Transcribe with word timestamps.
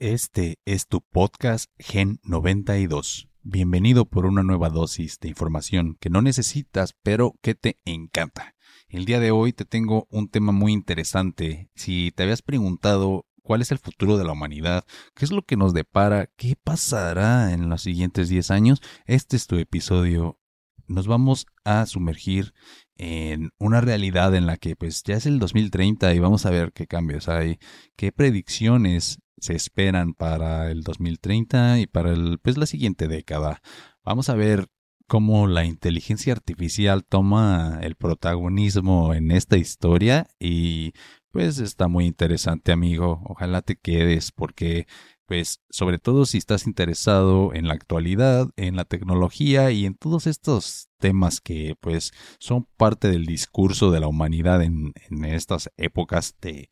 Este 0.00 0.60
es 0.64 0.86
tu 0.86 1.00
podcast 1.00 1.72
Gen 1.76 2.20
92. 2.22 3.28
Bienvenido 3.42 4.04
por 4.04 4.26
una 4.26 4.44
nueva 4.44 4.70
dosis 4.70 5.18
de 5.18 5.26
información 5.26 5.96
que 5.98 6.08
no 6.08 6.22
necesitas, 6.22 6.94
pero 7.02 7.34
que 7.42 7.56
te 7.56 7.80
encanta. 7.84 8.54
El 8.88 9.06
día 9.06 9.18
de 9.18 9.32
hoy 9.32 9.52
te 9.52 9.64
tengo 9.64 10.06
un 10.08 10.28
tema 10.28 10.52
muy 10.52 10.72
interesante. 10.72 11.68
Si 11.74 12.12
te 12.14 12.22
habías 12.22 12.42
preguntado 12.42 13.26
cuál 13.42 13.60
es 13.60 13.72
el 13.72 13.78
futuro 13.78 14.16
de 14.16 14.24
la 14.24 14.30
humanidad, 14.30 14.84
qué 15.16 15.24
es 15.24 15.32
lo 15.32 15.42
que 15.42 15.56
nos 15.56 15.74
depara, 15.74 16.30
qué 16.36 16.54
pasará 16.54 17.52
en 17.52 17.68
los 17.68 17.82
siguientes 17.82 18.28
10 18.28 18.52
años, 18.52 18.80
este 19.04 19.36
es 19.36 19.48
tu 19.48 19.56
episodio. 19.56 20.38
Nos 20.86 21.08
vamos 21.08 21.48
a 21.64 21.84
sumergir 21.86 22.54
en 22.98 23.50
una 23.58 23.80
realidad 23.80 24.34
en 24.34 24.46
la 24.46 24.56
que 24.56 24.76
pues 24.76 25.02
ya 25.04 25.16
es 25.16 25.26
el 25.26 25.38
2030 25.38 26.14
y 26.14 26.18
vamos 26.18 26.44
a 26.44 26.50
ver 26.50 26.72
qué 26.72 26.86
cambios 26.86 27.28
hay, 27.28 27.58
qué 27.96 28.12
predicciones 28.12 29.20
se 29.40 29.54
esperan 29.54 30.14
para 30.14 30.70
el 30.70 30.82
2030 30.82 31.80
y 31.80 31.86
para 31.86 32.12
el, 32.12 32.38
pues, 32.40 32.58
la 32.58 32.66
siguiente 32.66 33.08
década. 33.08 33.62
Vamos 34.04 34.28
a 34.28 34.34
ver 34.34 34.68
cómo 35.06 35.46
la 35.46 35.64
inteligencia 35.64 36.32
artificial 36.32 37.04
toma 37.04 37.78
el 37.82 37.94
protagonismo 37.94 39.14
en 39.14 39.30
esta 39.30 39.56
historia 39.56 40.26
y 40.38 40.92
pues 41.30 41.58
está 41.58 41.88
muy 41.88 42.06
interesante 42.06 42.72
amigo. 42.72 43.22
Ojalá 43.24 43.62
te 43.62 43.76
quedes 43.76 44.32
porque 44.32 44.86
pues 45.28 45.60
sobre 45.68 45.98
todo 45.98 46.24
si 46.24 46.38
estás 46.38 46.66
interesado 46.66 47.52
en 47.52 47.68
la 47.68 47.74
actualidad, 47.74 48.48
en 48.56 48.76
la 48.76 48.86
tecnología 48.86 49.70
y 49.70 49.84
en 49.84 49.94
todos 49.94 50.26
estos 50.26 50.88
temas 50.98 51.42
que 51.42 51.76
pues 51.80 52.12
son 52.40 52.66
parte 52.78 53.08
del 53.10 53.26
discurso 53.26 53.90
de 53.90 54.00
la 54.00 54.08
humanidad 54.08 54.62
en, 54.62 54.94
en 55.10 55.24
estas 55.26 55.68
épocas 55.76 56.34
de 56.40 56.70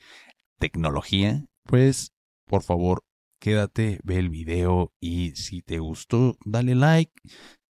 tecnología, 0.58 1.44
pues 1.64 2.14
por 2.46 2.62
favor, 2.62 3.04
quédate, 3.40 4.00
ve 4.04 4.16
el 4.18 4.30
video 4.30 4.90
y 5.00 5.32
si 5.32 5.60
te 5.60 5.78
gustó, 5.78 6.38
dale 6.46 6.74
like, 6.74 7.12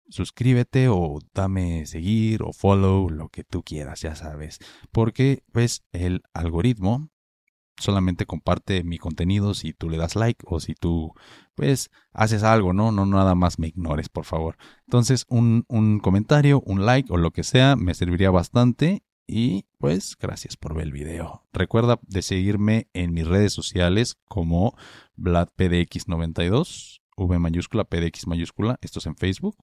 suscríbete 0.08 0.88
o 0.88 1.18
dame 1.34 1.84
seguir 1.84 2.42
o 2.42 2.54
follow, 2.54 3.10
lo 3.10 3.28
que 3.28 3.44
tú 3.44 3.62
quieras, 3.62 4.00
ya 4.00 4.14
sabes. 4.14 4.60
Porque 4.92 5.42
pues 5.52 5.84
el 5.92 6.22
algoritmo 6.32 7.10
solamente 7.80 8.26
comparte 8.26 8.84
mi 8.84 8.98
contenido 8.98 9.54
si 9.54 9.72
tú 9.72 9.88
le 9.90 9.96
das 9.96 10.16
like 10.16 10.44
o 10.46 10.60
si 10.60 10.74
tú 10.74 11.12
pues 11.54 11.90
haces 12.12 12.42
algo, 12.42 12.72
¿no? 12.72 12.92
No 12.92 13.06
nada 13.06 13.34
más 13.34 13.58
me 13.58 13.68
ignores, 13.68 14.08
por 14.08 14.24
favor. 14.24 14.56
Entonces 14.86 15.26
un, 15.28 15.64
un 15.68 16.00
comentario, 16.00 16.62
un 16.64 16.86
like 16.86 17.12
o 17.12 17.16
lo 17.16 17.32
que 17.32 17.44
sea 17.44 17.76
me 17.76 17.94
serviría 17.94 18.30
bastante 18.30 19.02
y 19.26 19.66
pues 19.78 20.16
gracias 20.18 20.56
por 20.56 20.74
ver 20.74 20.86
el 20.86 20.92
video. 20.92 21.46
Recuerda 21.52 22.00
de 22.02 22.22
seguirme 22.22 22.88
en 22.92 23.12
mis 23.12 23.26
redes 23.26 23.52
sociales 23.52 24.18
como 24.24 24.76
VladPDX92, 25.16 26.99
V 27.26 27.38
mayúscula, 27.38 27.84
PDX 27.84 28.26
mayúscula, 28.26 28.78
esto 28.80 28.98
es 28.98 29.06
en 29.06 29.16
Facebook. 29.16 29.56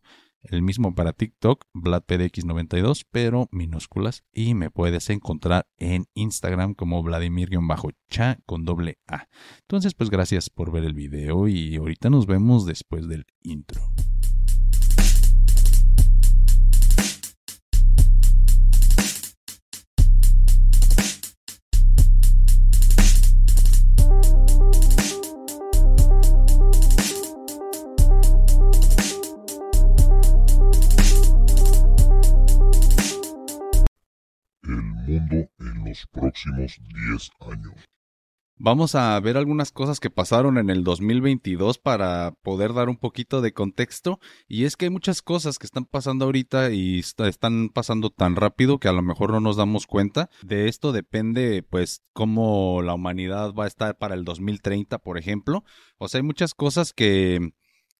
El 0.44 0.62
mismo 0.62 0.94
para 0.94 1.14
TikTok, 1.14 1.66
VladPDX92, 1.74 3.06
pero 3.12 3.50
minúsculas. 3.52 4.24
Y 4.32 4.54
me 4.54 4.70
puedes 4.70 5.10
encontrar 5.10 5.68
en 5.78 6.06
Instagram 6.14 6.74
como 6.74 7.02
Vladimir-cha 7.04 8.40
con 8.46 8.66
doble 8.66 9.00
A. 9.08 9.28
Entonces, 9.62 9.94
pues 9.94 10.10
gracias 10.10 10.50
por 10.50 10.72
ver 10.72 10.84
el 10.84 10.94
video 10.94 11.48
y 11.48 11.76
ahorita 11.76 12.10
nos 12.10 12.28
vemos 12.28 12.66
después 12.66 13.08
del 13.08 13.26
intro. 13.42 13.82
Los 35.88 36.08
próximos 36.08 36.80
10 36.80 37.30
años. 37.42 37.88
Vamos 38.60 38.96
a 38.96 39.20
ver 39.20 39.38
algunas 39.38 39.72
cosas 39.72 40.00
que 40.00 40.10
pasaron 40.10 40.58
en 40.58 40.72
el 40.72 40.84
2022 40.84 41.78
para 41.78 42.34
poder 42.42 42.74
dar 42.74 42.90
un 42.90 42.98
poquito 42.98 43.40
de 43.42 43.54
contexto. 43.54 44.20
Y 44.48 44.66
es 44.66 44.76
que 44.76 44.86
hay 44.86 44.90
muchas 44.90 45.22
cosas 45.22 45.60
que 45.60 45.68
están 45.68 45.86
pasando 45.86 46.26
ahorita 46.26 46.72
y 46.72 47.00
están 47.00 47.70
pasando 47.70 48.10
tan 48.10 48.36
rápido 48.36 48.80
que 48.80 48.88
a 48.88 48.94
lo 48.94 49.04
mejor 49.04 49.32
no 49.32 49.42
nos 49.42 49.58
damos 49.58 49.86
cuenta. 49.86 50.32
De 50.42 50.68
esto 50.68 50.92
depende, 50.92 51.62
pues, 51.62 52.02
cómo 52.14 52.82
la 52.82 52.96
humanidad 52.96 53.54
va 53.54 53.66
a 53.66 53.68
estar 53.68 53.96
para 54.00 54.16
el 54.16 54.24
2030, 54.24 54.98
por 54.98 55.20
ejemplo. 55.20 55.64
O 56.00 56.08
sea, 56.08 56.18
hay 56.18 56.24
muchas 56.24 56.56
cosas 56.56 56.94
que 56.94 57.52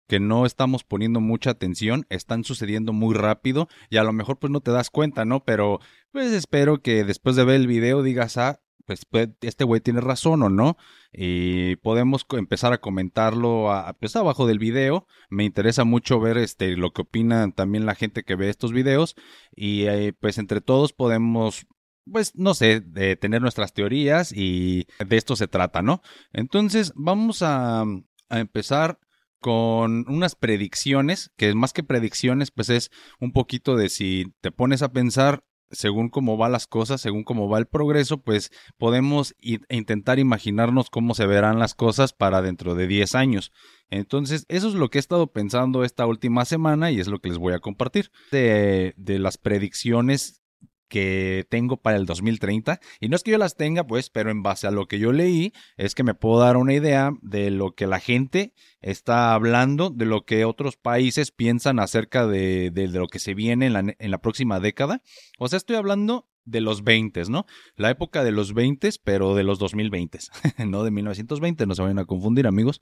que 0.08 0.20
no 0.20 0.46
estamos 0.46 0.84
poniendo 0.84 1.20
mucha 1.20 1.52
atención, 1.52 2.06
están 2.10 2.44
sucediendo 2.44 2.94
muy 2.94 3.14
rápido 3.16 3.68
y 3.90 3.98
a 3.98 4.04
lo 4.04 4.14
mejor 4.14 4.40
pues 4.40 4.52
no 4.52 4.62
te 4.62 4.72
das 4.72 4.90
cuenta, 4.90 5.26
¿no? 5.26 5.44
Pero 5.44 5.80
pues 6.12 6.32
espero 6.32 6.82
que 6.82 7.04
después 7.04 7.36
de 7.36 7.46
ver 7.46 7.56
el 7.56 7.68
video 7.68 8.02
digas, 8.04 8.38
ah, 8.38 8.62
pues, 8.86 9.06
pues 9.06 9.30
este 9.42 9.66
güey 9.66 9.82
tiene 9.82 10.00
razón 10.00 10.42
o 10.44 10.50
no 10.50 10.78
y 11.12 11.76
podemos 11.78 12.26
empezar 12.32 12.72
a 12.72 12.80
comentarlo 12.80 13.72
a, 13.72 13.94
pues 13.94 14.16
abajo 14.16 14.48
del 14.48 14.60
video. 14.60 15.08
Me 15.30 15.44
interesa 15.44 15.84
mucho 15.84 16.20
ver 16.22 16.38
este 16.38 16.78
lo 16.78 16.94
que 16.94 17.02
opinan 17.02 17.52
también 17.52 17.86
la 17.86 17.96
gente 17.96 18.24
que 18.24 18.36
ve 18.36 18.50
estos 18.50 18.72
videos 18.72 19.16
y 19.54 19.84
eh, 19.84 20.14
pues 20.18 20.38
entre 20.38 20.62
todos 20.62 20.94
podemos 20.94 21.68
pues 22.10 22.34
no 22.36 22.54
sé, 22.54 22.80
tener 23.20 23.42
nuestras 23.42 23.74
teorías 23.74 24.32
y 24.32 24.88
de 25.06 25.18
esto 25.18 25.36
se 25.36 25.50
trata, 25.50 25.82
¿no? 25.82 26.02
Entonces 26.32 26.94
vamos 26.96 27.42
a, 27.42 27.82
a 27.82 28.40
empezar 28.40 29.00
con 29.40 30.06
unas 30.08 30.36
predicciones, 30.36 31.32
que 31.38 31.54
más 31.54 31.74
que 31.74 31.84
predicciones, 31.84 32.52
pues 32.52 32.70
es 32.70 32.92
un 33.20 33.32
poquito 33.32 33.76
de 33.76 33.90
si 33.90 34.34
te 34.42 34.52
pones 34.52 34.82
a 34.82 34.92
pensar 34.92 35.44
según 35.72 36.10
cómo 36.10 36.38
van 36.38 36.52
las 36.52 36.68
cosas, 36.68 37.02
según 37.02 37.24
cómo 37.24 37.50
va 37.50 37.58
el 37.60 37.68
progreso, 37.68 38.20
pues 38.20 38.52
podemos 38.78 39.36
intentar 39.40 40.20
imaginarnos 40.20 40.90
cómo 40.90 41.14
se 41.14 41.26
verán 41.26 41.60
las 41.60 41.76
cosas 41.76 42.14
para 42.14 42.42
dentro 42.42 42.76
de 42.76 42.88
10 42.88 43.16
años. 43.16 43.52
Entonces, 43.90 44.46
eso 44.48 44.68
es 44.68 44.74
lo 44.74 44.90
que 44.90 44.98
he 44.98 45.00
estado 45.00 45.28
pensando 45.28 45.84
esta 45.84 46.06
última 46.06 46.46
semana 46.46 46.92
y 46.92 47.00
es 47.00 47.08
lo 47.08 47.20
que 47.20 47.30
les 47.30 47.38
voy 47.38 47.54
a 47.54 47.60
compartir. 47.60 48.12
De, 48.32 48.94
de 48.98 49.20
las 49.20 49.38
predicciones 49.38 50.42
que 50.88 51.46
tengo 51.50 51.78
para 51.78 51.98
el 51.98 52.06
2030. 52.06 52.80
Y 53.00 53.10
no 53.10 53.16
es 53.16 53.24
que 53.24 53.32
yo 53.32 53.38
las 53.38 53.56
tenga, 53.56 53.86
pues, 53.86 54.10
pero 54.10 54.32
en 54.32 54.44
base 54.44 54.68
a 54.68 54.72
lo 54.72 54.88
que 54.88 55.00
yo 55.00 55.12
leí, 55.12 55.54
es 55.78 55.96
que 55.96 56.04
me 56.04 56.14
puedo 56.14 56.40
dar 56.40 56.58
una 56.58 56.74
idea 56.74 57.12
de 57.22 57.52
lo 57.52 57.74
que 57.74 57.88
la 57.88 58.00
gente 58.00 58.54
está 58.82 59.34
hablando, 59.34 59.90
de 59.90 60.06
lo 60.06 60.26
que 60.26 60.46
otros 60.46 60.78
países 60.78 61.32
piensan 61.32 61.80
acerca 61.80 62.28
de, 62.28 62.72
lo 62.92 63.08
que 63.08 63.20
se 63.20 63.34
viene 63.34 63.68
en 63.68 63.74
la, 63.74 63.96
en 63.98 64.12
la 64.12 64.20
próxima 64.20 64.60
década. 64.60 65.02
O 65.40 65.48
sea, 65.48 65.58
estoy 65.58 65.76
hablando 65.76 66.28
de 66.48 66.62
los 66.62 66.84
20, 66.84 67.24
¿no? 67.30 67.46
La 67.76 67.92
época 67.92 68.24
de 68.24 68.32
los 68.32 68.54
20, 68.54 68.90
pero 69.04 69.36
de 69.36 69.44
los 69.44 69.60
2020, 69.60 70.20
no 70.66 70.84
de 70.84 70.92
1920, 70.92 71.66
no 71.68 71.76
se 71.76 71.82
vayan 71.82 72.00
a 72.00 72.06
confundir, 72.06 72.48
amigos. 72.48 72.82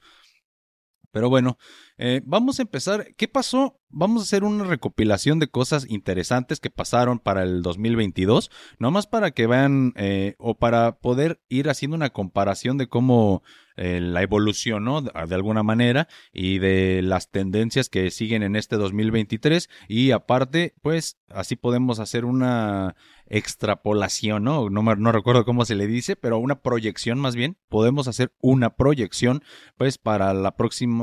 Pero 1.15 1.29
bueno, 1.29 1.57
eh, 1.97 2.19
vamos 2.25 2.59
a 2.59 2.63
empezar. 2.63 3.15
¿Qué 3.15 3.29
pasó? 3.29 3.79
Vamos 3.87 4.21
a 4.21 4.23
hacer 4.25 4.43
una 4.43 4.65
recopilación 4.65 5.39
de 5.39 5.47
cosas 5.47 5.89
interesantes 5.89 6.59
que 6.59 6.69
pasaron 6.69 7.19
para 7.19 7.43
el 7.43 7.61
2022, 7.61 8.51
nomás 8.79 9.07
para 9.07 9.31
que 9.31 9.47
vean 9.47 9.93
eh, 9.95 10.35
o 10.39 10.57
para 10.57 10.97
poder 10.97 11.39
ir 11.47 11.69
haciendo 11.69 11.95
una 11.95 12.09
comparación 12.09 12.77
de 12.77 12.89
cómo 12.89 13.43
eh, 13.77 13.99
la 14.01 14.21
evolución, 14.21 14.83
¿no? 14.85 15.01
De, 15.01 15.35
alguna 15.35 15.63
manera 15.63 16.07
y 16.31 16.59
de 16.59 17.01
las 17.01 17.29
tendencias 17.29 17.89
que 17.89 18.09
siguen 18.11 18.43
en 18.43 18.55
este 18.55 18.77
2023 18.77 19.69
y 19.87 20.11
aparte, 20.11 20.73
pues 20.81 21.17
así 21.29 21.55
podemos 21.55 21.99
hacer 21.99 22.25
una 22.25 22.95
extrapolación, 23.27 24.43
¿no? 24.43 24.69
No, 24.69 24.81
no 24.81 25.11
recuerdo 25.11 25.45
cómo 25.45 25.65
se 25.65 25.75
le 25.75 25.87
dice, 25.87 26.15
pero 26.15 26.37
una 26.37 26.61
proyección 26.61 27.19
más 27.19 27.35
bien. 27.35 27.57
Podemos 27.69 28.07
hacer 28.07 28.31
una 28.39 28.75
proyección, 28.75 29.43
pues, 29.77 29.97
para 29.97 30.33
la 30.33 30.55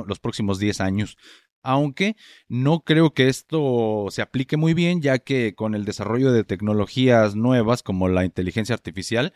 los 0.06 0.18
próximos 0.20 0.58
10 0.58 0.80
años. 0.80 1.16
Aunque 1.62 2.16
no 2.48 2.80
creo 2.80 3.14
que 3.14 3.28
esto 3.28 4.06
se 4.10 4.22
aplique 4.22 4.56
muy 4.56 4.74
bien, 4.74 5.00
ya 5.00 5.18
que 5.20 5.54
con 5.54 5.74
el 5.74 5.84
desarrollo 5.84 6.32
de 6.32 6.42
tecnologías 6.42 7.36
nuevas 7.36 7.84
como 7.84 8.08
la 8.08 8.24
inteligencia 8.24 8.74
artificial, 8.74 9.32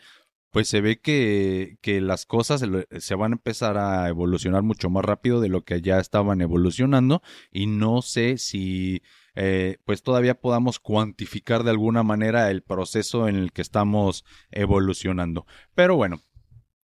pues 0.51 0.67
se 0.67 0.81
ve 0.81 0.99
que, 0.99 1.77
que, 1.81 2.01
las 2.01 2.25
cosas 2.25 2.63
se 2.99 3.15
van 3.15 3.33
a 3.33 3.35
empezar 3.35 3.77
a 3.77 4.07
evolucionar 4.07 4.63
mucho 4.63 4.89
más 4.89 5.03
rápido 5.05 5.41
de 5.41 5.49
lo 5.49 5.63
que 5.63 5.81
ya 5.81 5.99
estaban 5.99 6.41
evolucionando 6.41 7.21
y 7.51 7.67
no 7.67 8.01
sé 8.01 8.37
si 8.37 9.01
eh, 9.35 9.77
pues 9.85 10.01
todavía 10.01 10.39
podamos 10.39 10.79
cuantificar 10.79 11.63
de 11.63 11.69
alguna 11.69 12.01
manera 12.01 12.49
el 12.49 12.63
proceso 12.63 13.27
en 13.27 13.35
el 13.35 13.51
que 13.51 13.61
estamos 13.61 14.25
evolucionando. 14.49 15.45
Pero 15.75 15.95
bueno, 15.95 16.23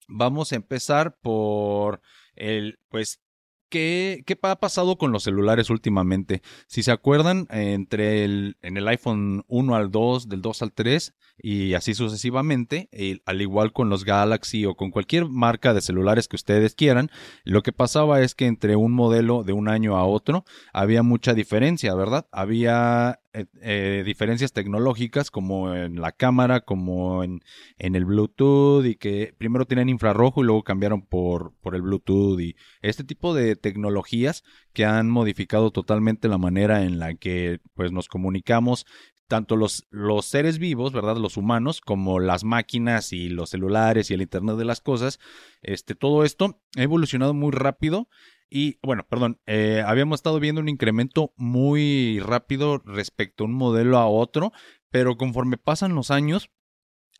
vamos 0.07 0.53
a 0.53 0.55
empezar 0.55 1.17
por 1.19 1.99
el, 2.35 2.79
pues 2.87 3.19
¿Qué, 3.69 4.23
¿Qué 4.25 4.37
ha 4.41 4.55
pasado 4.55 4.97
con 4.97 5.11
los 5.11 5.23
celulares 5.23 5.69
últimamente? 5.69 6.41
Si 6.67 6.83
se 6.83 6.91
acuerdan, 6.91 7.47
entre 7.49 8.23
el, 8.23 8.57
en 8.61 8.77
el 8.77 8.87
iPhone 8.87 9.43
1 9.47 9.75
al 9.75 9.91
2, 9.91 10.29
del 10.29 10.41
2 10.41 10.61
al 10.61 10.73
3 10.73 11.15
y 11.37 11.73
así 11.73 11.93
sucesivamente, 11.93 12.89
al 13.25 13.41
igual 13.41 13.73
con 13.73 13.89
los 13.89 14.05
Galaxy 14.05 14.65
o 14.65 14.75
con 14.75 14.91
cualquier 14.91 15.27
marca 15.27 15.73
de 15.73 15.81
celulares 15.81 16.27
que 16.27 16.35
ustedes 16.35 16.75
quieran, 16.75 17.09
lo 17.43 17.61
que 17.61 17.73
pasaba 17.73 18.21
es 18.21 18.35
que 18.35 18.45
entre 18.45 18.75
un 18.75 18.93
modelo 18.93 19.43
de 19.43 19.53
un 19.53 19.67
año 19.67 19.97
a 19.97 20.05
otro 20.05 20.45
había 20.73 21.03
mucha 21.03 21.33
diferencia, 21.33 21.93
¿verdad? 21.93 22.27
Había 22.31 23.19
eh, 23.37 23.45
eh, 23.61 24.03
diferencias 24.03 24.51
tecnológicas 24.51 25.29
como 25.29 25.73
en 25.73 26.01
la 26.01 26.11
cámara, 26.11 26.61
como 26.61 27.23
en, 27.23 27.41
en, 27.77 27.95
el 27.95 28.05
Bluetooth 28.05 28.83
y 28.85 28.95
que 28.95 29.35
primero 29.37 29.65
tenían 29.65 29.89
infrarrojo 29.89 30.41
y 30.41 30.45
luego 30.45 30.63
cambiaron 30.63 31.03
por, 31.03 31.53
por 31.61 31.75
el 31.75 31.83
Bluetooth 31.83 32.39
y 32.39 32.55
este 32.81 33.03
tipo 33.03 33.35
de 33.35 33.55
tecnologías 33.55 34.43
que 34.73 34.85
han 34.85 35.09
modificado 35.09 35.69
totalmente 35.69 36.27
la 36.27 36.39
manera 36.39 36.83
en 36.83 36.97
la 36.97 37.13
que 37.13 37.59
pues 37.75 37.91
nos 37.91 38.07
comunicamos 38.07 38.87
tanto 39.27 39.55
los, 39.55 39.85
los 39.91 40.25
seres 40.25 40.57
vivos, 40.57 40.93
¿verdad? 40.93 41.17
Los 41.17 41.37
humanos, 41.37 41.81
como 41.81 42.19
las 42.19 42.43
máquinas 42.43 43.13
y 43.13 43.29
los 43.29 43.51
celulares 43.51 44.09
y 44.09 44.13
el 44.13 44.21
Internet 44.21 44.55
de 44.55 44.65
las 44.65 44.81
cosas. 44.81 45.19
Este, 45.61 45.95
todo 45.95 46.23
esto 46.23 46.59
ha 46.77 46.81
evolucionado 46.81 47.33
muy 47.33 47.51
rápido 47.51 48.07
y 48.49 48.79
bueno, 48.81 49.05
perdón, 49.09 49.39
eh, 49.45 49.83
habíamos 49.85 50.19
estado 50.19 50.39
viendo 50.39 50.61
un 50.61 50.69
incremento 50.69 51.33
muy 51.35 52.19
rápido 52.19 52.79
respecto 52.79 53.43
a 53.43 53.47
un 53.47 53.53
modelo 53.53 53.97
a 53.97 54.07
otro, 54.07 54.51
pero 54.89 55.17
conforme 55.17 55.57
pasan 55.57 55.95
los 55.95 56.11
años, 56.11 56.49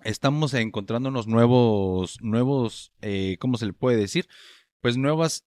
estamos 0.04 0.54
encontrándonos 0.54 1.28
nuevos, 1.28 2.18
nuevos, 2.22 2.94
eh, 3.02 3.38
¿cómo 3.40 3.58
se 3.58 3.66
le 3.66 3.74
puede 3.74 3.98
decir? 3.98 4.28
Pues 4.82 4.98
nuevos 4.98 5.46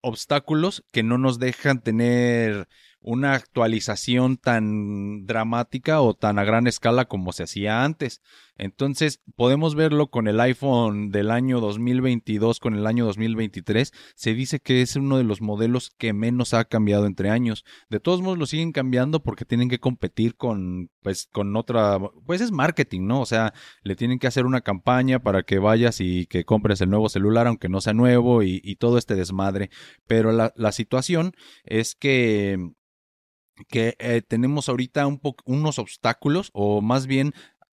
obstáculos 0.00 0.84
que 0.92 1.02
no 1.02 1.18
nos 1.18 1.38
dejan 1.38 1.82
tener 1.82 2.68
una 3.06 3.34
actualización 3.34 4.36
tan 4.36 5.26
dramática 5.26 6.00
o 6.00 6.14
tan 6.14 6.40
a 6.40 6.44
gran 6.44 6.66
escala 6.66 7.04
como 7.04 7.32
se 7.32 7.44
hacía 7.44 7.84
antes. 7.84 8.20
Entonces, 8.58 9.20
podemos 9.36 9.76
verlo 9.76 10.08
con 10.08 10.26
el 10.26 10.40
iPhone 10.40 11.10
del 11.10 11.30
año 11.30 11.60
2022 11.60 12.58
con 12.58 12.74
el 12.74 12.86
año 12.86 13.04
2023. 13.04 13.92
Se 14.16 14.34
dice 14.34 14.58
que 14.58 14.82
es 14.82 14.96
uno 14.96 15.18
de 15.18 15.24
los 15.24 15.40
modelos 15.40 15.90
que 15.90 16.12
menos 16.12 16.52
ha 16.52 16.64
cambiado 16.64 17.06
entre 17.06 17.30
años. 17.30 17.64
De 17.90 18.00
todos 18.00 18.22
modos, 18.22 18.38
lo 18.38 18.46
siguen 18.46 18.72
cambiando 18.72 19.22
porque 19.22 19.44
tienen 19.44 19.68
que 19.68 19.78
competir 19.78 20.34
con, 20.34 20.90
pues, 21.02 21.28
con 21.30 21.54
otra, 21.54 22.00
pues 22.24 22.40
es 22.40 22.50
marketing, 22.50 23.06
¿no? 23.06 23.20
O 23.20 23.26
sea, 23.26 23.54
le 23.82 23.94
tienen 23.94 24.18
que 24.18 24.26
hacer 24.26 24.46
una 24.46 24.62
campaña 24.62 25.20
para 25.20 25.44
que 25.44 25.60
vayas 25.60 26.00
y 26.00 26.26
que 26.26 26.44
compres 26.44 26.80
el 26.80 26.90
nuevo 26.90 27.08
celular, 27.08 27.46
aunque 27.46 27.68
no 27.68 27.80
sea 27.80 27.92
nuevo 27.92 28.42
y, 28.42 28.76
todo 28.80 28.98
este 28.98 29.14
desmadre. 29.14 29.70
Pero 30.06 30.32
la, 30.32 30.52
la 30.56 30.72
situación 30.72 31.32
es 31.64 31.94
que 31.94 32.74
que 33.68 33.96
eh, 33.98 34.22
tenemos 34.26 34.68
ahorita 34.68 35.06
un 35.06 35.20
unos 35.44 35.78
obstáculos 35.78 36.50
o 36.52 36.80
más 36.80 37.06
bien 37.06 37.32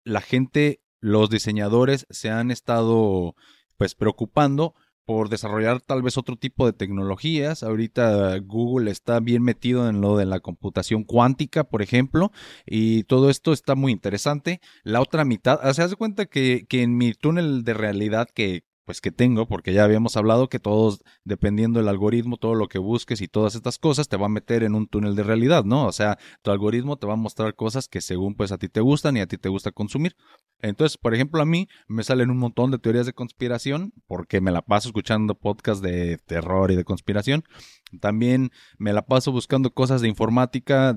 la 0.04 0.20
gente, 0.20 0.80
los 1.00 1.30
diseñadores 1.30 2.06
se 2.10 2.30
han 2.30 2.50
estado 2.50 3.34
pues 3.76 3.94
preocupando 3.94 4.74
por 5.08 5.30
desarrollar 5.30 5.80
tal 5.80 6.02
vez 6.02 6.18
otro 6.18 6.36
tipo 6.36 6.66
de 6.66 6.74
tecnologías. 6.74 7.62
Ahorita 7.62 8.36
Google 8.40 8.90
está 8.90 9.20
bien 9.20 9.42
metido 9.42 9.88
en 9.88 10.02
lo 10.02 10.18
de 10.18 10.26
la 10.26 10.40
computación 10.40 11.02
cuántica, 11.02 11.64
por 11.64 11.80
ejemplo, 11.80 12.30
y 12.66 13.04
todo 13.04 13.30
esto 13.30 13.54
está 13.54 13.74
muy 13.74 13.90
interesante. 13.90 14.60
La 14.82 15.00
otra 15.00 15.24
mitad, 15.24 15.60
se 15.72 15.82
hace 15.82 15.96
cuenta 15.96 16.26
que, 16.26 16.66
que 16.68 16.82
en 16.82 16.98
mi 16.98 17.14
túnel 17.14 17.64
de 17.64 17.72
realidad 17.72 18.28
que, 18.34 18.64
pues 18.88 19.02
que 19.02 19.12
tengo, 19.12 19.46
porque 19.46 19.74
ya 19.74 19.84
habíamos 19.84 20.16
hablado 20.16 20.48
que 20.48 20.58
todos, 20.58 21.04
dependiendo 21.22 21.78
del 21.78 21.88
algoritmo, 21.88 22.38
todo 22.38 22.54
lo 22.54 22.68
que 22.68 22.78
busques 22.78 23.20
y 23.20 23.28
todas 23.28 23.54
estas 23.54 23.76
cosas, 23.76 24.08
te 24.08 24.16
va 24.16 24.24
a 24.24 24.30
meter 24.30 24.62
en 24.62 24.74
un 24.74 24.86
túnel 24.86 25.14
de 25.14 25.24
realidad, 25.24 25.62
¿no? 25.64 25.84
O 25.84 25.92
sea, 25.92 26.16
tu 26.40 26.50
algoritmo 26.52 26.96
te 26.96 27.06
va 27.06 27.12
a 27.12 27.16
mostrar 27.16 27.54
cosas 27.54 27.86
que 27.86 28.00
según 28.00 28.34
pues 28.34 28.50
a 28.50 28.56
ti 28.56 28.70
te 28.70 28.80
gustan 28.80 29.18
y 29.18 29.20
a 29.20 29.26
ti 29.26 29.36
te 29.36 29.50
gusta 29.50 29.72
consumir. 29.72 30.16
Entonces, 30.62 30.96
por 30.96 31.14
ejemplo, 31.14 31.42
a 31.42 31.44
mí 31.44 31.68
me 31.86 32.02
salen 32.02 32.30
un 32.30 32.38
montón 32.38 32.70
de 32.70 32.78
teorías 32.78 33.04
de 33.04 33.12
conspiración, 33.12 33.92
porque 34.06 34.40
me 34.40 34.52
la 34.52 34.62
paso 34.62 34.88
escuchando 34.88 35.34
podcasts 35.34 35.82
de 35.82 36.16
terror 36.24 36.70
y 36.70 36.76
de 36.76 36.84
conspiración. 36.84 37.44
También 38.00 38.52
me 38.78 38.94
la 38.94 39.04
paso 39.04 39.32
buscando 39.32 39.70
cosas 39.70 40.00
de 40.00 40.08
informática, 40.08 40.96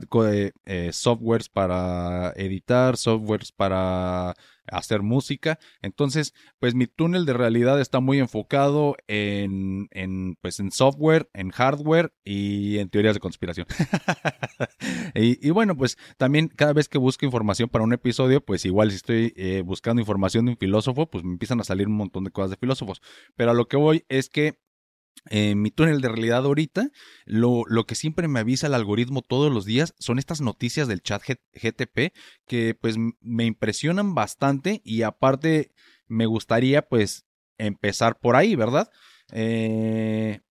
eh, 0.66 0.90
softwares 0.94 1.50
para 1.50 2.32
editar, 2.38 2.96
softwares 2.96 3.52
para 3.52 4.34
hacer 4.68 5.02
música. 5.02 5.60
Entonces, 5.82 6.34
pues 6.60 6.76
mi 6.76 6.88
túnel 6.88 7.26
de 7.26 7.34
realidad 7.34 7.80
está 7.80 8.00
muy 8.00 8.20
enfocado 8.20 8.96
en, 9.08 9.88
en 9.92 10.36
pues 10.42 10.60
en 10.60 10.72
software, 10.72 11.30
en 11.34 11.52
hardware 11.52 12.14
y 12.24 12.78
en 12.80 12.90
teorías 12.90 13.14
de 13.14 13.20
conspiración. 13.20 13.68
y, 15.16 15.50
bueno, 15.52 15.76
pues 15.76 15.98
también 16.18 16.48
cada 16.48 16.74
vez 16.74 16.90
que 16.90 16.98
busco 16.98 17.26
información 17.26 17.70
para 17.70 17.84
un 17.84 17.94
episodio, 17.94 18.42
pues 18.44 18.66
igual 18.66 18.92
si 18.92 18.98
estoy 18.98 19.34
eh, 19.36 19.62
buscando 19.66 20.02
información 20.02 20.46
de 20.46 20.52
un 20.52 20.58
filósofo, 20.58 21.10
pues 21.10 21.24
me 21.24 21.32
empiezan 21.32 21.60
a 21.60 21.64
salir 21.64 21.88
un 21.88 21.96
montón 21.96 22.24
de 22.24 22.32
cosas 22.32 22.52
de 22.52 22.58
filósofos. 22.58 23.02
Pero 23.36 23.52
a 23.52 23.54
lo 23.54 23.68
que 23.68 23.78
voy 23.78 24.06
es 24.10 24.30
que 24.30 24.60
en 25.30 25.62
mi 25.62 25.70
túnel 25.72 26.02
de 26.02 26.10
realidad 26.10 26.46
ahorita, 26.46 26.90
lo, 27.26 27.64
lo, 27.68 27.86
que 27.86 27.96
siempre 27.96 28.28
me 28.28 28.40
avisa 28.40 28.68
el 28.68 28.74
algoritmo 28.74 29.22
todos 29.22 29.52
los 29.52 29.66
días 29.66 29.94
son 30.00 30.18
estas 30.18 30.42
noticias 30.42 30.88
del 30.88 31.04
chat 31.04 31.22
GTP 31.22 32.14
que 32.48 32.76
pues 32.80 32.98
me 33.20 33.46
impresionan 33.46 34.16
bastante 34.16 34.82
y 34.84 35.04
aparte 35.04 35.72
me 36.08 36.26
gustaría 36.26 36.82
pues 36.82 37.26
empezar 37.58 38.20
por 38.20 38.36
ahí, 38.36 38.56
¿verdad? 38.56 38.90
Eh, 39.32 40.42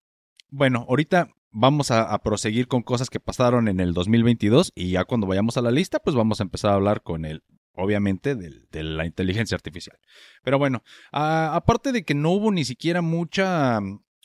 bueno, 0.48 0.86
ahorita 0.88 1.28
vamos 1.50 1.90
a, 1.90 2.16
proseguir 2.22 2.68
con 2.68 2.82
cosas 2.82 3.10
que 3.10 3.20
pasaron 3.20 3.68
en 3.68 3.80
el 3.80 3.92
2022 3.92 4.72
y 4.74 4.90
ya 4.90 5.04
cuando 5.04 5.26
vayamos 5.26 5.56
a 5.56 5.62
la 5.62 5.70
lista 5.70 5.98
pues 5.98 6.14
vamos 6.14 6.40
a 6.40 6.44
empezar 6.44 6.70
a 6.70 6.74
hablar 6.74 7.02
con 7.02 7.24
el 7.24 7.42
obviamente 7.74 8.34
de, 8.34 8.82
la 8.82 9.06
inteligencia 9.06 9.54
artificial. 9.54 9.98
Pero 10.42 10.58
bueno, 10.58 10.82
aparte 11.12 11.92
de 11.92 12.04
que 12.04 12.14
no 12.14 12.30
hubo 12.30 12.52
ni 12.52 12.64
siquiera 12.64 13.00
mucha 13.00 13.80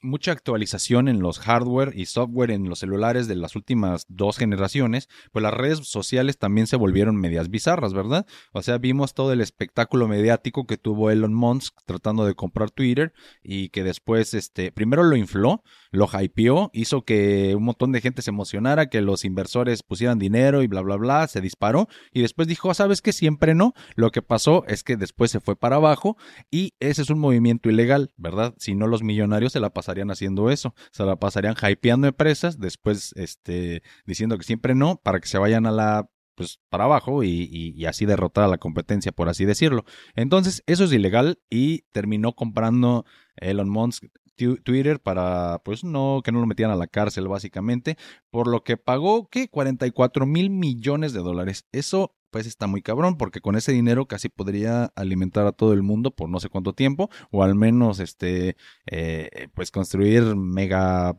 mucha 0.06 0.32
actualización 0.32 1.08
en 1.08 1.20
los 1.20 1.40
hardware 1.40 1.94
y 1.96 2.06
software 2.06 2.52
en 2.52 2.70
los 2.70 2.80
celulares 2.80 3.28
de 3.28 3.36
las 3.36 3.56
últimas 3.56 4.06
dos 4.08 4.38
generaciones, 4.38 5.10
pues 5.32 5.44
las 5.44 5.54
redes 5.54 5.80
sociales 5.88 6.38
también 6.38 6.68
se 6.68 6.76
volvieron 6.76 7.16
medias 7.16 7.50
bizarras, 7.50 7.94
¿verdad? 7.94 8.26
O 8.54 8.62
sea, 8.62 8.78
vimos 8.78 9.14
todo 9.14 9.34
el 9.34 9.42
espectáculo 9.42 10.08
mediático 10.08 10.66
que 10.66 10.78
tuvo 10.78 11.12
Elon 11.12 11.34
Musk 11.34 11.76
tratando 11.86 12.26
de 12.26 12.36
comprar 12.36 12.72
Twitter 12.72 13.14
y 13.44 13.70
que 13.70 13.84
después, 13.84 14.34
este, 14.34 14.72
primero 14.72 15.04
lo 15.04 15.16
infló, 15.16 15.64
lo 15.96 16.08
hypeó, 16.08 16.70
hizo 16.74 17.04
que 17.04 17.56
un 17.56 17.64
montón 17.64 17.92
de 17.92 18.02
gente 18.02 18.22
se 18.22 18.30
emocionara, 18.30 18.88
que 18.88 19.02
los 19.02 19.26
inversores 19.26 19.84
pusieran 19.84 20.20
dinero 20.20 20.62
y 20.62 20.68
bla, 20.68 20.82
bla, 20.82 20.96
bla, 20.96 21.28
se 21.28 21.42
disparó 21.42 21.88
y 22.12 22.22
después 22.22 22.48
dijo, 22.48 22.74
¿sabes 22.74 23.02
que 23.02 23.16
Siempre 23.16 23.56
no. 23.56 23.74
Lo 23.96 24.12
que 24.12 24.22
pasó 24.22 24.66
es 24.68 24.84
que 24.84 24.98
después 24.98 25.32
se 25.32 25.40
fue 25.40 25.56
para 25.56 25.78
abajo 25.78 26.18
y 26.52 26.74
ese 26.80 27.02
es 27.02 27.10
un 27.10 27.18
movimiento 27.18 27.70
ilegal, 27.70 28.12
¿verdad? 28.18 28.54
Si 28.58 28.76
no, 28.76 28.88
los 28.88 29.04
millonarios 29.04 29.54
se 29.54 29.60
la 29.60 29.72
pasarían 29.72 30.12
haciendo 30.12 30.52
eso, 30.52 30.76
se 30.92 31.04
la 31.06 31.16
pasarían 31.16 31.56
hypeando 31.56 32.08
empresas, 32.08 32.60
después 32.60 33.14
este, 33.16 33.84
diciendo 34.06 34.38
que 34.38 34.44
siempre 34.44 34.76
no, 34.76 34.98
para 34.98 35.20
que 35.20 35.28
se 35.28 35.38
vayan 35.38 35.66
a 35.66 35.72
la 35.72 36.10
pues 36.36 36.60
para 36.70 36.84
abajo 36.84 37.24
y, 37.24 37.48
y, 37.50 37.86
así 37.86 38.06
derrotar 38.06 38.44
a 38.44 38.50
la 38.50 38.58
competencia, 38.58 39.14
por 39.14 39.30
así 39.30 39.46
decirlo. 39.46 39.86
Entonces, 40.16 40.64
eso 40.68 40.84
es 40.84 40.92
ilegal 40.92 41.40
y 41.50 41.84
terminó 41.94 42.34
comprando 42.34 43.06
Elon 43.38 43.70
Musk 43.70 44.04
Twitter 44.36 45.00
para, 45.00 45.62
pues 45.64 45.84
no, 45.84 46.22
que 46.24 46.32
no 46.32 46.40
lo 46.40 46.48
metieran 46.48 46.74
a 46.74 46.78
la 46.78 46.88
cárcel 46.88 47.28
básicamente, 47.28 47.98
por 48.30 48.48
lo 48.48 48.64
que 48.64 48.78
pagó, 48.78 49.30
¿qué? 49.30 49.50
44 49.50 50.26
mil 50.26 50.50
millones 50.50 51.14
de 51.14 51.20
dólares. 51.20 51.66
Eso 51.72 52.16
pues 52.36 52.48
está 52.48 52.68
muy 52.68 52.82
cabrón, 52.82 53.16
porque 53.18 53.40
con 53.40 53.56
ese 53.56 53.72
dinero 53.72 54.08
casi 54.08 54.28
podría 54.28 54.92
alimentar 54.96 55.48
a 55.48 55.54
todo 55.54 55.72
el 55.72 55.84
mundo 55.84 56.12
por 56.12 56.28
no 56.28 56.42
sé 56.42 56.50
cuánto 56.50 56.74
tiempo, 56.74 57.10
o 57.32 57.44
al 57.44 57.56
menos, 57.56 58.02
este, 58.02 58.58
eh, 58.88 59.48
pues 59.54 59.72
construir 59.72 60.36
mega 60.36 61.18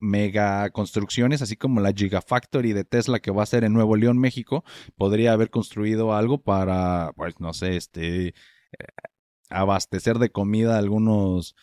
mega 0.00 0.70
construcciones, 0.70 1.42
así 1.42 1.56
como 1.56 1.80
la 1.80 1.92
Gigafactory 1.92 2.72
de 2.72 2.84
Tesla 2.84 3.20
que 3.20 3.30
va 3.30 3.42
a 3.42 3.46
ser 3.46 3.64
en 3.64 3.72
Nuevo 3.72 3.96
León, 3.96 4.18
México, 4.18 4.64
podría 4.96 5.32
haber 5.32 5.50
construido 5.50 6.14
algo 6.14 6.38
para, 6.42 7.12
pues 7.16 7.40
no 7.40 7.52
sé, 7.52 7.76
este, 7.76 8.28
eh, 8.28 8.34
abastecer 9.50 10.18
de 10.18 10.30
comida 10.30 10.76
a 10.76 10.78
algunos 10.78 11.56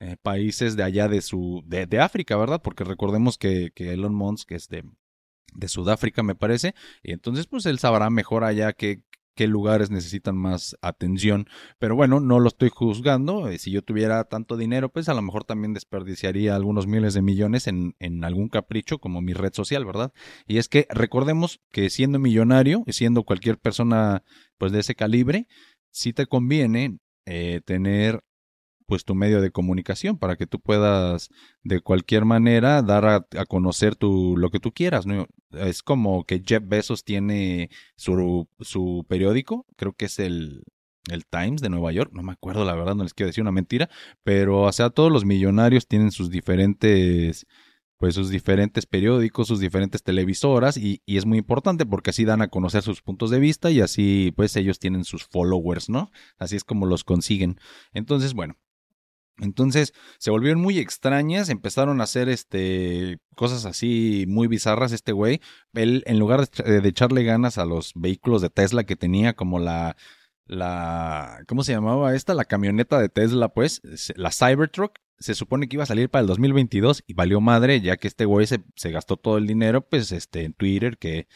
eh, 0.00 0.16
países 0.20 0.76
de 0.76 0.82
allá 0.82 1.08
de 1.08 1.20
su, 1.22 1.62
de, 1.66 2.00
África, 2.00 2.36
¿verdad? 2.36 2.60
Porque 2.62 2.84
recordemos 2.84 3.38
que, 3.38 3.70
que 3.74 3.92
Elon 3.92 4.14
Musk 4.14 4.52
es 4.52 4.68
de, 4.68 4.84
de 5.54 5.68
Sudáfrica, 5.68 6.22
me 6.22 6.34
parece, 6.34 6.74
y 7.02 7.12
entonces 7.12 7.46
pues 7.46 7.66
él 7.66 7.78
sabrá 7.78 8.10
mejor 8.10 8.44
allá 8.44 8.72
qué, 8.72 9.02
qué 9.38 9.46
lugares 9.46 9.92
necesitan 9.92 10.36
más 10.36 10.76
atención. 10.82 11.46
Pero 11.78 11.94
bueno, 11.94 12.18
no 12.18 12.40
lo 12.40 12.48
estoy 12.48 12.70
juzgando. 12.70 13.48
Eh, 13.48 13.58
si 13.58 13.70
yo 13.70 13.82
tuviera 13.82 14.24
tanto 14.24 14.56
dinero, 14.56 14.88
pues 14.88 15.08
a 15.08 15.14
lo 15.14 15.22
mejor 15.22 15.44
también 15.44 15.74
desperdiciaría 15.74 16.56
algunos 16.56 16.88
miles 16.88 17.14
de 17.14 17.22
millones 17.22 17.68
en, 17.68 17.94
en, 18.00 18.24
algún 18.24 18.48
capricho 18.48 18.98
como 18.98 19.20
mi 19.20 19.34
red 19.34 19.52
social, 19.52 19.84
¿verdad? 19.84 20.12
Y 20.48 20.58
es 20.58 20.68
que 20.68 20.88
recordemos 20.90 21.60
que 21.70 21.88
siendo 21.88 22.18
millonario 22.18 22.82
y 22.84 22.94
siendo 22.94 23.22
cualquier 23.22 23.58
persona 23.58 24.24
pues 24.58 24.72
de 24.72 24.80
ese 24.80 24.96
calibre, 24.96 25.46
sí 25.92 26.12
te 26.12 26.26
conviene 26.26 26.98
eh, 27.24 27.60
tener 27.64 28.24
pues 28.88 29.04
tu 29.04 29.14
medio 29.14 29.42
de 29.42 29.50
comunicación 29.50 30.16
para 30.16 30.36
que 30.36 30.46
tú 30.46 30.60
puedas 30.60 31.28
de 31.62 31.80
cualquier 31.82 32.24
manera 32.24 32.80
dar 32.80 33.04
a, 33.06 33.44
conocer 33.46 33.96
tu, 33.96 34.34
lo 34.38 34.50
que 34.50 34.60
tú 34.60 34.72
quieras. 34.72 35.06
¿no? 35.06 35.26
Es 35.52 35.82
como 35.82 36.24
que 36.24 36.42
Jeff 36.44 36.62
Bezos 36.66 37.04
tiene 37.04 37.68
su, 37.96 38.48
su 38.60 39.04
periódico, 39.06 39.66
creo 39.76 39.92
que 39.92 40.06
es 40.06 40.18
el, 40.18 40.64
el 41.10 41.26
Times 41.26 41.60
de 41.60 41.68
Nueva 41.68 41.92
York, 41.92 42.12
no 42.14 42.22
me 42.22 42.32
acuerdo 42.32 42.64
la 42.64 42.74
verdad, 42.74 42.94
no 42.94 43.02
les 43.02 43.12
quiero 43.12 43.28
decir 43.28 43.42
una 43.42 43.52
mentira, 43.52 43.90
pero 44.24 44.62
o 44.62 44.72
sea, 44.72 44.88
todos 44.88 45.12
los 45.12 45.26
millonarios 45.26 45.86
tienen 45.86 46.10
sus 46.10 46.30
diferentes 46.30 47.46
pues 47.98 48.14
sus 48.14 48.30
diferentes 48.30 48.86
periódicos, 48.86 49.48
sus 49.48 49.60
diferentes 49.60 50.02
televisoras 50.04 50.76
y, 50.76 51.02
y, 51.04 51.16
es 51.18 51.26
muy 51.26 51.36
importante 51.36 51.84
porque 51.84 52.10
así 52.10 52.24
dan 52.24 52.42
a 52.42 52.48
conocer 52.48 52.82
sus 52.82 53.02
puntos 53.02 53.30
de 53.30 53.40
vista 53.40 53.72
y 53.72 53.80
así 53.80 54.32
pues 54.36 54.54
ellos 54.56 54.78
tienen 54.78 55.04
sus 55.04 55.24
followers, 55.24 55.88
¿no? 55.90 56.10
Así 56.38 56.54
es 56.56 56.62
como 56.64 56.86
los 56.86 57.02
consiguen. 57.04 57.58
Entonces, 57.92 58.34
bueno. 58.34 58.56
Entonces 59.40 59.94
se 60.18 60.30
volvieron 60.30 60.60
muy 60.60 60.78
extrañas, 60.78 61.48
empezaron 61.48 62.00
a 62.00 62.04
hacer 62.04 62.28
este 62.28 63.20
cosas 63.36 63.64
así 63.64 64.24
muy 64.28 64.48
bizarras 64.48 64.92
este 64.92 65.12
güey. 65.12 65.40
Él 65.74 66.02
en 66.06 66.18
lugar 66.18 66.48
de, 66.48 66.80
de 66.80 66.88
echarle 66.88 67.24
ganas 67.24 67.58
a 67.58 67.64
los 67.64 67.92
vehículos 67.94 68.42
de 68.42 68.50
Tesla 68.50 68.84
que 68.84 68.96
tenía 68.96 69.34
como 69.34 69.58
la 69.58 69.96
la 70.48 71.44
¿cómo 71.46 71.62
se 71.62 71.72
llamaba 71.72 72.14
esta? 72.14 72.34
La 72.34 72.46
camioneta 72.46 72.98
de 72.98 73.08
Tesla, 73.08 73.50
pues, 73.50 73.82
la 74.16 74.32
Cybertruck 74.32 74.98
se 75.18 75.34
supone 75.34 75.68
que 75.68 75.76
iba 75.76 75.82
a 75.82 75.86
salir 75.86 76.10
para 76.10 76.22
el 76.22 76.26
2022 76.26 77.04
y 77.06 77.14
valió 77.14 77.40
madre, 77.40 77.80
ya 77.80 77.96
que 77.96 78.08
este 78.08 78.24
güey 78.24 78.46
se, 78.46 78.64
se, 78.76 78.90
gastó 78.90 79.16
todo 79.16 79.38
el 79.38 79.46
dinero, 79.46 79.86
pues, 79.86 80.10
este, 80.12 80.44
en 80.44 80.54
Twitter, 80.54 80.96
que 80.98 81.28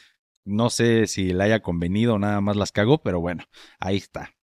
no 0.44 0.70
sé 0.70 1.06
si 1.06 1.32
le 1.32 1.44
haya 1.44 1.62
convenido, 1.62 2.18
nada 2.18 2.40
más 2.40 2.56
las 2.56 2.72
cagó, 2.72 3.02
pero 3.02 3.20
bueno, 3.20 3.44
ahí 3.78 3.96
está. 3.96 4.34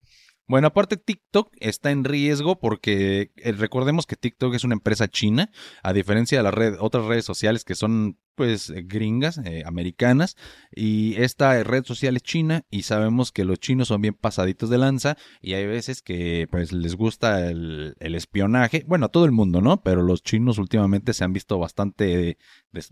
Bueno, 0.50 0.66
aparte 0.66 0.98
TikTok 0.98 1.56
está 1.60 1.92
en 1.92 2.04
riesgo 2.04 2.60
porque 2.60 3.32
eh, 3.36 3.52
recordemos 3.52 4.08
que 4.08 4.16
TikTok 4.16 4.56
es 4.56 4.64
una 4.64 4.74
empresa 4.74 5.08
china, 5.08 5.52
a 5.84 5.94
diferencia 5.94 6.40
de 6.40 6.44
las 6.44 6.54
red, 6.56 6.74
otras 6.80 7.06
redes 7.06 7.24
sociales 7.24 7.64
que 7.64 7.76
son 7.76 8.18
pues 8.34 8.72
eh, 8.72 8.82
gringas, 8.84 9.38
eh, 9.46 9.62
americanas, 9.68 10.38
y 10.74 11.22
esta 11.22 11.62
red 11.64 11.84
social 11.86 12.16
es 12.16 12.24
china 12.24 12.66
y 12.72 12.82
sabemos 12.82 13.32
que 13.32 13.46
los 13.46 13.60
chinos 13.60 13.90
son 13.90 14.02
bien 14.02 14.16
pasaditos 14.16 14.72
de 14.72 14.80
lanza 14.80 15.18
y 15.40 15.54
hay 15.54 15.68
veces 15.68 16.02
que 16.02 16.48
pues 16.50 16.72
les 16.72 16.96
gusta 16.96 17.48
el, 17.48 17.96
el 18.00 18.16
espionaje, 18.16 18.84
bueno, 18.88 19.06
a 19.06 19.10
todo 19.10 19.26
el 19.26 19.32
mundo, 19.32 19.62
¿no? 19.62 19.84
Pero 19.84 20.02
los 20.02 20.24
chinos 20.24 20.58
últimamente 20.58 21.14
se 21.14 21.24
han 21.24 21.34
visto 21.34 21.60
bastante, 21.60 22.40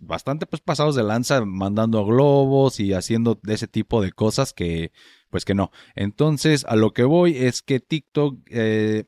bastante 0.02 0.46
pues 0.46 0.62
pasados 0.62 0.96
de 0.96 1.04
lanza 1.04 1.44
mandando 1.44 2.06
globos 2.06 2.80
y 2.80 2.94
haciendo 2.94 3.40
ese 3.48 3.68
tipo 3.68 4.04
de 4.04 4.12
cosas 4.12 4.54
que 4.54 4.92
pues 5.38 5.46
que 5.46 5.54
no. 5.54 5.70
Entonces, 5.94 6.66
a 6.66 6.76
lo 6.76 6.94
que 6.94 7.04
voy 7.04 7.38
es 7.38 7.62
que 7.62 7.80
TikTok 7.80 8.40
eh, 8.50 9.04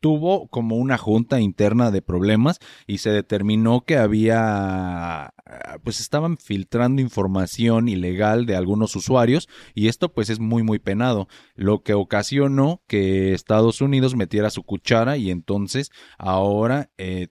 tuvo 0.00 0.48
como 0.48 0.74
una 0.74 0.98
junta 0.98 1.40
interna 1.40 1.92
de 1.92 2.02
problemas 2.02 2.58
y 2.88 2.98
se 2.98 3.10
determinó 3.10 3.82
que 3.82 3.98
había 3.98 5.32
pues 5.84 6.00
estaban 6.00 6.38
filtrando 6.38 7.00
información 7.00 7.88
ilegal 7.88 8.46
de 8.46 8.56
algunos 8.56 8.96
usuarios 8.96 9.48
y 9.74 9.86
esto 9.86 10.12
pues 10.12 10.28
es 10.28 10.40
muy 10.40 10.64
muy 10.64 10.80
penado 10.80 11.28
lo 11.54 11.84
que 11.84 11.94
ocasionó 11.94 12.82
que 12.88 13.32
Estados 13.32 13.80
Unidos 13.80 14.16
metiera 14.16 14.50
su 14.50 14.64
cuchara 14.64 15.18
y 15.18 15.30
entonces 15.30 15.90
ahora 16.18 16.90
eh, 16.98 17.28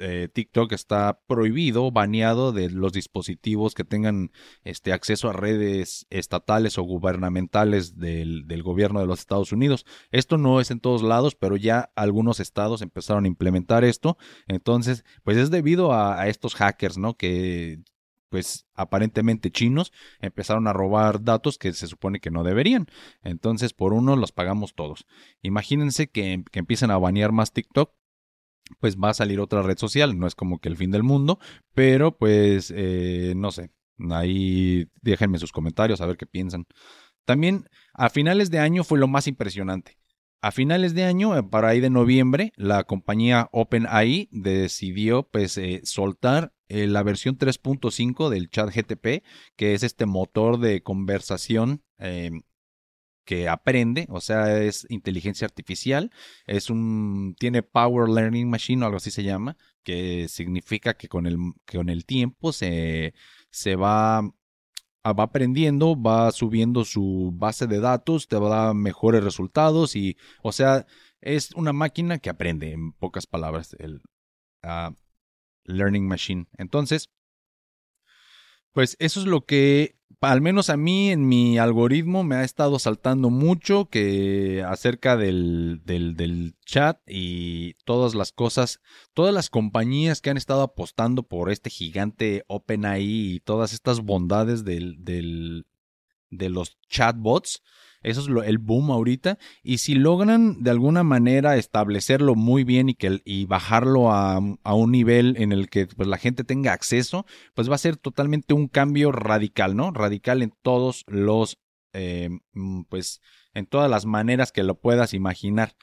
eh, 0.00 0.28
TikTok 0.32 0.72
está 0.72 1.20
prohibido, 1.26 1.90
baneado 1.90 2.52
de 2.52 2.70
los 2.70 2.92
dispositivos 2.92 3.74
que 3.74 3.84
tengan 3.84 4.32
este 4.64 4.92
acceso 4.92 5.28
a 5.28 5.32
redes 5.32 6.06
estatales 6.10 6.78
o 6.78 6.82
gubernamentales 6.82 7.96
del, 7.98 8.62
gobierno 8.62 9.00
de 9.00 9.06
los 9.06 9.20
Estados 9.20 9.52
Unidos. 9.52 9.84
Esto 10.10 10.38
no 10.38 10.60
es 10.60 10.70
en 10.70 10.80
todos 10.80 11.02
lados, 11.02 11.34
pero 11.34 11.56
ya 11.56 11.92
algunos 11.96 12.40
estados 12.40 12.82
empezaron 12.82 13.24
a 13.24 13.28
implementar 13.28 13.84
esto. 13.84 14.16
Entonces, 14.48 15.04
pues 15.22 15.36
es 15.36 15.50
debido 15.50 15.92
a, 15.92 16.28
estos 16.28 16.54
hackers, 16.54 16.98
¿no? 16.98 17.16
Que 17.16 17.80
pues 18.30 18.66
aparentemente 18.74 19.50
chinos 19.50 19.92
empezaron 20.20 20.68
a 20.68 20.72
robar 20.72 21.24
datos 21.24 21.58
que 21.58 21.72
se 21.72 21.88
supone 21.88 22.20
que 22.20 22.30
no 22.30 22.44
deberían. 22.44 22.86
Entonces, 23.22 23.72
por 23.72 23.92
uno 23.92 24.16
los 24.16 24.32
pagamos 24.32 24.74
todos. 24.74 25.04
Imagínense 25.42 26.08
que, 26.08 26.44
que 26.50 26.60
empiecen 26.60 26.90
a 26.90 26.98
banear 26.98 27.32
más 27.32 27.52
TikTok 27.52 27.92
pues 28.78 28.96
va 28.96 29.10
a 29.10 29.14
salir 29.14 29.40
otra 29.40 29.62
red 29.62 29.78
social. 29.78 30.18
No 30.18 30.26
es 30.26 30.34
como 30.34 30.58
que 30.58 30.68
el 30.68 30.76
fin 30.76 30.90
del 30.90 31.02
mundo, 31.02 31.38
pero 31.74 32.16
pues 32.16 32.72
eh, 32.74 33.34
no 33.36 33.50
sé. 33.50 33.70
Ahí 34.10 34.88
déjenme 35.02 35.38
sus 35.38 35.52
comentarios 35.52 36.00
a 36.00 36.06
ver 36.06 36.16
qué 36.16 36.26
piensan. 36.26 36.66
También 37.24 37.68
a 37.92 38.08
finales 38.08 38.50
de 38.50 38.58
año 38.58 38.84
fue 38.84 38.98
lo 38.98 39.08
más 39.08 39.26
impresionante. 39.26 39.98
A 40.42 40.52
finales 40.52 40.94
de 40.94 41.04
año, 41.04 41.36
eh, 41.36 41.42
para 41.42 41.68
ahí 41.68 41.80
de 41.80 41.90
noviembre, 41.90 42.52
la 42.56 42.84
compañía 42.84 43.50
OpenAI 43.52 44.28
decidió 44.32 45.24
pues 45.24 45.58
eh, 45.58 45.82
soltar 45.84 46.54
la 46.68 47.02
versión 47.02 47.36
3.5 47.36 48.28
del 48.28 48.48
chat 48.48 48.70
GTP, 48.72 49.24
que 49.56 49.74
es 49.74 49.82
este 49.82 50.06
motor 50.06 50.60
de 50.60 50.84
conversación 50.84 51.82
que 53.30 53.48
aprende, 53.48 54.08
o 54.10 54.20
sea, 54.20 54.60
es 54.60 54.88
inteligencia 54.90 55.46
artificial, 55.46 56.10
es 56.46 56.68
un 56.68 57.36
tiene 57.38 57.62
power 57.62 58.08
learning 58.08 58.50
machine 58.50 58.82
o 58.82 58.86
algo 58.86 58.96
así 58.96 59.12
se 59.12 59.22
llama, 59.22 59.56
que 59.84 60.26
significa 60.26 60.94
que 60.94 61.06
con 61.08 61.26
el 61.28 61.38
con 61.70 61.90
el 61.90 62.06
tiempo 62.06 62.52
se 62.52 63.14
se 63.50 63.76
va 63.76 64.18
ah, 65.04 65.12
va 65.12 65.24
aprendiendo, 65.24 65.94
va 66.00 66.32
subiendo 66.32 66.84
su 66.84 67.30
base 67.32 67.68
de 67.68 67.78
datos, 67.78 68.26
te 68.26 68.36
va 68.36 68.48
a 68.48 68.66
dar 68.66 68.74
mejores 68.74 69.22
resultados 69.22 69.94
y, 69.94 70.16
o 70.42 70.50
sea, 70.50 70.86
es 71.20 71.52
una 71.54 71.72
máquina 71.72 72.18
que 72.18 72.30
aprende, 72.30 72.72
en 72.72 72.92
pocas 72.92 73.26
palabras, 73.28 73.76
el 73.78 74.02
uh, 74.64 74.92
learning 75.64 76.08
machine. 76.08 76.46
Entonces, 76.58 77.10
pues 78.72 78.96
eso 78.98 79.20
es 79.20 79.26
lo 79.26 79.46
que 79.46 79.99
al 80.20 80.40
menos 80.42 80.68
a 80.68 80.76
mí 80.76 81.10
en 81.10 81.26
mi 81.28 81.58
algoritmo 81.58 82.24
me 82.24 82.36
ha 82.36 82.44
estado 82.44 82.78
saltando 82.78 83.30
mucho 83.30 83.86
que 83.86 84.62
acerca 84.66 85.16
del, 85.16 85.80
del, 85.84 86.56
chat 86.66 87.00
y 87.06 87.74
todas 87.84 88.14
las 88.14 88.30
cosas, 88.30 88.80
todas 89.14 89.32
las 89.32 89.48
compañías 89.48 90.20
que 90.20 90.30
han 90.30 90.36
estado 90.36 90.62
apostando 90.62 91.22
por 91.22 91.50
este 91.50 91.70
gigante 91.70 92.44
OpenAI 92.48 93.04
y 93.04 93.40
todas 93.40 93.72
estas 93.72 94.00
bondades 94.00 94.62
del, 94.64 95.02
del, 95.02 95.66
de 96.28 96.50
los 96.50 96.78
chatbots 96.88 97.62
eso 98.02 98.20
es 98.20 98.28
lo, 98.28 98.42
el 98.42 98.58
boom 98.58 98.90
ahorita. 98.90 99.38
Y 99.62 99.78
si 99.78 99.94
logran 99.94 100.62
de 100.62 100.70
alguna 100.70 101.02
manera 101.02 101.56
establecerlo 101.56 102.34
muy 102.34 102.64
bien 102.64 102.88
y, 102.88 102.94
que, 102.94 103.20
y 103.24 103.46
bajarlo 103.46 104.12
a, 104.12 104.38
un 104.38 104.90
nivel 104.90 105.36
en 105.38 105.52
el 105.52 105.68
que 105.68 105.86
pues, 105.86 106.08
la 106.08 106.18
gente 106.18 106.44
tenga 106.44 106.72
acceso, 106.72 107.26
pues 107.54 107.70
va 107.70 107.74
a 107.74 107.78
ser 107.78 107.96
totalmente 107.96 108.54
un 108.54 108.68
cambio 108.68 109.12
radical, 109.12 109.76
¿no? 109.76 109.90
Radical 109.90 110.42
en 110.42 110.52
todos 110.62 111.04
los, 111.06 111.58
eh, 111.92 112.30
mm, 112.52 112.82
pues, 112.88 113.20
en 113.54 113.66
todas 113.66 113.90
las 113.90 114.06
maneras 114.06 114.52
que 114.52 114.62
lo 114.62 114.80
puedas 114.80 115.12
imaginar. 115.14 115.74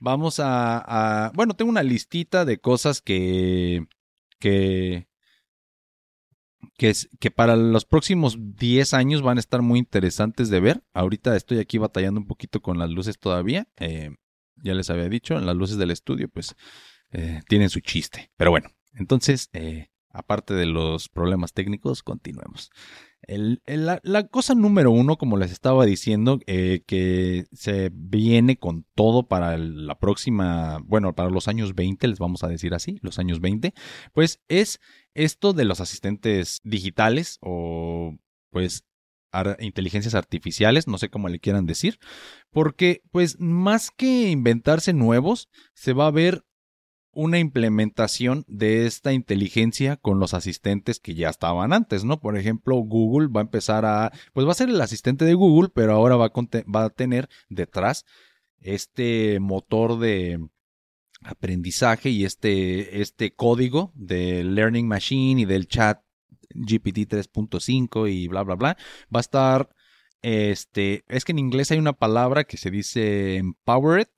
Vamos 0.00 0.40
a, 0.40 1.26
a 1.26 1.30
bueno, 1.34 1.54
tengo 1.54 1.70
una 1.70 1.82
listita 1.82 2.44
de 2.44 2.58
cosas 2.58 3.00
que, 3.00 3.86
que, 4.38 5.08
que, 6.76 6.90
es, 6.90 7.08
que 7.20 7.30
para 7.30 7.56
los 7.56 7.84
próximos 7.84 8.36
10 8.38 8.94
años 8.94 9.22
van 9.22 9.38
a 9.38 9.40
estar 9.40 9.62
muy 9.62 9.78
interesantes 9.78 10.48
de 10.50 10.60
ver. 10.60 10.84
Ahorita 10.92 11.36
estoy 11.36 11.58
aquí 11.58 11.78
batallando 11.78 12.20
un 12.20 12.26
poquito 12.26 12.60
con 12.60 12.78
las 12.78 12.90
luces 12.90 13.18
todavía. 13.18 13.68
Eh, 13.78 14.10
ya 14.56 14.74
les 14.74 14.90
había 14.90 15.08
dicho, 15.08 15.38
las 15.38 15.56
luces 15.56 15.76
del 15.76 15.90
estudio 15.90 16.28
pues 16.28 16.54
eh, 17.10 17.40
tienen 17.48 17.70
su 17.70 17.80
chiste. 17.80 18.32
Pero 18.36 18.50
bueno, 18.50 18.70
entonces, 18.94 19.50
eh, 19.52 19.88
aparte 20.10 20.54
de 20.54 20.66
los 20.66 21.08
problemas 21.08 21.52
técnicos, 21.52 22.02
continuemos. 22.02 22.70
La, 23.26 24.28
cosa 24.28 24.54
número 24.54 24.90
uno, 24.90 25.16
como 25.16 25.36
les 25.36 25.52
estaba 25.52 25.84
diciendo, 25.84 26.40
eh, 26.46 26.82
que 26.86 27.46
se 27.52 27.90
viene 27.92 28.56
con 28.56 28.86
todo 28.94 29.26
para 29.26 29.56
la 29.58 29.98
próxima, 29.98 30.78
bueno, 30.84 31.14
para 31.14 31.30
los 31.30 31.48
años 31.48 31.74
20, 31.74 32.08
les 32.08 32.18
vamos 32.18 32.44
a 32.44 32.48
decir 32.48 32.74
así, 32.74 32.98
los 33.02 33.18
años 33.18 33.40
20, 33.40 33.74
pues 34.12 34.40
es 34.48 34.80
esto 35.14 35.52
de 35.52 35.64
los 35.64 35.80
asistentes 35.80 36.60
digitales 36.64 37.38
o 37.40 38.16
pues 38.50 38.84
inteligencias 39.58 40.14
artificiales, 40.14 40.86
no 40.86 40.98
sé 40.98 41.08
cómo 41.08 41.28
le 41.28 41.40
quieran 41.40 41.66
decir, 41.66 41.98
porque 42.50 43.02
pues 43.10 43.38
más 43.40 43.90
que 43.90 44.30
inventarse 44.30 44.92
nuevos, 44.92 45.48
se 45.74 45.92
va 45.92 46.06
a 46.06 46.12
ver 46.12 46.44
una 47.14 47.38
implementación 47.38 48.44
de 48.48 48.86
esta 48.86 49.12
inteligencia 49.12 49.96
con 49.96 50.18
los 50.18 50.34
asistentes 50.34 51.00
que 51.00 51.14
ya 51.14 51.30
estaban 51.30 51.72
antes, 51.72 52.04
¿no? 52.04 52.20
Por 52.20 52.36
ejemplo, 52.36 52.76
Google 52.76 53.28
va 53.28 53.40
a 53.40 53.44
empezar 53.44 53.84
a, 53.84 54.12
pues 54.32 54.46
va 54.46 54.52
a 54.52 54.54
ser 54.54 54.68
el 54.68 54.80
asistente 54.80 55.24
de 55.24 55.34
Google, 55.34 55.70
pero 55.74 55.92
ahora 55.92 56.16
va 56.16 56.30
a, 56.84 56.90
tener 56.90 57.28
detrás 57.48 58.04
este 58.60 59.38
motor 59.40 59.98
de 59.98 60.38
aprendizaje 61.22 62.10
y 62.10 62.24
este, 62.24 63.00
este 63.00 63.34
código 63.34 63.92
de 63.94 64.44
Learning 64.44 64.86
Machine 64.86 65.42
y 65.42 65.44
del 65.44 65.66
chat 65.68 66.02
GPT 66.54 67.08
3.5 67.08 68.12
y 68.12 68.28
bla, 68.28 68.42
bla, 68.42 68.54
bla. 68.54 68.76
Va 69.14 69.18
a 69.18 69.20
estar, 69.20 69.68
este, 70.22 71.04
es 71.08 71.24
que 71.24 71.32
en 71.32 71.38
inglés 71.38 71.70
hay 71.70 71.78
una 71.78 71.94
palabra 71.94 72.44
que 72.44 72.56
se 72.56 72.70
dice 72.70 73.36
empowered, 73.36 74.08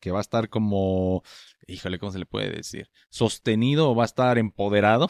que 0.00 0.10
va 0.10 0.18
a 0.18 0.22
estar 0.22 0.48
como, 0.48 1.22
híjole, 1.70 1.98
¿cómo 1.98 2.12
se 2.12 2.18
le 2.18 2.26
puede 2.26 2.50
decir? 2.50 2.90
Sostenido 3.10 3.90
o 3.90 3.94
va 3.94 4.04
a 4.04 4.06
estar 4.06 4.38
empoderado. 4.38 5.08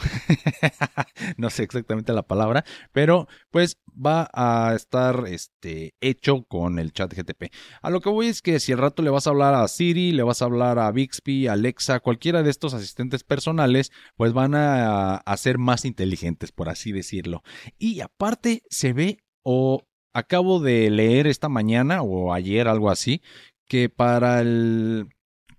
no 1.37 1.51
sé 1.51 1.63
exactamente 1.63 2.13
la 2.13 2.23
palabra, 2.23 2.65
pero 2.93 3.27
pues 3.51 3.79
va 3.89 4.31
a 4.33 4.75
estar 4.75 5.25
este, 5.27 5.95
hecho 6.01 6.45
con 6.45 6.79
el 6.79 6.93
chat 6.93 7.13
GTP. 7.13 7.53
A 7.83 7.91
lo 7.91 8.01
que 8.01 8.11
voy 8.11 8.27
es 8.27 8.43
que 8.43 8.61
si 8.61 8.73
al 8.73 8.79
rato 8.79 9.03
le 9.03 9.11
vas 9.11 9.27
a 9.27 9.31
hablar 9.31 9.55
a 9.55 9.67
Siri, 9.69 10.13
le 10.13 10.23
vas 10.23 10.43
a 10.43 10.47
hablar 10.47 10.79
a 10.79 10.91
Bixby, 10.93 11.47
Alexa, 11.47 12.01
cualquiera 12.01 12.43
de 12.43 12.51
estos 12.51 12.75
asistentes 12.75 13.25
personales, 13.25 13.91
pues 14.17 14.33
van 14.33 14.55
a, 14.55 15.17
a 15.17 15.37
ser 15.37 15.59
más 15.59 15.85
inteligentes, 15.85 16.53
por 16.53 16.69
así 16.69 16.93
decirlo. 16.93 17.43
Y 17.79 18.01
aparte 18.01 18.63
se 18.69 18.93
ve 18.93 19.19
o 19.43 19.87
acabo 20.13 20.61
de 20.61 20.91
leer 20.91 21.27
esta 21.27 21.49
mañana 21.49 22.03
o 22.03 22.35
ayer 22.35 22.69
algo 22.69 22.91
así 22.91 23.23
que 23.67 23.89
para 23.89 24.41
el 24.41 25.07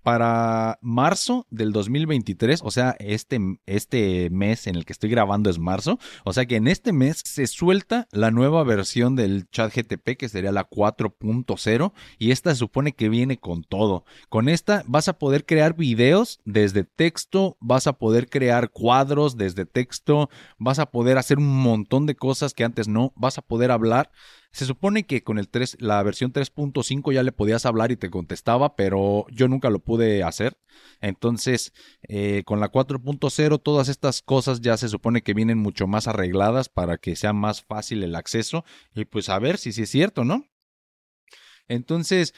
para 0.02 0.78
marzo 0.82 1.46
del 1.50 1.72
2023, 1.72 2.60
o 2.64 2.70
sea, 2.70 2.96
este, 2.98 3.38
este 3.66 4.30
mes 4.30 4.66
en 4.66 4.76
el 4.76 4.84
que 4.84 4.92
estoy 4.92 5.10
grabando 5.10 5.48
es 5.48 5.58
marzo, 5.58 5.98
o 6.24 6.32
sea 6.32 6.46
que 6.46 6.56
en 6.56 6.68
este 6.68 6.92
mes 6.92 7.22
se 7.24 7.46
suelta 7.46 8.08
la 8.10 8.30
nueva 8.30 8.64
versión 8.64 9.16
del 9.16 9.48
chat 9.50 9.72
GTP 9.74 10.16
que 10.16 10.28
sería 10.28 10.52
la 10.52 10.68
4.0 10.68 11.92
y 12.18 12.30
esta 12.30 12.50
se 12.50 12.56
supone 12.56 12.92
que 12.92 13.08
viene 13.08 13.38
con 13.38 13.62
todo. 13.62 14.04
Con 14.28 14.48
esta 14.48 14.82
vas 14.86 15.08
a 15.08 15.18
poder 15.18 15.46
crear 15.46 15.74
videos 15.74 16.40
desde 16.44 16.84
texto, 16.84 17.56
vas 17.60 17.86
a 17.86 17.94
poder 17.94 18.28
crear 18.28 18.70
cuadros 18.70 19.36
desde 19.36 19.66
texto, 19.66 20.30
vas 20.58 20.78
a 20.78 20.86
poder 20.86 21.18
hacer 21.18 21.38
un 21.38 21.62
montón 21.62 22.06
de 22.06 22.16
cosas 22.16 22.54
que 22.54 22.64
antes 22.64 22.88
no, 22.88 23.12
vas 23.16 23.38
a 23.38 23.42
poder 23.42 23.70
hablar 23.70 24.10
se 24.52 24.66
supone 24.66 25.04
que 25.04 25.22
con 25.22 25.38
el 25.38 25.48
3, 25.48 25.78
la 25.80 26.02
versión 26.02 26.32
3.5 26.32 27.12
ya 27.12 27.22
le 27.22 27.32
podías 27.32 27.64
hablar 27.66 27.90
y 27.90 27.96
te 27.96 28.10
contestaba, 28.10 28.76
pero 28.76 29.26
yo 29.30 29.48
nunca 29.48 29.70
lo 29.70 29.78
pude 29.78 30.22
hacer. 30.22 30.58
Entonces, 31.00 31.72
eh, 32.02 32.42
con 32.44 32.60
la 32.60 32.70
4.0, 32.70 33.58
todas 33.62 33.88
estas 33.88 34.22
cosas 34.22 34.60
ya 34.60 34.76
se 34.76 34.88
supone 34.88 35.22
que 35.22 35.34
vienen 35.34 35.58
mucho 35.58 35.86
más 35.86 36.06
arregladas 36.06 36.68
para 36.68 36.98
que 36.98 37.16
sea 37.16 37.32
más 37.32 37.62
fácil 37.62 38.02
el 38.02 38.14
acceso. 38.14 38.64
Y 38.94 39.06
pues 39.06 39.28
a 39.28 39.38
ver 39.38 39.58
si 39.58 39.72
sí 39.72 39.82
es 39.82 39.90
cierto, 39.90 40.24
¿no? 40.24 40.44
Entonces, 41.68 42.34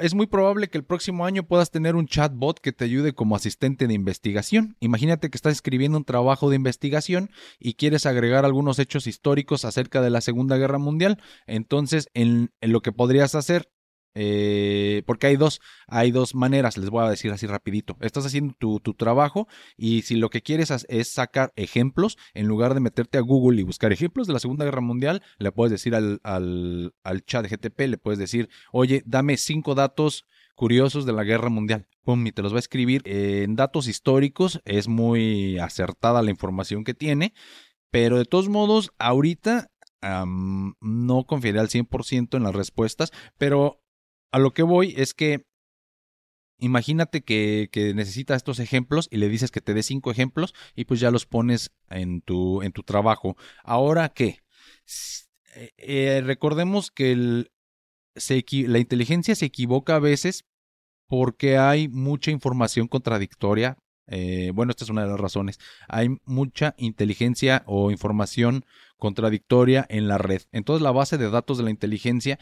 es 0.00 0.14
muy 0.14 0.26
probable 0.26 0.68
que 0.68 0.78
el 0.78 0.84
próximo 0.84 1.24
año 1.24 1.42
puedas 1.42 1.70
tener 1.70 1.96
un 1.96 2.06
chatbot 2.06 2.60
que 2.60 2.72
te 2.72 2.84
ayude 2.84 3.14
como 3.14 3.36
asistente 3.36 3.86
de 3.86 3.94
investigación. 3.94 4.76
Imagínate 4.80 5.30
que 5.30 5.36
estás 5.36 5.54
escribiendo 5.54 5.98
un 5.98 6.04
trabajo 6.04 6.50
de 6.50 6.56
investigación 6.56 7.30
y 7.58 7.74
quieres 7.74 8.06
agregar 8.06 8.44
algunos 8.44 8.78
hechos 8.78 9.06
históricos 9.06 9.64
acerca 9.64 10.02
de 10.02 10.10
la 10.10 10.20
Segunda 10.20 10.56
Guerra 10.56 10.78
Mundial. 10.78 11.22
Entonces, 11.46 12.08
en 12.14 12.50
lo 12.60 12.82
que 12.82 12.92
podrías 12.92 13.34
hacer 13.34 13.70
eh, 14.14 15.02
porque 15.06 15.28
hay 15.28 15.36
dos, 15.36 15.60
hay 15.86 16.10
dos 16.10 16.34
maneras, 16.34 16.76
les 16.76 16.90
voy 16.90 17.04
a 17.04 17.10
decir 17.10 17.30
así 17.30 17.46
rapidito. 17.46 17.96
Estás 18.00 18.26
haciendo 18.26 18.54
tu, 18.54 18.80
trabajo 18.94 19.48
y 19.76 20.02
si 20.02 20.16
lo 20.16 20.30
que 20.30 20.42
quieres 20.42 20.72
es 20.88 21.08
sacar 21.08 21.52
ejemplos, 21.56 22.18
en 22.34 22.46
lugar 22.46 22.74
de 22.74 22.80
meterte 22.80 23.18
a 23.18 23.20
Google 23.20 23.60
y 23.60 23.64
buscar 23.64 23.92
ejemplos 23.92 24.26
de 24.26 24.32
la 24.32 24.40
Segunda 24.40 24.64
Guerra 24.64 24.80
Mundial, 24.80 25.22
le 25.38 25.52
puedes 25.52 25.70
decir 25.70 25.94
al, 25.94 26.92
chat 27.26 27.46
GTP, 27.46 27.80
le 27.80 27.98
puedes 27.98 28.18
decir, 28.18 28.48
oye, 28.72 29.02
dame 29.06 29.36
cinco 29.36 29.74
datos 29.74 30.26
curiosos 30.54 31.06
de 31.06 31.12
la 31.12 31.24
Guerra 31.24 31.48
Mundial. 31.48 31.86
Pum, 32.02 32.26
y 32.26 32.32
te 32.32 32.42
los 32.42 32.52
va 32.52 32.56
a 32.56 32.60
escribir 32.60 33.02
en 33.04 33.54
datos 33.54 33.86
históricos. 33.86 34.60
Es 34.64 34.88
muy 34.88 35.58
acertada 35.58 36.22
la 36.22 36.30
información 36.30 36.82
que 36.82 36.94
tiene. 36.94 37.34
Pero 37.90 38.18
de 38.18 38.24
todos 38.24 38.48
modos, 38.48 38.90
ahorita 38.98 39.70
no 40.80 41.24
confiaré 41.24 41.58
al 41.60 41.68
100% 41.68 42.36
en 42.36 42.42
las 42.42 42.54
respuestas, 42.54 43.12
pero 43.36 43.82
a 44.32 44.38
lo 44.38 44.52
que 44.52 44.62
voy 44.62 44.94
es 44.96 45.14
que 45.14 45.44
imagínate 46.58 47.22
que, 47.22 47.68
necesitas 47.94 48.38
estos 48.38 48.58
ejemplos 48.58 49.08
y 49.10 49.18
le 49.18 49.28
dices 49.28 49.50
que 49.50 49.60
te 49.60 49.74
dé 49.74 49.82
cinco 49.82 50.10
ejemplos 50.10 50.54
y 50.74 50.84
pues 50.84 51.00
ya 51.00 51.10
los 51.10 51.26
pones 51.26 51.70
en 51.88 52.20
tu, 52.20 52.62
en 52.62 52.72
tu 52.72 52.82
trabajo. 52.82 53.36
Ahora 53.62 54.08
qué? 54.08 54.40
Eh, 55.54 55.70
eh, 55.78 56.22
recordemos 56.24 56.90
que 56.90 57.16
la 57.16 58.78
inteligencia 58.78 59.34
se 59.34 59.46
equivoca 59.46 59.96
a 59.96 60.00
veces 60.00 60.44
porque 61.08 61.56
hay 61.56 61.88
mucha 61.88 62.30
información 62.30 62.88
contradictoria. 62.88 63.78
Eh, 64.08 64.52
bueno, 64.54 64.70
esta 64.70 64.84
es 64.84 64.90
una 64.90 65.02
de 65.02 65.08
las 65.08 65.20
razones. 65.20 65.58
Hay 65.88 66.16
mucha 66.24 66.74
inteligencia 66.78 67.62
o 67.66 67.90
información 67.90 68.64
contradictoria 68.98 69.86
en 69.88 70.08
la 70.08 70.18
red. 70.18 70.42
Entonces 70.50 70.82
la 70.82 70.90
base 70.90 71.18
de 71.18 71.30
datos 71.30 71.56
de 71.56 71.64
la 71.64 71.70
inteligencia 71.70 72.38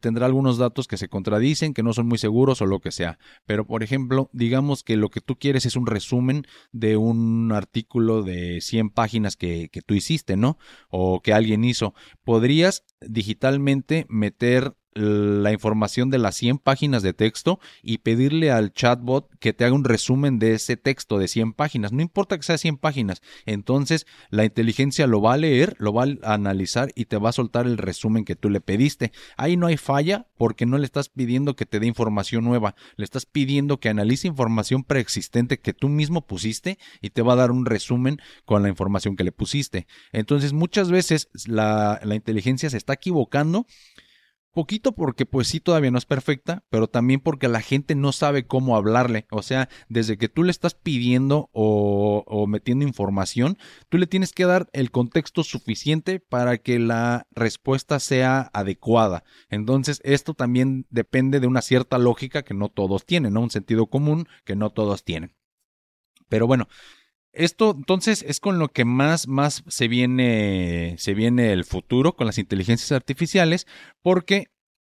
tendrá 0.00 0.26
algunos 0.26 0.56
datos 0.56 0.86
que 0.86 0.96
se 0.96 1.08
contradicen, 1.08 1.74
que 1.74 1.82
no 1.82 1.92
son 1.92 2.06
muy 2.06 2.18
seguros 2.18 2.62
o 2.62 2.66
lo 2.66 2.80
que 2.80 2.92
sea. 2.92 3.18
Pero 3.44 3.66
por 3.66 3.82
ejemplo, 3.82 4.30
digamos 4.32 4.84
que 4.84 4.96
lo 4.96 5.10
que 5.10 5.20
tú 5.20 5.36
quieres 5.36 5.66
es 5.66 5.76
un 5.76 5.86
resumen 5.86 6.46
de 6.72 6.96
un 6.96 7.50
artículo 7.52 8.22
de 8.22 8.60
100 8.60 8.90
páginas 8.90 9.36
que, 9.36 9.68
que 9.70 9.82
tú 9.82 9.94
hiciste, 9.94 10.36
¿no? 10.36 10.58
O 10.88 11.20
que 11.20 11.32
alguien 11.32 11.64
hizo. 11.64 11.92
Podrías 12.24 12.84
digitalmente 13.00 14.06
meter 14.08 14.74
la 14.96 15.52
información 15.52 16.10
de 16.10 16.18
las 16.18 16.36
100 16.36 16.58
páginas 16.58 17.02
de 17.02 17.12
texto 17.12 17.60
y 17.82 17.98
pedirle 17.98 18.50
al 18.50 18.72
chatbot 18.72 19.28
que 19.38 19.52
te 19.52 19.64
haga 19.64 19.74
un 19.74 19.84
resumen 19.84 20.38
de 20.38 20.54
ese 20.54 20.76
texto 20.76 21.18
de 21.18 21.28
100 21.28 21.52
páginas. 21.52 21.92
No 21.92 22.02
importa 22.02 22.36
que 22.36 22.42
sea 22.42 22.58
100 22.58 22.78
páginas. 22.78 23.20
Entonces 23.44 24.06
la 24.30 24.44
inteligencia 24.44 25.06
lo 25.06 25.20
va 25.20 25.34
a 25.34 25.36
leer, 25.36 25.76
lo 25.78 25.92
va 25.92 26.06
a 26.22 26.34
analizar 26.34 26.90
y 26.94 27.04
te 27.04 27.18
va 27.18 27.28
a 27.28 27.32
soltar 27.32 27.66
el 27.66 27.78
resumen 27.78 28.24
que 28.24 28.36
tú 28.36 28.48
le 28.48 28.60
pediste. 28.60 29.12
Ahí 29.36 29.56
no 29.56 29.66
hay 29.66 29.76
falla 29.76 30.26
porque 30.38 30.66
no 30.66 30.78
le 30.78 30.86
estás 30.86 31.08
pidiendo 31.10 31.56
que 31.56 31.66
te 31.66 31.78
dé 31.78 31.86
información 31.86 32.44
nueva. 32.44 32.74
Le 32.96 33.04
estás 33.04 33.26
pidiendo 33.26 33.78
que 33.78 33.90
analice 33.90 34.28
información 34.28 34.82
preexistente 34.82 35.58
que 35.58 35.74
tú 35.74 35.88
mismo 35.88 36.26
pusiste 36.26 36.78
y 37.02 37.10
te 37.10 37.22
va 37.22 37.34
a 37.34 37.36
dar 37.36 37.50
un 37.50 37.66
resumen 37.66 38.18
con 38.44 38.62
la 38.62 38.68
información 38.68 39.16
que 39.16 39.24
le 39.24 39.32
pusiste. 39.32 39.86
Entonces 40.12 40.52
muchas 40.52 40.90
veces 40.90 41.28
la, 41.46 42.00
la 42.02 42.14
inteligencia 42.14 42.70
se 42.70 42.76
está 42.78 42.94
equivocando 42.94 43.66
Poquito 44.56 44.92
porque 44.92 45.26
pues 45.26 45.48
sí 45.48 45.60
todavía 45.60 45.90
no 45.90 45.98
es 45.98 46.06
perfecta, 46.06 46.64
pero 46.70 46.88
también 46.88 47.20
porque 47.20 47.46
la 47.46 47.60
gente 47.60 47.94
no 47.94 48.10
sabe 48.12 48.46
cómo 48.46 48.74
hablarle. 48.74 49.26
O 49.30 49.42
sea, 49.42 49.68
desde 49.90 50.16
que 50.16 50.30
tú 50.30 50.44
le 50.44 50.50
estás 50.50 50.72
pidiendo 50.72 51.50
o, 51.52 52.46
metiendo 52.48 52.86
información, 52.86 53.58
tú 53.90 53.98
le 53.98 54.06
tienes 54.06 54.32
que 54.32 54.46
dar 54.46 54.70
el 54.72 54.90
contexto 54.90 55.44
suficiente 55.44 56.20
para 56.20 56.56
que 56.56 56.78
la 56.78 57.26
respuesta 57.32 58.00
sea 58.00 58.50
adecuada. 58.54 59.24
Entonces, 59.50 60.00
esto 60.04 60.32
también 60.32 60.86
depende 60.88 61.38
de 61.38 61.48
una 61.48 61.60
cierta 61.60 61.98
lógica 61.98 62.42
que 62.42 62.54
no 62.54 62.70
todos 62.70 63.04
tienen, 63.04 63.34
¿no? 63.34 63.42
Un 63.42 63.50
sentido 63.50 63.88
común 63.88 64.26
que 64.46 64.56
no 64.56 64.70
todos 64.70 65.04
tienen. 65.04 65.36
Pero 66.30 66.46
bueno, 66.46 66.66
esto 67.36 67.74
entonces 67.76 68.24
es 68.26 68.40
con 68.40 68.58
lo 68.58 68.68
que 68.68 68.84
más, 68.84 69.28
más 69.28 69.62
se 69.68 69.88
viene, 69.88 70.96
se 70.98 71.14
viene 71.14 71.52
el 71.52 71.64
futuro 71.64 72.16
con 72.16 72.26
las 72.26 72.38
inteligencias 72.38 72.92
artificiales, 72.92 73.66
porque, 74.02 74.50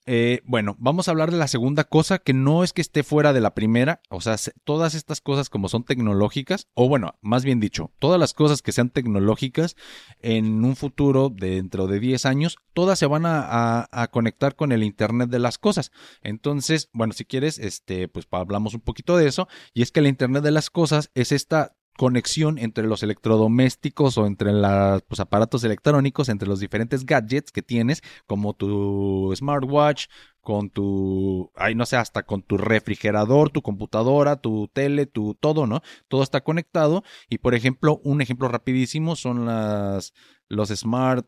eh, 0.06 0.42
bueno, 0.46 0.76
vamos 0.80 1.08
a 1.08 1.12
hablar 1.12 1.32
de 1.32 1.38
la 1.38 1.50
segunda 1.50 1.84
cosa 1.84 2.18
que 2.18 2.34
no 2.34 2.64
es 2.64 2.72
que 2.72 2.82
esté 2.82 3.04
fuera 3.04 3.34
de 3.34 3.42
la 3.42 3.54
primera, 3.54 4.02
o 4.10 4.22
sea, 4.22 4.38
todas 4.64 4.96
estas 4.96 5.20
cosas 5.20 5.50
como 5.50 5.68
son 5.68 5.84
tecnológicas, 5.84 6.68
o 6.74 6.88
bueno, 6.88 7.16
más 7.22 7.44
bien 7.44 7.60
dicho, 7.60 7.92
todas 8.00 8.20
las 8.20 8.34
cosas 8.34 8.62
que 8.62 8.72
sean 8.72 8.90
tecnológicas 8.90 9.76
en 10.22 10.64
un 10.64 10.76
futuro 10.78 11.30
dentro 11.30 11.88
de 11.88 12.00
10 12.00 12.26
años, 12.26 12.58
todas 12.74 12.98
se 12.98 13.06
van 13.06 13.26
a, 13.26 13.88
a, 13.92 14.08
conectar 14.08 14.56
con 14.56 14.72
el 14.72 14.84
Internet 14.84 15.30
de 15.30 15.40
las 15.40 15.58
cosas. 15.58 15.92
Entonces, 16.22 16.90
bueno, 16.94 17.14
si 17.14 17.26
quieres, 17.26 17.60
este, 17.60 18.08
pues 18.08 18.28
hablamos 18.32 18.74
un 18.74 18.82
poquito 18.82 19.18
de 19.18 19.28
eso, 19.28 19.50
y 19.74 19.82
es 19.82 19.92
que 19.92 20.00
el 20.00 20.08
Internet 20.08 20.44
de 20.44 20.52
las 20.52 20.70
cosas 20.70 21.12
es 21.14 21.34
esta 21.34 21.76
conexión 22.00 22.58
entre 22.60 22.88
los 22.88 23.04
electrodomésticos 23.04 24.18
o 24.18 24.26
entre 24.26 24.54
los 24.54 25.02
pues, 25.02 25.20
aparatos 25.20 25.66
electrónicos, 25.66 26.30
entre 26.30 26.48
los 26.48 26.62
diferentes 26.62 27.06
gadgets 27.06 27.52
que 27.52 27.62
tienes, 27.62 28.02
como 28.26 28.54
tu 28.54 29.34
smartwatch, 29.36 30.06
con 30.40 30.70
tu, 30.70 31.52
ay, 31.56 31.76
no 31.76 31.86
sé, 31.86 31.98
hasta 31.98 32.24
con 32.24 32.42
tu 32.42 32.58
refrigerador, 32.58 33.50
tu 33.50 33.62
computadora, 33.62 34.38
tu 34.38 34.70
tele, 34.70 35.08
tu 35.08 35.36
todo, 35.36 35.68
¿no? 35.68 35.82
Todo 36.08 36.24
está 36.24 36.40
conectado. 36.40 37.04
Y 37.28 37.40
por 37.40 37.54
ejemplo, 37.54 38.00
un 38.06 38.22
ejemplo 38.22 38.48
rapidísimo 38.48 39.18
son 39.18 39.46
las, 39.46 40.14
los 40.48 40.70
smart 40.70 41.28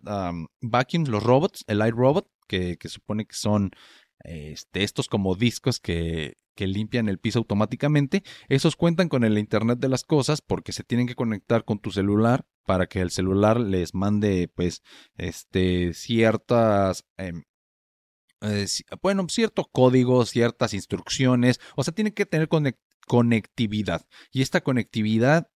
vacuums, 0.62 1.10
los 1.10 1.22
robots, 1.22 1.66
el 1.68 1.86
iRobot, 1.86 2.30
que, 2.48 2.78
que 2.78 2.88
supone 2.88 3.26
que 3.26 3.36
son 3.36 3.72
este, 4.24 4.84
estos 4.84 5.08
como 5.08 5.36
discos 5.36 5.80
que, 5.80 6.38
limpian 6.58 7.10
el 7.10 7.18
piso 7.18 7.40
automáticamente, 7.40 8.22
esos 8.48 8.76
cuentan 8.76 9.10
con 9.10 9.24
el 9.24 9.40
Internet 9.40 9.80
de 9.80 9.90
las 9.90 10.04
cosas 10.04 10.42
porque 10.44 10.74
se 10.74 10.84
tienen 10.84 11.08
que 11.08 11.16
conectar 11.16 11.66
con 11.66 11.80
tu 11.80 11.90
celular 11.90 12.46
para 12.68 12.86
que 12.86 13.02
el 13.02 13.10
celular 13.10 13.60
les 13.60 13.96
mande 13.96 14.48
pues 14.54 14.84
este 15.18 15.96
ciertas 15.96 17.04
em, 17.18 17.46
eh, 18.42 18.68
bueno, 19.02 19.26
cierto 19.28 19.70
código, 19.72 20.24
ciertas 20.26 20.76
instrucciones, 20.76 21.60
o 21.76 21.84
sea, 21.84 21.96
tiene 21.96 22.14
que 22.14 22.28
tener 22.28 22.48
conectividad. 23.08 24.06
Y 24.32 24.42
esta 24.42 24.62
conectividad 24.62 25.50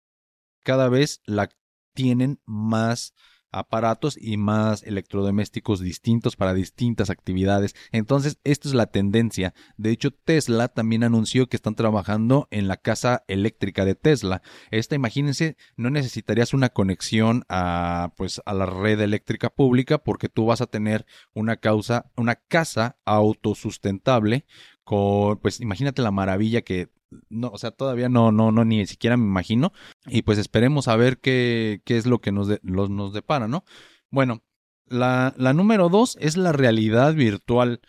cada 0.63 0.89
vez 0.89 1.21
la 1.25 1.49
tienen 1.93 2.39
más 2.45 3.13
aparatos 3.55 4.17
y 4.19 4.37
más 4.37 4.83
electrodomésticos 4.83 5.79
distintos 5.79 6.35
para 6.35 6.53
distintas 6.53 7.09
actividades. 7.09 7.75
Entonces, 7.91 8.39
esto 8.43 8.67
es 8.67 8.73
la 8.73 8.87
tendencia. 8.87 9.53
De 9.77 9.91
hecho, 9.91 10.11
Tesla 10.11 10.67
también 10.67 11.03
anunció 11.03 11.47
que 11.47 11.55
están 11.55 11.75
trabajando 11.75 12.47
en 12.51 12.67
la 12.67 12.77
casa 12.77 13.23
eléctrica 13.27 13.85
de 13.85 13.95
Tesla. 13.95 14.41
Esta, 14.71 14.95
imagínense, 14.95 15.55
no 15.77 15.89
necesitarías 15.89 16.53
una 16.53 16.69
conexión 16.69 17.43
a 17.49 18.13
pues 18.17 18.41
a 18.45 18.53
la 18.53 18.65
red 18.65 18.99
eléctrica 18.99 19.49
pública 19.49 19.97
porque 19.99 20.29
tú 20.29 20.45
vas 20.45 20.61
a 20.61 20.67
tener 20.67 21.05
una 21.33 21.57
causa, 21.57 22.11
una 22.15 22.35
casa 22.35 22.97
autosustentable 23.05 24.45
con 24.83 25.39
pues 25.39 25.61
imagínate 25.61 26.01
la 26.01 26.11
maravilla 26.11 26.61
que 26.61 26.89
no, 27.29 27.49
o 27.49 27.57
sea, 27.57 27.71
todavía 27.71 28.09
no, 28.09 28.31
no, 28.31 28.51
no, 28.51 28.65
ni 28.65 28.85
siquiera 28.87 29.17
me 29.17 29.25
imagino. 29.25 29.73
Y 30.07 30.23
pues 30.23 30.37
esperemos 30.37 30.87
a 30.87 30.95
ver 30.95 31.19
qué, 31.19 31.81
qué 31.85 31.97
es 31.97 32.05
lo 32.05 32.19
que 32.19 32.31
nos, 32.31 32.49
nos 32.63 33.13
depara, 33.13 33.47
¿no? 33.47 33.63
Bueno, 34.09 34.43
la, 34.87 35.33
la 35.37 35.53
número 35.53 35.89
dos 35.89 36.17
es 36.19 36.37
la 36.37 36.51
realidad 36.51 37.13
virtual. 37.13 37.81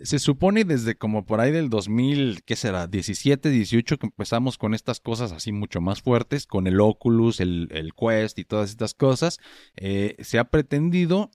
Se 0.00 0.18
supone 0.18 0.64
desde 0.64 0.96
como 0.96 1.26
por 1.26 1.40
ahí 1.40 1.52
del 1.52 1.68
2000, 1.68 2.42
¿qué 2.44 2.56
será? 2.56 2.86
17, 2.86 3.50
18 3.50 3.98
que 3.98 4.06
empezamos 4.06 4.56
con 4.56 4.72
estas 4.74 5.00
cosas 5.00 5.32
así 5.32 5.52
mucho 5.52 5.80
más 5.80 6.00
fuertes, 6.00 6.46
con 6.46 6.66
el 6.66 6.80
Oculus, 6.80 7.40
el, 7.40 7.68
el 7.72 7.92
Quest 7.94 8.38
y 8.38 8.44
todas 8.44 8.70
estas 8.70 8.94
cosas. 8.94 9.38
Eh, 9.76 10.16
se 10.20 10.38
ha 10.38 10.44
pretendido 10.44 11.30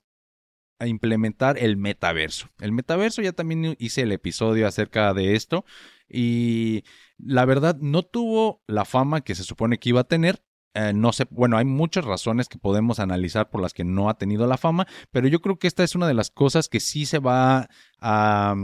a 0.78 0.86
implementar 0.86 1.58
el 1.58 1.76
metaverso. 1.76 2.48
El 2.60 2.72
metaverso 2.72 3.22
ya 3.22 3.32
también 3.32 3.76
hice 3.78 4.02
el 4.02 4.12
episodio 4.12 4.66
acerca 4.66 5.12
de 5.14 5.34
esto 5.34 5.64
y 6.08 6.84
la 7.18 7.44
verdad 7.44 7.76
no 7.80 8.02
tuvo 8.02 8.62
la 8.66 8.84
fama 8.84 9.20
que 9.20 9.34
se 9.34 9.44
supone 9.44 9.78
que 9.78 9.90
iba 9.90 10.00
a 10.00 10.04
tener. 10.04 10.42
Eh, 10.74 10.92
no 10.94 11.12
sé, 11.12 11.26
bueno, 11.30 11.56
hay 11.56 11.64
muchas 11.64 12.04
razones 12.04 12.48
que 12.48 12.58
podemos 12.58 13.00
analizar 13.00 13.50
por 13.50 13.60
las 13.60 13.72
que 13.72 13.84
no 13.84 14.08
ha 14.08 14.18
tenido 14.18 14.46
la 14.46 14.58
fama, 14.58 14.86
pero 15.10 15.26
yo 15.26 15.40
creo 15.40 15.58
que 15.58 15.66
esta 15.66 15.82
es 15.82 15.94
una 15.94 16.06
de 16.06 16.14
las 16.14 16.30
cosas 16.30 16.68
que 16.68 16.80
sí 16.80 17.06
se 17.06 17.18
va 17.18 17.68
a, 18.00 18.54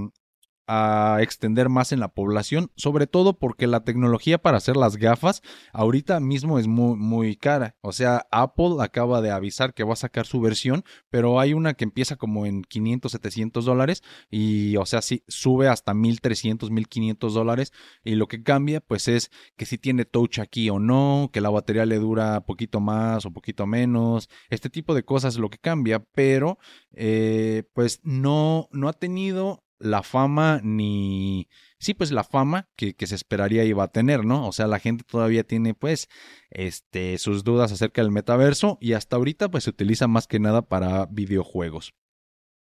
a 0.66 1.18
extender 1.20 1.68
más 1.68 1.92
en 1.92 2.00
la 2.00 2.09
población, 2.09 2.70
sobre 2.77 3.07
todo 3.07 3.38
porque 3.38 3.66
la 3.66 3.85
tecnología 3.85 4.38
para 4.38 4.57
hacer 4.57 4.77
las 4.77 4.96
gafas 4.96 5.42
ahorita 5.72 6.20
mismo 6.20 6.59
es 6.59 6.66
muy, 6.66 6.96
muy 6.96 7.37
cara. 7.37 7.77
O 7.81 7.92
sea, 7.92 8.27
Apple 8.31 8.77
acaba 8.81 9.20
de 9.20 9.31
avisar 9.31 9.74
que 9.74 9.85
va 9.85 9.92
a 9.94 9.96
sacar 9.96 10.27
su 10.27 10.40
versión, 10.40 10.85
pero 11.11 11.40
hay 11.40 11.55
una 11.55 11.74
que 11.74 11.85
empieza 11.85 12.16
como 12.16 12.46
en 12.46 12.62
500, 12.62 13.12
700 13.12 13.64
dólares 13.64 14.03
y, 14.31 14.77
o 14.77 14.87
sea, 14.87 15.03
sí, 15.03 15.22
sube 15.29 15.68
hasta 15.68 15.94
1300, 15.94 16.70
1500 16.70 17.35
dólares 17.35 17.72
y 18.03 18.14
lo 18.14 18.29
que 18.29 18.42
cambia 18.42 18.81
pues 18.81 19.09
es 19.09 19.31
que 19.57 19.66
si 19.66 19.79
tiene 19.79 20.05
touch 20.05 20.38
aquí 20.38 20.70
o 20.70 20.79
no, 20.79 21.31
que 21.33 21.40
la 21.40 21.50
batería 21.50 21.87
le 21.87 21.98
dura 21.98 22.42
poquito 22.46 22.81
más 22.81 23.27
o 23.27 23.33
poquito 23.33 23.66
menos, 23.66 24.29
este 24.50 24.70
tipo 24.70 24.94
de 24.94 25.05
cosas 25.05 25.35
es 25.35 25.40
lo 25.40 25.50
que 25.50 25.59
cambia, 25.59 26.00
pero 26.00 26.59
eh, 26.92 27.64
pues 27.72 28.00
no, 28.03 28.68
no 28.72 28.88
ha 28.88 28.92
tenido 28.92 29.63
la 29.79 30.03
fama 30.03 30.61
ni... 30.63 31.49
Sí, 31.79 31.95
pues 31.95 32.11
la 32.11 32.25
fama 32.25 32.69
que, 32.77 32.95
que, 32.95 33.07
se 33.07 33.15
esperaría 33.15 33.65
iba 33.65 33.85
a 33.85 33.89
tener, 33.89 34.25
¿no? 34.25 34.49
O 34.49 34.53
sea, 34.53 34.67
la 34.67 34.79
gente 34.79 35.05
todavía 35.05 35.45
tiene, 35.45 35.75
pues, 35.75 36.09
este, 36.51 37.19
sus 37.19 37.45
dudas 37.45 37.73
acerca 37.73 38.03
del 38.03 38.11
metaverso 38.11 38.79
y 38.81 38.95
hasta 38.95 39.17
ahorita, 39.17 39.51
pues, 39.51 39.65
se 39.65 39.71
utiliza 39.71 40.09
más 40.09 40.27
que 40.27 40.41
nada 40.41 40.63
para 40.63 41.07
videojuegos. 41.07 41.95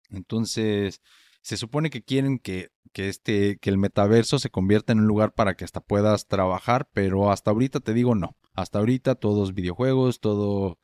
Entonces, 0.09 1.01
se 1.41 1.57
supone 1.57 1.89
que 1.89 2.03
quieren 2.03 2.39
que, 2.39 2.71
que, 2.91 3.07
este, 3.07 3.57
que 3.59 3.69
el 3.69 3.77
metaverso 3.77 4.39
se 4.39 4.49
convierta 4.49 4.93
en 4.93 4.99
un 4.99 5.07
lugar 5.07 5.33
para 5.33 5.55
que 5.55 5.63
hasta 5.63 5.79
puedas 5.79 6.27
trabajar, 6.27 6.89
pero 6.91 7.31
hasta 7.31 7.51
ahorita 7.51 7.79
te 7.81 7.93
digo 7.93 8.15
no. 8.15 8.35
Hasta 8.53 8.79
ahorita 8.79 9.15
todos 9.15 9.53
videojuegos, 9.53 10.19
todo, 10.19 10.79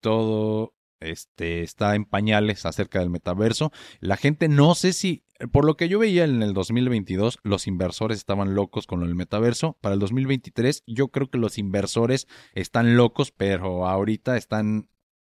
todo 0.00 0.73
este, 1.10 1.62
está 1.62 1.94
en 1.94 2.04
pañales 2.04 2.66
acerca 2.66 3.00
del 3.00 3.10
metaverso. 3.10 3.72
La 4.00 4.16
gente 4.16 4.48
no 4.48 4.74
sé 4.74 4.92
si, 4.92 5.24
por 5.52 5.64
lo 5.64 5.76
que 5.76 5.88
yo 5.88 5.98
veía 5.98 6.24
en 6.24 6.42
el 6.42 6.54
2022, 6.54 7.38
los 7.42 7.66
inversores 7.66 8.18
estaban 8.18 8.54
locos 8.54 8.86
con 8.86 9.02
el 9.02 9.14
metaverso. 9.14 9.76
Para 9.80 9.94
el 9.94 10.00
2023 10.00 10.82
yo 10.86 11.08
creo 11.08 11.30
que 11.30 11.38
los 11.38 11.58
inversores 11.58 12.26
están 12.54 12.96
locos, 12.96 13.30
pero 13.30 13.86
ahorita 13.86 14.36
están 14.36 14.88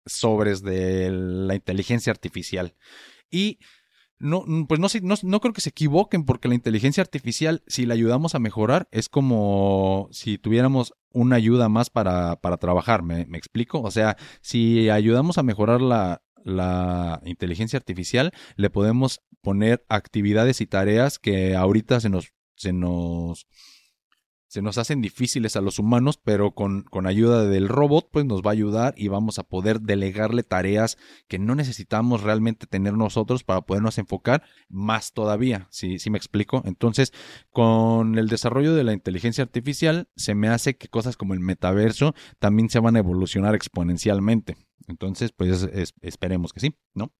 sobres 0.05 0.63
de 0.63 1.09
la 1.11 1.55
inteligencia 1.55 2.11
artificial. 2.11 2.75
Y 3.29 3.59
no, 4.19 4.45
pues 4.67 4.79
no, 4.79 4.87
no, 5.03 5.15
no, 5.21 5.39
creo 5.39 5.53
que 5.53 5.61
se 5.61 5.69
equivoquen 5.69 6.25
porque 6.25 6.47
la 6.47 6.55
inteligencia 6.55 7.01
artificial, 7.01 7.63
si 7.67 7.85
la 7.85 7.93
ayudamos 7.93 8.35
a 8.35 8.39
mejorar, 8.39 8.87
es 8.91 9.09
como 9.09 10.09
si 10.11 10.37
tuviéramos 10.37 10.93
una 11.11 11.35
ayuda 11.35 11.69
más 11.69 11.89
para, 11.89 12.35
para 12.37 12.57
trabajar, 12.57 13.03
¿me, 13.03 13.25
¿me, 13.25 13.37
explico? 13.37 13.81
O 13.81 13.91
sea, 13.91 14.17
si 14.41 14.89
ayudamos 14.89 15.37
a 15.37 15.43
mejorar 15.43 15.81
la, 15.81 16.21
la 16.43 17.21
inteligencia 17.25 17.77
artificial, 17.77 18.31
le 18.55 18.69
podemos 18.69 19.21
poner 19.41 19.85
actividades 19.89 20.61
y 20.61 20.67
tareas 20.67 21.19
que 21.19 21.55
ahorita 21.55 21.99
se 21.99 22.09
nos, 22.09 22.33
se 22.55 22.73
nos 22.73 23.47
se 24.47 24.61
nos 24.61 24.77
hacen 24.77 25.01
difíciles 25.01 25.55
a 25.55 25.61
los 25.61 25.77
humanos, 25.79 26.19
pero 26.23 26.51
con, 26.51 26.83
con, 26.83 27.05
ayuda 27.05 27.45
del 27.45 27.67
robot, 27.67 28.09
pues 28.11 28.25
nos 28.25 28.41
va 28.41 28.51
a 28.51 28.53
ayudar 28.53 28.93
y 28.97 29.09
vamos 29.09 29.39
a 29.39 29.43
poder 29.43 29.81
delegarle 29.81 30.43
tareas 30.43 30.97
que 31.27 31.37
no 31.37 31.55
necesitamos 31.55 32.23
realmente 32.23 32.65
tener 32.65 32.93
nosotros 32.93 33.43
para 33.43 33.61
podernos 33.61 33.97
enfocar 33.97 34.43
más 34.69 35.13
todavía, 35.13 35.67
si 35.69 35.99
¿sí, 35.99 36.09
me 36.09 36.17
explico. 36.17 36.61
Entonces, 36.65 37.13
con 37.51 38.17
el 38.17 38.27
desarrollo 38.27 38.73
de 38.73 38.83
la 38.83 38.93
inteligencia 38.93 39.43
artificial, 39.43 40.07
se 40.15 40.35
me 40.35 40.47
hace 40.47 40.77
que 40.77 40.87
cosas 40.87 41.17
como 41.17 41.33
el 41.33 41.39
metaverso 41.39 42.15
también 42.39 42.69
se 42.69 42.79
van 42.79 42.95
a 42.95 42.99
evolucionar 42.99 43.55
exponencialmente. 43.55 44.57
Entonces, 44.87 45.31
pues 45.31 45.69
esperemos 46.01 46.53
que 46.53 46.61
sí, 46.61 46.75
¿no? 46.93 47.11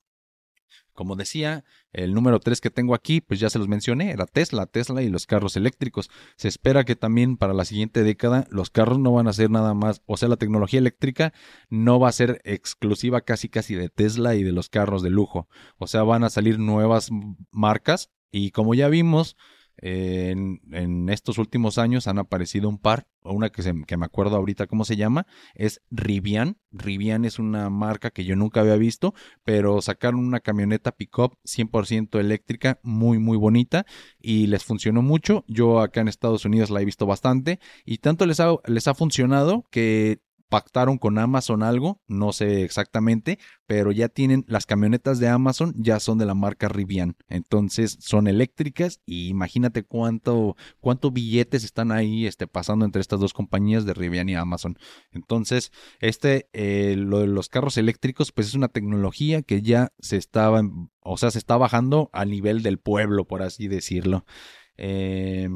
Como 0.98 1.16
decía, 1.16 1.64
el 1.94 2.16
número 2.16 2.40
3 2.40 2.60
que 2.60 2.72
tengo 2.72 2.96
aquí, 2.96 3.22
pues 3.22 3.40
ya 3.40 3.52
se 3.52 3.60
los 3.60 3.68
mencioné, 3.68 4.10
era 4.10 4.26
Tesla, 4.26 4.66
Tesla 4.66 5.04
y 5.04 5.10
los 5.10 5.28
carros 5.28 5.56
eléctricos. 5.56 6.10
Se 6.38 6.48
espera 6.48 6.86
que 6.86 6.96
también 6.96 7.38
para 7.38 7.54
la 7.54 7.66
siguiente 7.66 8.02
década 8.02 8.48
los 8.50 8.72
carros 8.72 8.98
no 8.98 9.12
van 9.12 9.28
a 9.28 9.34
ser 9.34 9.52
nada 9.52 9.76
más, 9.76 10.02
o 10.08 10.18
sea, 10.18 10.28
la 10.28 10.38
tecnología 10.38 10.80
eléctrica 10.80 11.34
no 11.70 12.00
va 12.00 12.10
a 12.10 12.14
ser 12.14 12.42
exclusiva 12.46 13.22
casi 13.22 13.48
casi 13.48 13.76
de 13.76 13.90
Tesla 13.90 14.34
y 14.34 14.42
de 14.42 14.52
los 14.52 14.70
carros 14.70 15.04
de 15.04 15.12
lujo. 15.12 15.48
O 15.78 15.86
sea, 15.86 16.02
van 16.02 16.24
a 16.24 16.32
salir 16.32 16.58
nuevas 16.58 17.12
marcas 17.52 18.10
y 18.32 18.50
como 18.50 18.74
ya 18.74 18.88
vimos, 18.88 19.38
en, 19.78 21.10
estos 21.10 21.38
últimos 21.38 21.78
años 21.78 22.08
han 22.08 22.20
aparecido 22.20 22.70
un 22.70 22.78
par, 22.78 23.08
una 23.24 23.50
que, 23.50 23.62
se, 23.62 23.74
que 23.86 23.98
me 23.98 24.06
acuerdo 24.06 24.36
ahorita 24.36 24.68
cómo 24.68 24.86
se 24.86 24.96
llama, 24.96 25.28
es 25.56 25.82
Rivian. 25.92 26.58
Rivian 26.72 27.26
es 27.26 27.40
una 27.40 27.70
marca 27.70 28.10
que 28.10 28.26
yo 28.26 28.36
nunca 28.36 28.62
había 28.62 28.76
visto, 28.76 29.14
pero 29.44 29.82
sacaron 29.82 30.20
una 30.20 30.40
camioneta 30.40 30.92
pickup 30.92 31.38
100% 31.46 32.20
eléctrica, 32.20 32.80
muy, 32.84 33.20
muy 33.20 33.38
bonita 33.38 33.86
y 34.20 34.48
les 34.48 34.64
funcionó 34.64 35.02
mucho. 35.02 35.44
Yo 35.48 35.80
acá 35.82 36.02
en 36.02 36.08
Estados 36.08 36.46
Unidos 36.46 36.70
la 36.70 36.82
he 36.82 36.86
visto 36.86 37.06
bastante 37.06 37.60
y 37.86 38.00
tanto 38.00 38.26
les 38.26 38.40
ha, 38.40 38.56
les 38.66 38.88
ha 38.88 38.94
funcionado 38.94 39.66
que 39.72 40.22
pactaron 40.50 40.98
con 40.98 41.18
Amazon 41.18 41.64
algo, 41.64 42.02
no 42.08 42.32
sé 42.32 42.64
exactamente, 42.64 43.40
pero 43.66 43.92
ya 43.92 44.08
tienen 44.08 44.46
las 44.48 44.66
camionetas 44.66 45.20
de 45.20 45.28
Amazon, 45.28 45.74
ya 45.78 46.00
son 46.00 46.18
de 46.18 46.26
la 46.26 46.36
marca 46.36 46.70
Rivian. 46.70 47.16
Entonces 47.28 47.98
son 48.00 48.28
eléctricas 48.28 49.02
y 49.06 49.28
imagínate 49.28 49.84
cuánto, 49.84 50.56
cuánto 50.80 51.12
billetes 51.12 51.64
están 51.64 51.92
ahí 51.92 52.26
este, 52.26 52.48
pasando 52.48 52.86
entre 52.86 53.02
estas 53.02 53.20
dos 53.20 53.34
compañías 53.34 53.86
de 53.86 53.94
Rivian 53.94 54.30
y 54.30 54.36
Amazon. 54.36 54.78
Entonces, 55.12 55.72
este, 56.00 56.50
eh, 56.54 56.96
lo 56.98 57.20
de 57.20 57.28
los 57.28 57.50
carros 57.50 57.78
eléctricos, 57.78 58.32
pues 58.32 58.48
es 58.48 58.54
una 58.54 58.70
tecnología 58.70 59.42
que 59.42 59.62
ya 59.62 59.92
se 60.00 60.18
estaba, 60.18 60.62
o 61.02 61.18
sea, 61.18 61.32
se 61.32 61.40
está 61.40 61.58
bajando 61.58 62.10
a 62.14 62.26
nivel 62.26 62.64
del 62.64 62.80
pueblo, 62.80 63.26
por 63.26 63.42
así 63.42 63.68
decirlo. 63.68 64.26
Eh, 64.78 65.50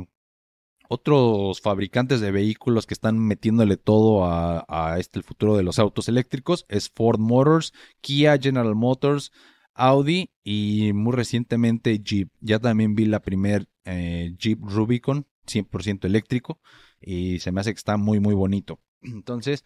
otros 0.91 1.61
fabricantes 1.61 2.19
de 2.19 2.31
vehículos 2.31 2.85
que 2.85 2.93
están 2.93 3.17
metiéndole 3.17 3.77
todo 3.77 4.25
a, 4.25 4.97
este 4.99 5.19
el 5.19 5.23
futuro 5.23 5.55
de 5.55 5.63
los 5.63 5.79
autos 5.79 6.09
eléctricos 6.09 6.65
es 6.67 6.89
Ford 6.89 7.17
Motors, 7.17 7.71
Kia, 8.01 8.37
General 8.37 8.75
Motors, 8.75 9.31
Audi 9.73 10.31
y 10.43 10.91
muy 10.93 11.13
recientemente 11.13 11.97
Jeep. 11.99 12.29
Ya 12.41 12.59
también 12.59 12.93
vi 12.93 13.05
la 13.05 13.21
primer 13.21 13.69
eh, 13.85 14.35
Jeep 14.37 14.59
Rubicon 14.61 15.25
100% 15.47 16.03
eléctrico 16.03 16.59
y 16.99 17.39
se 17.39 17.53
me 17.53 17.61
hace 17.61 17.71
que 17.71 17.77
está 17.77 17.95
muy 17.95 18.19
muy 18.19 18.33
bonito. 18.33 18.81
Entonces, 19.01 19.63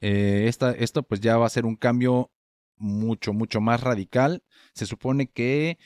eh, 0.00 0.44
esto 0.46 1.02
pues 1.02 1.20
ya 1.20 1.36
va 1.36 1.46
a 1.46 1.50
ser 1.50 1.66
un 1.66 1.74
cambio 1.74 2.30
mucho 2.76 3.32
mucho 3.32 3.60
más 3.60 3.80
radical. 3.80 4.44
Se 4.72 4.86
supone 4.86 5.26
que 5.32 5.78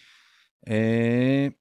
eh, 0.67 1.53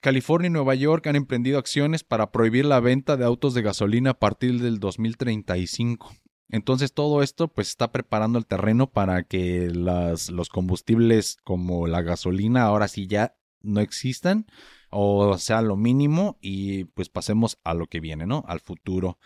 California 0.00 0.48
y 0.48 0.50
Nueva 0.50 0.74
York 0.74 1.06
han 1.06 1.16
emprendido 1.16 1.58
acciones 1.58 2.04
para 2.04 2.30
prohibir 2.30 2.64
la 2.64 2.80
venta 2.80 3.16
de 3.16 3.24
autos 3.24 3.54
de 3.54 3.62
gasolina 3.62 4.10
a 4.10 4.18
partir 4.18 4.60
del 4.60 4.78
2035. 4.78 6.14
Entonces 6.50 6.94
todo 6.94 7.22
esto 7.22 7.48
pues 7.48 7.68
está 7.68 7.92
preparando 7.92 8.38
el 8.38 8.46
terreno 8.46 8.90
para 8.90 9.24
que 9.24 9.70
las, 9.72 10.30
los 10.30 10.48
combustibles 10.48 11.36
como 11.44 11.86
la 11.86 12.02
gasolina 12.02 12.62
ahora 12.62 12.88
sí 12.88 13.06
ya 13.06 13.36
no 13.60 13.80
existan 13.80 14.46
o 14.90 15.36
sea 15.38 15.62
lo 15.62 15.76
mínimo 15.76 16.38
y 16.40 16.84
pues 16.84 17.08
pasemos 17.08 17.58
a 17.64 17.74
lo 17.74 17.86
que 17.86 18.00
viene, 18.00 18.26
¿no? 18.26 18.44
Al 18.46 18.60
futuro. 18.60 19.18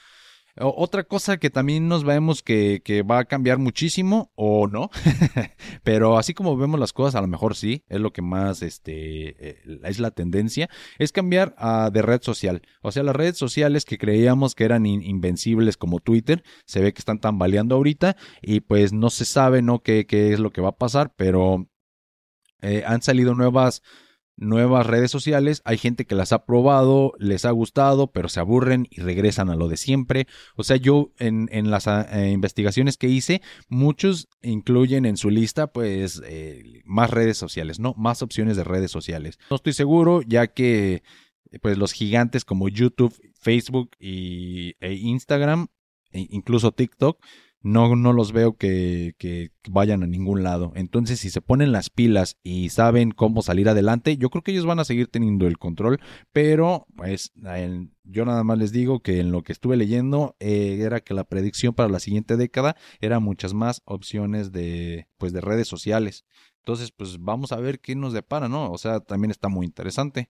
Otra 0.56 1.04
cosa 1.04 1.38
que 1.38 1.48
también 1.48 1.88
nos 1.88 2.04
vemos 2.04 2.42
que, 2.42 3.04
va 3.10 3.20
a 3.20 3.24
cambiar 3.24 3.56
muchísimo 3.56 4.30
o 4.34 4.68
no, 4.68 4.90
pero 5.82 6.18
así 6.18 6.34
como 6.34 6.58
vemos 6.58 6.78
las 6.78 6.92
cosas, 6.92 7.14
a 7.14 7.22
lo 7.22 7.26
mejor 7.26 7.56
sí, 7.56 7.84
es 7.88 8.00
lo 8.00 8.12
que 8.12 8.20
más 8.20 8.60
este, 8.60 9.48
eh, 9.48 9.80
es 9.82 9.98
la 9.98 10.10
tendencia, 10.10 10.68
es 10.98 11.10
cambiar 11.10 11.54
de 11.90 12.02
red 12.02 12.20
social. 12.20 12.60
O 12.82 12.92
sea, 12.92 13.02
las 13.02 13.16
redes 13.16 13.38
sociales 13.38 13.86
que 13.86 13.96
creíamos 13.96 14.54
que 14.54 14.64
eran 14.64 14.84
invencibles 14.84 15.78
como 15.78 16.00
Twitter, 16.00 16.44
se 16.66 16.82
ve 16.82 16.92
que 16.92 17.00
están 17.00 17.18
tambaleando 17.18 17.76
ahorita 17.76 18.16
y 18.42 18.60
pues 18.60 18.92
no 18.92 19.08
se 19.08 19.24
sabe 19.24 19.62
¿no? 19.62 19.82
qué, 19.82 20.06
qué 20.06 20.34
es 20.34 20.38
lo 20.38 20.50
que 20.50 20.60
va 20.60 20.70
a 20.70 20.76
pasar, 20.76 21.14
pero 21.16 21.66
eh, 22.60 22.84
han 22.86 23.02
salido 23.02 23.34
nuevas 23.34 23.82
nuevas 24.42 24.87
redes 24.87 25.11
sociales, 25.11 25.62
hay 25.64 25.78
gente 25.78 26.05
que 26.05 26.14
las 26.14 26.33
ha 26.33 26.44
probado, 26.44 27.12
les 27.18 27.44
ha 27.44 27.50
gustado, 27.50 28.09
pero 28.09 28.28
se 28.28 28.40
aburren 28.40 28.87
y 28.90 29.00
regresan 29.00 29.50
a 29.50 29.57
lo 29.57 29.68
de 29.68 29.76
siempre. 29.76 30.26
O 30.57 30.64
sea, 30.64 30.76
yo 30.76 31.12
en, 31.18 31.48
las 31.70 31.87
ah, 31.88 32.07
eh, 32.12 32.31
investigaciones 32.31 32.96
que 32.96 33.09
hice, 33.09 33.40
muchos 33.68 34.28
incluyen 34.42 35.07
en 35.07 35.16
su 35.16 35.31
lista 35.31 35.68
pues 35.68 36.20
eh, 36.26 36.83
más 36.85 37.11
redes 37.11 37.38
sociales, 37.38 37.78
¿no? 37.78 37.94
Más 37.96 38.22
opciones 38.22 38.57
de 38.57 38.64
redes 38.64 38.90
sociales. 38.90 39.38
No 39.50 39.57
estoy 39.57 39.72
seguro, 39.72 40.22
ya 40.22 40.48
que 40.48 41.02
pues 41.61 41.78
los 41.78 41.92
gigantes 41.92 42.44
como 42.44 42.68
YouTube, 42.68 43.14
Facebook 43.38 43.90
e 44.00 44.74
Instagram, 44.81 45.68
e 46.12 46.26
incluso 46.31 46.72
TikTok, 46.72 47.22
no, 47.62 47.94
no 47.94 48.12
los 48.12 48.33
veo 48.33 48.57
que, 48.57 49.14
que, 49.18 49.51
vayan 49.68 50.03
a 50.03 50.07
ningún 50.07 50.42
lado. 50.42 50.72
Entonces, 50.75 51.20
si 51.20 51.31
se 51.31 51.40
ponen 51.40 51.70
las 51.70 51.90
pilas 51.90 52.37
y 52.42 52.70
saben 52.70 53.12
cómo 53.12 53.42
salir 53.42 53.68
adelante, 53.68 54.16
yo 54.16 54.31
creo 54.31 54.42
que 54.42 54.51
ellos 54.51 54.66
van 54.66 54.81
a 54.81 54.85
seguir 54.85 55.09
teniendo 55.09 55.46
el 55.46 55.59
control. 55.59 56.01
Pero, 56.33 56.87
pues, 56.96 57.33
yo 58.05 58.25
nada 58.25 58.42
más 58.42 58.59
les 58.59 58.72
digo 58.72 59.01
que 59.01 59.20
en 59.20 59.31
lo 59.31 59.42
que 59.42 59.53
estuve 59.53 59.77
leyendo 59.77 60.37
eh, 60.40 60.79
era 60.81 61.01
que 61.01 61.14
la 61.14 61.25
predicción 61.25 61.75
para 61.75 61.88
la 61.88 62.01
siguiente 62.01 62.37
década 62.37 62.77
era 63.01 63.20
muchas 63.20 63.55
más 63.55 63.83
opciones 63.85 64.51
de, 64.53 65.07
pues, 65.18 65.33
de 65.33 65.40
redes 65.40 65.68
sociales. 65.68 66.25
Entonces, 66.59 66.90
pues, 66.90 67.18
vamos 67.20 67.53
a 67.53 67.57
ver 67.57 67.81
qué 67.81 67.94
nos 67.94 68.12
depara, 68.12 68.48
¿no? 68.48 68.70
O 68.70 68.79
sea, 68.79 69.01
también 69.01 69.31
está 69.31 69.48
muy 69.48 69.66
interesante. 69.66 70.29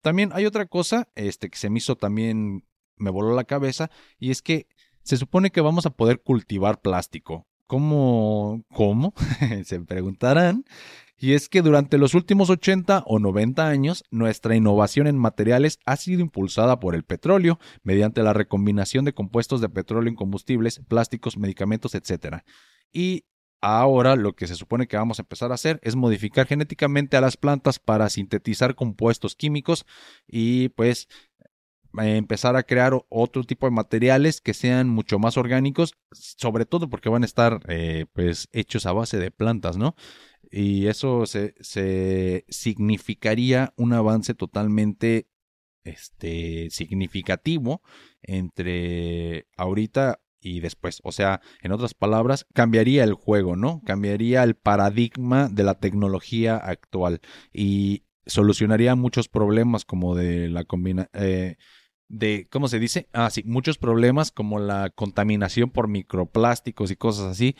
También 0.00 0.30
hay 0.34 0.44
otra 0.44 0.66
cosa, 0.66 1.08
este, 1.14 1.48
que 1.48 1.56
se 1.56 1.70
me 1.70 1.78
hizo 1.78 1.96
también, 1.96 2.66
me 2.96 3.10
voló 3.10 3.34
la 3.34 3.44
cabeza, 3.44 3.90
y 4.18 4.30
es 4.30 4.42
que 4.42 4.66
se 5.04 5.16
supone 5.16 5.50
que 5.50 5.60
vamos 5.60 5.86
a 5.86 5.90
poder 5.90 6.20
cultivar 6.22 6.80
plástico. 6.80 7.46
¿Cómo? 7.66 8.64
¿Cómo? 8.72 9.14
se 9.64 9.80
preguntarán. 9.80 10.64
Y 11.16 11.32
es 11.32 11.48
que 11.48 11.62
durante 11.62 11.96
los 11.96 12.14
últimos 12.14 12.50
80 12.50 13.04
o 13.06 13.18
90 13.18 13.66
años, 13.66 14.04
nuestra 14.10 14.56
innovación 14.56 15.06
en 15.06 15.16
materiales 15.16 15.78
ha 15.86 15.96
sido 15.96 16.20
impulsada 16.20 16.80
por 16.80 16.94
el 16.94 17.04
petróleo, 17.04 17.58
mediante 17.82 18.22
la 18.22 18.32
recombinación 18.32 19.04
de 19.04 19.14
compuestos 19.14 19.60
de 19.60 19.68
petróleo 19.68 20.10
en 20.10 20.16
combustibles, 20.16 20.80
plásticos, 20.88 21.38
medicamentos, 21.38 21.94
etc. 21.94 22.42
Y 22.92 23.24
ahora 23.62 24.16
lo 24.16 24.34
que 24.34 24.46
se 24.46 24.56
supone 24.56 24.86
que 24.86 24.98
vamos 24.98 25.18
a 25.18 25.22
empezar 25.22 25.50
a 25.50 25.54
hacer 25.54 25.80
es 25.82 25.96
modificar 25.96 26.46
genéticamente 26.46 27.16
a 27.16 27.22
las 27.22 27.38
plantas 27.38 27.78
para 27.78 28.10
sintetizar 28.10 28.74
compuestos 28.74 29.34
químicos 29.34 29.86
y 30.28 30.68
pues 30.70 31.08
empezar 31.98 32.56
a 32.56 32.62
crear 32.62 32.92
otro 33.08 33.44
tipo 33.44 33.66
de 33.66 33.72
materiales 33.72 34.40
que 34.40 34.54
sean 34.54 34.88
mucho 34.88 35.18
más 35.18 35.36
orgánicos, 35.36 35.94
sobre 36.12 36.66
todo 36.66 36.88
porque 36.88 37.08
van 37.08 37.22
a 37.22 37.26
estar 37.26 37.60
eh, 37.68 38.06
pues 38.12 38.48
hechos 38.52 38.86
a 38.86 38.92
base 38.92 39.18
de 39.18 39.30
plantas, 39.30 39.76
¿no? 39.76 39.94
Y 40.50 40.86
eso 40.86 41.26
se, 41.26 41.54
se 41.60 42.44
significaría 42.48 43.72
un 43.76 43.92
avance 43.92 44.34
totalmente 44.34 45.28
este, 45.84 46.70
significativo 46.70 47.82
entre 48.22 49.46
ahorita 49.56 50.20
y 50.40 50.60
después. 50.60 51.00
O 51.04 51.12
sea, 51.12 51.40
en 51.62 51.72
otras 51.72 51.94
palabras, 51.94 52.46
cambiaría 52.52 53.04
el 53.04 53.14
juego, 53.14 53.56
¿no? 53.56 53.82
Cambiaría 53.84 54.42
el 54.42 54.54
paradigma 54.54 55.48
de 55.48 55.64
la 55.64 55.74
tecnología 55.74 56.56
actual 56.56 57.20
y 57.52 58.04
solucionaría 58.26 58.94
muchos 58.94 59.28
problemas 59.28 59.84
como 59.84 60.14
de 60.14 60.48
la 60.48 60.64
combinación. 60.64 61.10
Eh, 61.14 61.56
de, 62.08 62.46
¿cómo 62.50 62.68
se 62.68 62.78
dice? 62.78 63.08
Ah, 63.12 63.30
sí, 63.30 63.42
muchos 63.44 63.78
problemas 63.78 64.30
como 64.30 64.58
la 64.58 64.90
contaminación 64.90 65.70
por 65.70 65.88
microplásticos 65.88 66.90
y 66.90 66.96
cosas 66.96 67.26
así, 67.26 67.56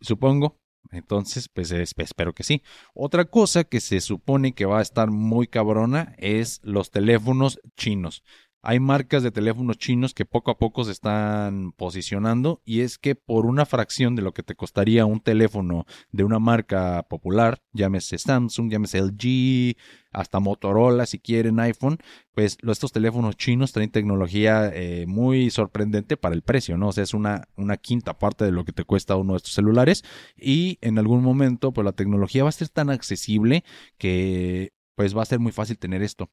supongo. 0.00 0.58
Entonces, 0.92 1.48
pues 1.48 1.72
espero 1.72 2.32
que 2.32 2.44
sí. 2.44 2.62
Otra 2.94 3.24
cosa 3.24 3.64
que 3.64 3.80
se 3.80 4.00
supone 4.00 4.52
que 4.52 4.66
va 4.66 4.78
a 4.78 4.82
estar 4.82 5.10
muy 5.10 5.48
cabrona 5.48 6.14
es 6.18 6.60
los 6.62 6.92
teléfonos 6.92 7.60
chinos 7.76 8.22
hay 8.68 8.80
marcas 8.80 9.22
de 9.22 9.30
teléfonos 9.30 9.78
chinos 9.78 10.12
que 10.12 10.24
poco 10.24 10.50
a 10.50 10.58
poco 10.58 10.82
se 10.82 10.90
están 10.90 11.70
posicionando 11.70 12.62
y 12.64 12.80
es 12.80 12.98
que 12.98 13.14
por 13.14 13.46
una 13.46 13.64
fracción 13.64 14.16
de 14.16 14.22
lo 14.22 14.34
que 14.34 14.42
te 14.42 14.56
costaría 14.56 15.06
un 15.06 15.20
teléfono 15.20 15.86
de 16.10 16.24
una 16.24 16.40
marca 16.40 17.04
popular, 17.08 17.62
llámese 17.72 18.18
Samsung, 18.18 18.68
llámese 18.68 18.98
LG, 18.98 19.76
hasta 20.10 20.40
Motorola 20.40 21.06
si 21.06 21.20
quieren 21.20 21.60
iPhone, 21.60 21.98
pues 22.34 22.58
estos 22.68 22.90
teléfonos 22.90 23.36
chinos 23.36 23.70
traen 23.70 23.92
tecnología 23.92 24.68
eh, 24.74 25.04
muy 25.06 25.50
sorprendente 25.50 26.16
para 26.16 26.34
el 26.34 26.42
precio, 26.42 26.76
¿no? 26.76 26.88
O 26.88 26.92
sea, 26.92 27.04
es 27.04 27.14
una, 27.14 27.46
una 27.56 27.76
quinta 27.76 28.18
parte 28.18 28.44
de 28.44 28.50
lo 28.50 28.64
que 28.64 28.72
te 28.72 28.82
cuesta 28.82 29.14
uno 29.14 29.34
de 29.34 29.36
estos 29.36 29.52
celulares 29.52 30.02
y 30.36 30.78
en 30.80 30.98
algún 30.98 31.22
momento 31.22 31.72
pues 31.72 31.84
la 31.84 31.92
tecnología 31.92 32.42
va 32.42 32.48
a 32.48 32.52
ser 32.52 32.68
tan 32.68 32.90
accesible 32.90 33.62
que 33.96 34.72
pues 34.96 35.16
va 35.16 35.22
a 35.22 35.26
ser 35.26 35.38
muy 35.38 35.52
fácil 35.52 35.78
tener 35.78 36.02
esto. 36.02 36.32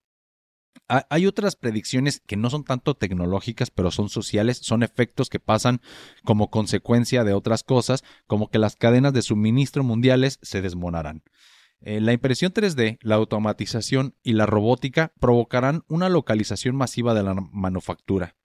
Hay 0.87 1.25
otras 1.25 1.55
predicciones 1.55 2.21
que 2.25 2.35
no 2.35 2.49
son 2.49 2.63
tanto 2.63 2.93
tecnológicas, 2.95 3.71
pero 3.71 3.89
son 3.89 4.09
sociales, 4.09 4.59
son 4.61 4.83
efectos 4.83 5.29
que 5.29 5.39
pasan 5.39 5.81
como 6.23 6.49
consecuencia 6.49 7.23
de 7.23 7.33
otras 7.33 7.63
cosas, 7.63 8.03
como 8.27 8.49
que 8.49 8.59
las 8.59 8.75
cadenas 8.75 9.13
de 9.13 9.21
suministro 9.21 9.83
mundiales 9.83 10.39
se 10.41 10.61
desmonarán. 10.61 11.23
Eh, 11.81 11.99
la 11.99 12.13
impresión 12.13 12.53
3D, 12.53 12.97
la 13.01 13.15
automatización 13.15 14.15
y 14.23 14.33
la 14.33 14.45
robótica 14.45 15.13
provocarán 15.19 15.83
una 15.87 16.09
localización 16.09 16.75
masiva 16.75 17.13
de 17.13 17.23
la 17.23 17.33
manufactura. 17.33 18.35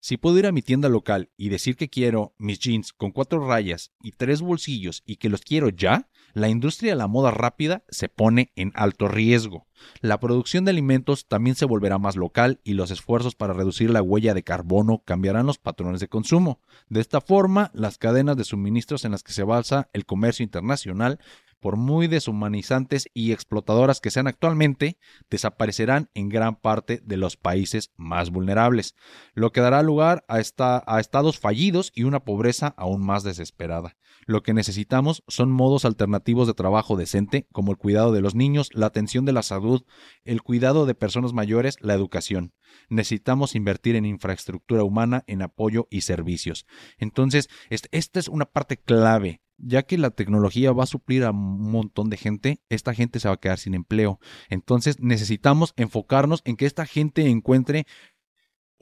Si 0.00 0.16
puedo 0.16 0.36
ir 0.38 0.46
a 0.46 0.52
mi 0.52 0.62
tienda 0.62 0.88
local 0.88 1.30
y 1.36 1.48
decir 1.48 1.76
que 1.76 1.88
quiero 1.88 2.34
mis 2.38 2.58
jeans 2.58 2.92
con 2.92 3.12
cuatro 3.12 3.46
rayas 3.46 3.92
y 4.02 4.10
tres 4.10 4.40
bolsillos 4.40 5.04
y 5.06 5.16
que 5.16 5.28
los 5.28 5.42
quiero 5.42 5.68
ya, 5.68 6.08
la 6.34 6.48
industria 6.48 6.92
de 6.92 6.96
la 6.96 7.08
moda 7.08 7.30
rápida 7.30 7.84
se 7.88 8.08
pone 8.08 8.52
en 8.56 8.72
alto 8.74 9.08
riesgo. 9.08 9.66
La 10.00 10.20
producción 10.20 10.64
de 10.64 10.70
alimentos 10.70 11.26
también 11.26 11.56
se 11.56 11.64
volverá 11.64 11.98
más 11.98 12.16
local 12.16 12.60
y 12.64 12.74
los 12.74 12.90
esfuerzos 12.90 13.34
para 13.34 13.52
reducir 13.52 13.90
la 13.90 14.02
huella 14.02 14.34
de 14.34 14.44
carbono 14.44 15.02
cambiarán 15.04 15.46
los 15.46 15.58
patrones 15.58 16.00
de 16.00 16.08
consumo. 16.08 16.60
De 16.88 17.00
esta 17.00 17.20
forma, 17.20 17.70
las 17.74 17.98
cadenas 17.98 18.36
de 18.36 18.44
suministros 18.44 19.04
en 19.04 19.12
las 19.12 19.22
que 19.22 19.32
se 19.32 19.42
basa 19.42 19.88
el 19.92 20.06
comercio 20.06 20.44
internacional 20.44 21.18
por 21.62 21.76
muy 21.76 22.08
deshumanizantes 22.08 23.08
y 23.14 23.30
explotadoras 23.30 24.00
que 24.00 24.10
sean 24.10 24.26
actualmente, 24.26 24.98
desaparecerán 25.30 26.10
en 26.12 26.28
gran 26.28 26.56
parte 26.56 27.00
de 27.04 27.16
los 27.16 27.36
países 27.36 27.92
más 27.96 28.30
vulnerables, 28.30 28.96
lo 29.34 29.52
que 29.52 29.60
dará 29.60 29.80
lugar 29.82 30.24
a, 30.26 30.40
a 30.86 31.00
estados 31.00 31.38
fallidos 31.38 31.92
y 31.94 32.02
una 32.02 32.24
pobreza 32.24 32.74
aún 32.76 33.06
más 33.06 33.22
desesperada. 33.22 33.96
Lo 34.26 34.42
que 34.42 34.54
necesitamos 34.54 35.22
son 35.28 35.50
modos 35.50 35.84
alternativos 35.84 36.46
de 36.46 36.54
trabajo 36.54 36.96
decente, 36.96 37.46
como 37.52 37.72
el 37.72 37.78
cuidado 37.78 38.12
de 38.12 38.20
los 38.20 38.34
niños, 38.34 38.70
la 38.72 38.86
atención 38.86 39.24
de 39.24 39.32
la 39.32 39.42
salud, 39.42 39.82
el 40.24 40.42
cuidado 40.42 40.86
de 40.86 40.94
personas 40.94 41.32
mayores, 41.32 41.76
la 41.80 41.94
educación. 41.94 42.52
Necesitamos 42.88 43.54
invertir 43.54 43.96
en 43.96 44.06
infraestructura 44.06 44.84
humana, 44.84 45.24
en 45.26 45.42
apoyo 45.42 45.88
y 45.90 46.02
servicios. 46.02 46.66
Entonces, 46.98 47.48
esta 47.70 48.20
es 48.20 48.28
una 48.28 48.46
parte 48.46 48.76
clave 48.76 49.40
ya 49.62 49.82
que 49.84 49.96
la 49.96 50.10
tecnología 50.10 50.72
va 50.72 50.82
a 50.82 50.86
suplir 50.86 51.24
a 51.24 51.30
un 51.30 51.70
montón 51.70 52.10
de 52.10 52.16
gente, 52.16 52.60
esta 52.68 52.94
gente 52.94 53.20
se 53.20 53.28
va 53.28 53.34
a 53.34 53.40
quedar 53.40 53.58
sin 53.58 53.74
empleo. 53.74 54.18
Entonces 54.50 54.98
necesitamos 55.00 55.72
enfocarnos 55.76 56.42
en 56.44 56.56
que 56.56 56.66
esta 56.66 56.84
gente 56.84 57.28
encuentre 57.28 57.86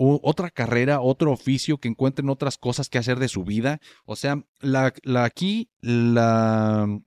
otra 0.01 0.51
carrera, 0.51 1.01
otro 1.01 1.33
oficio, 1.33 1.79
que 1.79 1.89
encuentren 1.89 2.31
otras 2.31 2.59
cosas 2.59 2.89
que 2.89 2.99
hacer 2.99 3.19
de 3.19 3.29
su 3.29 3.45
vida. 3.45 3.81
O 4.05 4.17
sea, 4.17 4.45
la, 4.61 4.93
la 5.03 5.25
aquí 5.25 5.71
la 5.81 7.01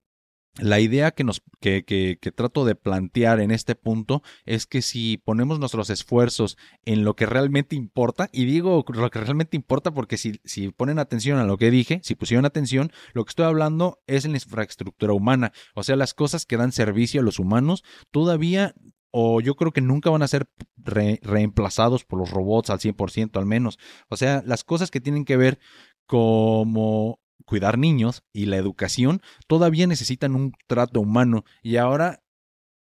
la 0.60 0.79
idea 0.79 1.12
que, 1.12 1.23
nos, 1.23 1.41
que, 1.60 1.84
que, 1.84 2.19
que, 2.21 2.32
trato 2.32 2.63
de 2.63 2.75
plantear 2.75 3.39
en 3.39 3.49
este 3.49 3.73
punto 3.73 4.21
es 4.45 4.67
que 4.67 4.84
si 4.84 5.17
ponemos 5.17 5.60
nuestros 5.60 5.89
esfuerzos 5.89 6.58
en 6.86 7.03
lo 7.03 7.15
que 7.15 7.25
realmente 7.25 7.75
importa, 7.75 8.29
y 8.32 8.45
digo 8.45 8.86
lo 8.88 9.10
que 9.10 9.19
realmente 9.19 9.58
importa 9.58 9.91
porque 9.91 10.17
si, 10.17 10.39
si 10.43 10.69
ponen 10.69 10.99
atención 10.99 11.39
a 11.39 11.45
lo 11.45 11.58
que 11.58 11.71
dije, 11.71 12.01
si 12.03 12.13
pusieron 12.13 12.45
atención, 12.45 12.91
lo 13.13 13.25
que 13.25 13.29
estoy 13.29 13.45
hablando 13.45 13.99
es 14.06 14.25
en 14.25 14.32
la 14.34 14.38
infraestructura 14.38 15.13
humana, 15.13 15.53
o 15.73 15.82
sea, 15.82 15.95
las 15.95 16.13
cosas 16.13 16.45
que 16.45 16.58
dan 16.58 16.71
servicio 16.71 17.21
a 17.21 17.23
los 17.23 17.39
humanos 17.39 17.84
todavía 18.12 18.75
o 19.15 19.41
yo 19.41 19.56
creo 19.56 19.71
que 19.71 19.80
nunca 19.80 20.10
van 20.10 20.23
a 20.23 20.28
ser 20.28 20.47
reemplazados 20.76 22.04
por 22.04 22.17
los 22.17 22.32
robots 22.32 22.71
al 22.71 22.80
100% 22.80 23.38
al 23.38 23.45
menos. 23.45 23.78
O 24.10 24.17
sea, 24.17 24.41
las 24.43 24.63
cosas 24.63 24.89
que 24.89 24.99
tienen 24.99 25.23
que 25.23 25.38
ver 25.38 25.60
como 26.08 27.19
cuidar 27.45 27.78
niños 27.78 28.23
y 28.34 28.47
la 28.47 28.58
educación 28.58 29.21
todavía 29.47 29.86
necesitan 29.86 30.34
un 30.34 30.54
trato 30.67 30.99
humano 30.99 31.45
y 31.62 31.78
ahora 31.78 32.23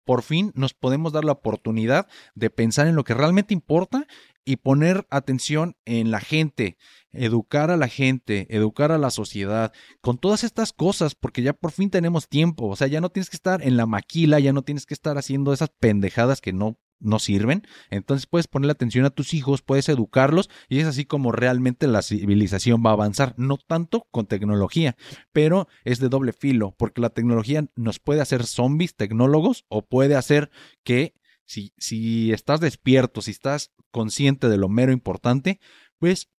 por 0.04 0.22
fin 0.22 0.52
nos 0.54 0.74
podemos 0.74 1.12
dar 1.12 1.24
la 1.24 1.32
oportunidad 1.32 2.08
de 2.34 2.50
pensar 2.50 2.86
en 2.86 2.94
lo 2.94 3.04
que 3.04 3.14
realmente 3.14 3.54
importa 3.54 4.06
y 4.48 4.56
poner 4.56 5.06
atención 5.10 5.76
en 5.84 6.10
la 6.10 6.20
gente, 6.20 6.78
educar 7.12 7.70
a 7.70 7.76
la 7.76 7.86
gente, 7.86 8.46
educar 8.48 8.92
a 8.92 8.96
la 8.96 9.10
sociedad, 9.10 9.74
con 10.00 10.16
todas 10.16 10.42
estas 10.42 10.72
cosas, 10.72 11.14
porque 11.14 11.42
ya 11.42 11.52
por 11.52 11.70
fin 11.70 11.90
tenemos 11.90 12.30
tiempo, 12.30 12.66
o 12.66 12.74
sea, 12.74 12.86
ya 12.86 13.02
no 13.02 13.10
tienes 13.10 13.28
que 13.28 13.36
estar 13.36 13.62
en 13.62 13.76
la 13.76 13.84
maquila, 13.84 14.40
ya 14.40 14.54
no 14.54 14.62
tienes 14.62 14.86
que 14.86 14.94
estar 14.94 15.18
haciendo 15.18 15.52
esas 15.52 15.68
pendejadas 15.68 16.40
que 16.40 16.54
no 16.54 16.78
no 16.98 17.18
sirven. 17.20 17.62
Entonces 17.90 18.26
puedes 18.26 18.48
ponerle 18.48 18.72
atención 18.72 19.04
a 19.04 19.10
tus 19.10 19.32
hijos, 19.34 19.62
puedes 19.62 19.88
educarlos 19.88 20.48
y 20.68 20.80
es 20.80 20.86
así 20.86 21.04
como 21.04 21.30
realmente 21.30 21.86
la 21.86 22.02
civilización 22.02 22.82
va 22.84 22.90
a 22.90 22.94
avanzar. 22.94 23.34
No 23.36 23.58
tanto 23.58 24.08
con 24.10 24.26
tecnología, 24.26 24.96
pero 25.30 25.68
es 25.84 26.00
de 26.00 26.08
doble 26.08 26.32
filo, 26.32 26.74
porque 26.76 27.00
la 27.02 27.10
tecnología 27.10 27.66
nos 27.76 28.00
puede 28.00 28.22
hacer 28.22 28.46
zombies, 28.46 28.96
tecnólogos, 28.96 29.64
o 29.68 29.82
puede 29.82 30.16
hacer 30.16 30.50
que 30.82 31.14
si, 31.48 31.72
si 31.78 32.30
estás 32.30 32.60
despierto, 32.60 33.22
si 33.22 33.30
estás 33.30 33.72
consciente 33.90 34.50
de 34.50 34.58
lo 34.58 34.68
mero 34.68 34.92
importante, 34.92 35.60
pues 35.98 36.30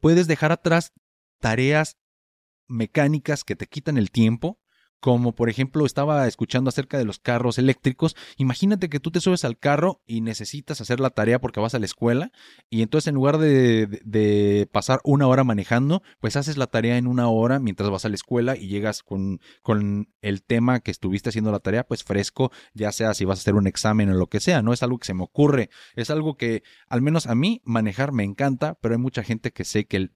puedes 0.00 0.26
dejar 0.26 0.50
atrás 0.50 0.92
tareas 1.40 1.96
mecánicas 2.66 3.44
que 3.44 3.54
te 3.54 3.68
quitan 3.68 3.96
el 3.96 4.10
tiempo 4.10 4.58
como 5.00 5.34
por 5.34 5.48
ejemplo 5.50 5.86
estaba 5.86 6.26
escuchando 6.26 6.68
acerca 6.68 6.98
de 6.98 7.04
los 7.04 7.18
carros 7.18 7.58
eléctricos, 7.58 8.16
imagínate 8.36 8.88
que 8.88 9.00
tú 9.00 9.10
te 9.10 9.20
subes 9.20 9.44
al 9.44 9.58
carro 9.58 10.02
y 10.06 10.20
necesitas 10.20 10.80
hacer 10.80 11.00
la 11.00 11.10
tarea 11.10 11.40
porque 11.40 11.60
vas 11.60 11.74
a 11.74 11.78
la 11.78 11.86
escuela 11.86 12.32
y 12.70 12.82
entonces 12.82 13.08
en 13.08 13.14
lugar 13.14 13.38
de, 13.38 14.68
pasar 14.72 15.00
una 15.04 15.26
hora 15.26 15.44
manejando, 15.44 16.02
pues 16.20 16.36
haces 16.36 16.56
la 16.56 16.66
tarea 16.66 16.96
en 16.98 17.06
una 17.06 17.28
hora 17.28 17.58
mientras 17.58 17.90
vas 17.90 18.04
a 18.04 18.08
la 18.08 18.14
escuela 18.14 18.56
y 18.56 18.68
llegas 18.68 19.02
con, 19.02 19.40
con 19.62 20.08
el 20.22 20.42
tema 20.42 20.80
que 20.80 20.90
estuviste 20.90 21.28
haciendo 21.28 21.52
la 21.52 21.60
tarea 21.60 21.86
pues 21.86 22.04
fresco, 22.04 22.50
ya 22.74 22.92
sea 22.92 23.14
si 23.14 23.24
vas 23.24 23.38
a 23.38 23.42
hacer 23.42 23.54
un 23.54 23.66
examen 23.66 24.10
o 24.10 24.14
lo 24.14 24.26
que 24.26 24.40
sea, 24.40 24.62
no 24.62 24.72
es 24.72 24.82
algo 24.82 24.98
que 24.98 25.06
se 25.06 25.14
me 25.14 25.24
ocurre, 25.24 25.70
es 25.94 26.10
algo 26.10 26.36
que 26.36 26.62
al 26.88 27.02
menos 27.02 27.26
a 27.26 27.34
mí 27.34 27.62
manejar 27.64 28.12
me 28.12 28.24
encanta, 28.24 28.78
pero 28.80 28.94
hay 28.94 29.00
mucha 29.00 29.22
gente 29.22 29.52
que 29.52 29.64
sé 29.64 29.86
que 29.86 30.10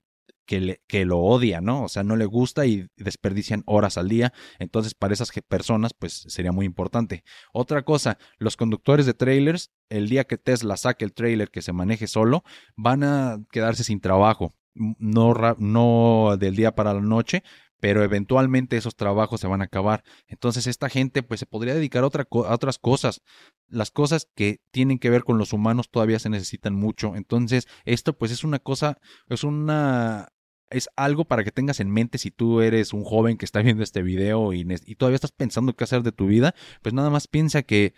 que, 0.89 1.05
lo 1.05 1.19
odia, 1.19 1.61
¿no? 1.61 1.85
O 1.85 1.89
sea, 1.89 2.03
no 2.03 2.17
le 2.17 2.25
gusta 2.25 2.67
y 2.67 2.89
desperdician 2.97 3.63
horas 3.67 3.97
al 3.97 4.09
día. 4.09 4.33
Entonces, 4.59 4.95
para 4.95 5.15
esas 5.15 5.31
personas, 5.47 5.95
pues 5.95 6.25
sería 6.29 6.51
muy 6.51 6.67
importante. 6.67 7.23
Otra 7.53 7.83
cosa, 7.83 8.19
los 8.39 8.57
conductores 8.57 9.07
de 9.07 9.15
trailers, 9.15 9.71
el 9.89 10.09
día 10.09 10.25
que 10.25 10.39
Tesla 10.39 10.77
saque 10.77 11.05
el 11.05 11.13
trailer 11.13 11.51
que 11.51 11.63
se 11.63 11.73
maneje 11.73 12.09
solo, 12.09 12.43
van 12.77 13.05
a 13.05 13.39
quedarse 13.53 13.85
sin 13.85 14.01
trabajo. 14.01 14.55
No, 14.75 15.35
no 15.59 16.37
del 16.39 16.57
día 16.57 16.75
para 16.75 16.95
la 16.95 17.01
noche, 17.01 17.43
pero 17.81 18.03
eventualmente 18.03 18.77
esos 18.77 18.97
trabajos 18.97 19.41
se 19.41 19.47
van 19.47 19.63
a 19.63 19.65
acabar. 19.65 20.03
Entonces 20.27 20.67
esta 20.67 20.89
gente 20.89 21.23
pues 21.23 21.41
se 21.41 21.47
podría 21.47 21.75
dedicar 21.75 22.03
a, 22.03 22.07
otra 22.07 22.27
a, 22.31 22.55
otras 22.55 22.79
cosas. 22.79 23.23
Las 23.69 23.91
cosas 23.91 24.29
que 24.35 24.61
tienen 24.71 24.99
que 24.99 25.11
ver 25.11 25.25
con 25.25 25.39
los 25.39 25.53
humanos 25.53 25.91
todavía 25.91 26.19
se 26.19 26.29
necesitan 26.29 26.75
mucho. 26.75 27.17
Entonces 27.17 27.67
esto 27.85 28.17
pues 28.17 28.31
es 28.31 28.45
una 28.45 28.59
cosa, 28.59 28.99
es 29.29 29.45
una 29.45 30.29
es 30.71 30.89
algo 30.97 31.25
para 31.25 31.45
que 31.45 31.53
tengas 31.53 31.81
en 31.81 31.91
mente 31.91 32.19
si 32.19 32.31
tú 32.31 32.61
eres 32.61 32.93
un 32.93 33.05
joven 33.05 33.37
que 33.37 33.45
está 33.45 33.61
viendo 33.63 33.83
este 33.83 34.03
video 34.03 34.53
y, 34.53 34.65
todavía 34.97 35.17
estás 35.17 35.33
pensando 35.33 35.75
qué 35.75 35.85
hacer 35.85 36.03
de 36.03 36.13
tu 36.13 36.27
vida, 36.27 36.55
pues 36.83 36.95
nada 36.95 37.11
más 37.11 37.29
piensa 37.29 37.63
que 37.63 37.95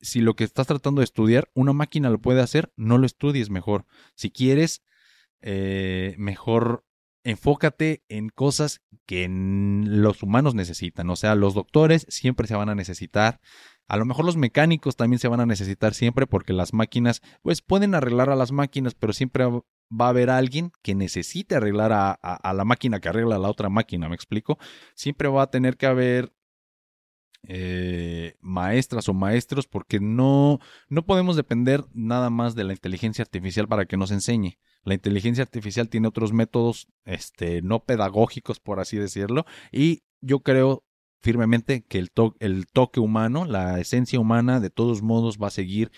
si 0.00 0.20
lo 0.20 0.34
que 0.34 0.44
estás 0.44 0.66
tratando 0.66 1.00
de 1.00 1.04
estudiar, 1.04 1.50
una 1.54 1.72
máquina 1.72 2.10
lo 2.10 2.20
puede 2.20 2.40
hacer, 2.40 2.72
no 2.76 2.98
lo 2.98 3.06
estudies 3.06 3.50
mejor. 3.50 3.86
Si 4.14 4.30
quieres, 4.30 4.82
eh, 5.40 6.14
mejor 6.18 6.84
enfócate 7.24 8.04
en 8.08 8.28
cosas 8.28 8.82
que 9.04 9.28
los 9.28 10.22
humanos 10.22 10.54
necesitan. 10.54 11.10
O 11.10 11.16
sea, 11.16 11.34
los 11.34 11.54
doctores 11.54 12.06
siempre 12.08 12.46
se 12.46 12.54
van 12.54 12.68
a 12.68 12.74
necesitar. 12.74 13.40
A 13.88 13.96
lo 13.96 14.04
mejor 14.04 14.24
los 14.24 14.36
mecánicos 14.36 14.96
también 14.96 15.18
se 15.18 15.28
van 15.28 15.40
a 15.40 15.46
necesitar 15.46 15.94
siempre 15.94 16.26
porque 16.26 16.52
las 16.52 16.72
máquinas, 16.72 17.22
pues 17.42 17.62
pueden 17.62 17.94
arreglar 17.94 18.30
a 18.30 18.36
las 18.36 18.52
máquinas, 18.52 18.94
pero 18.94 19.12
siempre 19.12 19.44
va 19.90 20.06
a 20.06 20.08
haber 20.10 20.30
alguien 20.30 20.72
que 20.82 20.94
necesite 20.94 21.56
arreglar 21.56 21.92
a, 21.92 22.52
la 22.54 22.64
máquina 22.64 23.00
que 23.00 23.08
arregla 23.08 23.38
la 23.38 23.50
otra 23.50 23.68
máquina, 23.68 24.08
¿me 24.08 24.14
explico? 24.14 24.58
Siempre 24.94 25.28
va 25.28 25.42
a 25.42 25.50
tener 25.50 25.76
que 25.76 25.86
haber 25.86 26.32
eh, 27.48 28.36
maestras 28.40 29.08
o 29.08 29.14
maestros 29.14 29.66
porque 29.66 30.00
no, 30.00 30.58
no 30.88 31.06
podemos 31.06 31.36
depender 31.36 31.84
nada 31.92 32.30
más 32.30 32.54
de 32.54 32.64
la 32.64 32.72
inteligencia 32.72 33.22
artificial 33.22 33.68
para 33.68 33.86
que 33.86 33.96
nos 33.96 34.10
enseñe. 34.10 34.58
La 34.82 34.94
inteligencia 34.94 35.42
artificial 35.42 35.88
tiene 35.88 36.08
otros 36.08 36.32
métodos 36.32 36.88
este, 37.04 37.62
no 37.62 37.80
pedagógicos, 37.80 38.60
por 38.60 38.80
así 38.80 38.96
decirlo, 38.96 39.44
y 39.72 40.02
yo 40.20 40.40
creo 40.40 40.84
firmemente 41.22 41.84
que 41.84 41.98
el 41.98 42.66
toque 42.68 43.00
humano, 43.00 43.46
la 43.46 43.80
esencia 43.80 44.20
humana, 44.20 44.60
de 44.60 44.70
todos 44.70 45.02
modos 45.02 45.38
va 45.42 45.48
a 45.48 45.50
seguir 45.50 45.90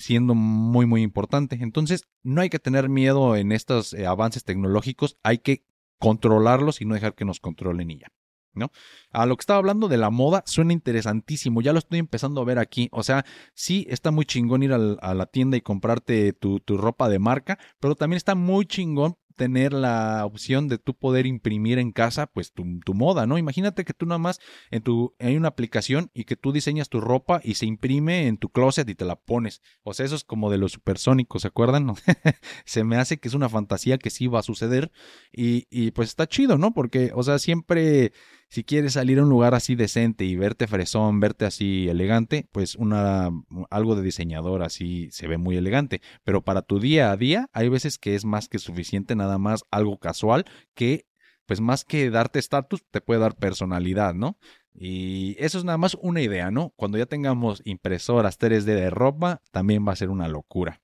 siendo 0.00 0.34
muy, 0.34 0.86
muy 0.86 1.02
importante. 1.02 1.58
Entonces, 1.60 2.08
no 2.22 2.40
hay 2.40 2.50
que 2.50 2.58
tener 2.58 2.88
miedo 2.88 3.36
en 3.36 3.52
estos 3.52 3.92
eh, 3.92 4.06
avances 4.06 4.44
tecnológicos, 4.44 5.18
hay 5.22 5.38
que 5.38 5.64
controlarlos 5.98 6.80
y 6.80 6.86
no 6.86 6.94
dejar 6.94 7.14
que 7.14 7.24
nos 7.24 7.40
controlen 7.40 7.90
y 7.90 7.98
ya. 7.98 8.08
¿No? 8.52 8.72
A 9.12 9.26
lo 9.26 9.36
que 9.36 9.42
estaba 9.42 9.60
hablando 9.60 9.86
de 9.86 9.96
la 9.96 10.10
moda 10.10 10.42
suena 10.44 10.72
interesantísimo, 10.72 11.62
ya 11.62 11.72
lo 11.72 11.78
estoy 11.78 12.00
empezando 12.00 12.40
a 12.40 12.44
ver 12.44 12.58
aquí, 12.58 12.88
o 12.90 13.04
sea, 13.04 13.24
sí 13.54 13.86
está 13.88 14.10
muy 14.10 14.24
chingón 14.24 14.64
ir 14.64 14.72
a 14.72 15.14
la 15.14 15.26
tienda 15.26 15.56
y 15.56 15.60
comprarte 15.60 16.32
tu, 16.32 16.58
tu 16.58 16.76
ropa 16.76 17.08
de 17.08 17.20
marca, 17.20 17.60
pero 17.78 17.94
también 17.94 18.16
está 18.16 18.34
muy 18.34 18.66
chingón 18.66 19.16
tener 19.40 19.72
la 19.72 20.26
opción 20.26 20.68
de 20.68 20.76
tú 20.76 20.92
poder 20.92 21.24
imprimir 21.24 21.78
en 21.78 21.92
casa 21.92 22.26
pues 22.26 22.52
tu, 22.52 22.62
moda, 22.92 23.26
¿no? 23.26 23.38
Imagínate 23.38 23.86
que 23.86 23.94
tú 23.94 24.04
nada 24.04 24.18
más 24.18 24.38
en 24.70 24.82
tu 24.82 25.14
hay 25.18 25.34
una 25.34 25.48
aplicación 25.48 26.10
y 26.12 26.24
que 26.24 26.36
tú 26.36 26.52
diseñas 26.52 26.90
tu 26.90 27.00
ropa 27.00 27.40
y 27.42 27.54
se 27.54 27.64
imprime 27.64 28.26
en 28.26 28.36
tu 28.36 28.50
closet 28.50 28.86
y 28.86 28.94
te 28.94 29.06
la 29.06 29.16
pones. 29.16 29.62
O 29.82 29.94
sea, 29.94 30.04
eso 30.04 30.14
es 30.14 30.24
como 30.24 30.50
de 30.50 30.58
los 30.58 30.72
supersónicos, 30.72 31.40
¿se 31.40 31.48
acuerdan? 31.48 31.90
se 32.66 32.84
me 32.84 32.98
hace 32.98 33.18
que 33.18 33.28
es 33.28 33.34
una 33.34 33.48
fantasía 33.48 33.96
que 33.96 34.10
sí 34.10 34.26
va 34.26 34.40
a 34.40 34.42
suceder 34.42 34.92
y, 35.32 35.66
y 35.70 35.92
pues 35.92 36.10
está 36.10 36.26
chido, 36.26 36.58
¿no? 36.58 36.74
Porque, 36.74 37.10
o 37.14 37.22
sea, 37.22 37.38
siempre 37.38 38.12
si 38.50 38.64
quieres 38.64 38.94
salir 38.94 39.18
a 39.18 39.22
un 39.22 39.28
lugar 39.28 39.54
así 39.54 39.76
decente 39.76 40.24
y 40.24 40.34
verte 40.34 40.66
fresón, 40.66 41.20
verte 41.20 41.44
así 41.44 41.88
elegante, 41.88 42.48
pues 42.50 42.74
una 42.74 43.30
algo 43.70 43.94
de 43.94 44.02
diseñador 44.02 44.62
así 44.62 45.08
se 45.12 45.28
ve 45.28 45.38
muy 45.38 45.56
elegante, 45.56 46.02
pero 46.24 46.42
para 46.42 46.62
tu 46.62 46.80
día 46.80 47.12
a 47.12 47.16
día 47.16 47.48
hay 47.52 47.68
veces 47.68 47.98
que 47.98 48.16
es 48.16 48.24
más 48.24 48.48
que 48.48 48.58
suficiente 48.58 49.14
nada 49.14 49.38
más 49.38 49.64
algo 49.70 49.98
casual 49.98 50.44
que 50.74 51.06
pues 51.46 51.60
más 51.60 51.84
que 51.84 52.10
darte 52.10 52.38
estatus 52.38 52.84
te 52.90 53.00
puede 53.00 53.20
dar 53.20 53.34
personalidad, 53.34 54.14
¿no? 54.14 54.36
Y 54.72 55.36
eso 55.38 55.58
es 55.58 55.64
nada 55.64 55.78
más 55.78 55.96
una 56.00 56.20
idea, 56.20 56.50
¿no? 56.50 56.72
Cuando 56.76 56.96
ya 56.96 57.06
tengamos 57.06 57.60
impresoras 57.64 58.38
3D 58.38 58.64
de 58.64 58.90
ropa, 58.90 59.42
también 59.50 59.86
va 59.86 59.92
a 59.92 59.96
ser 59.96 60.10
una 60.10 60.28
locura. 60.28 60.80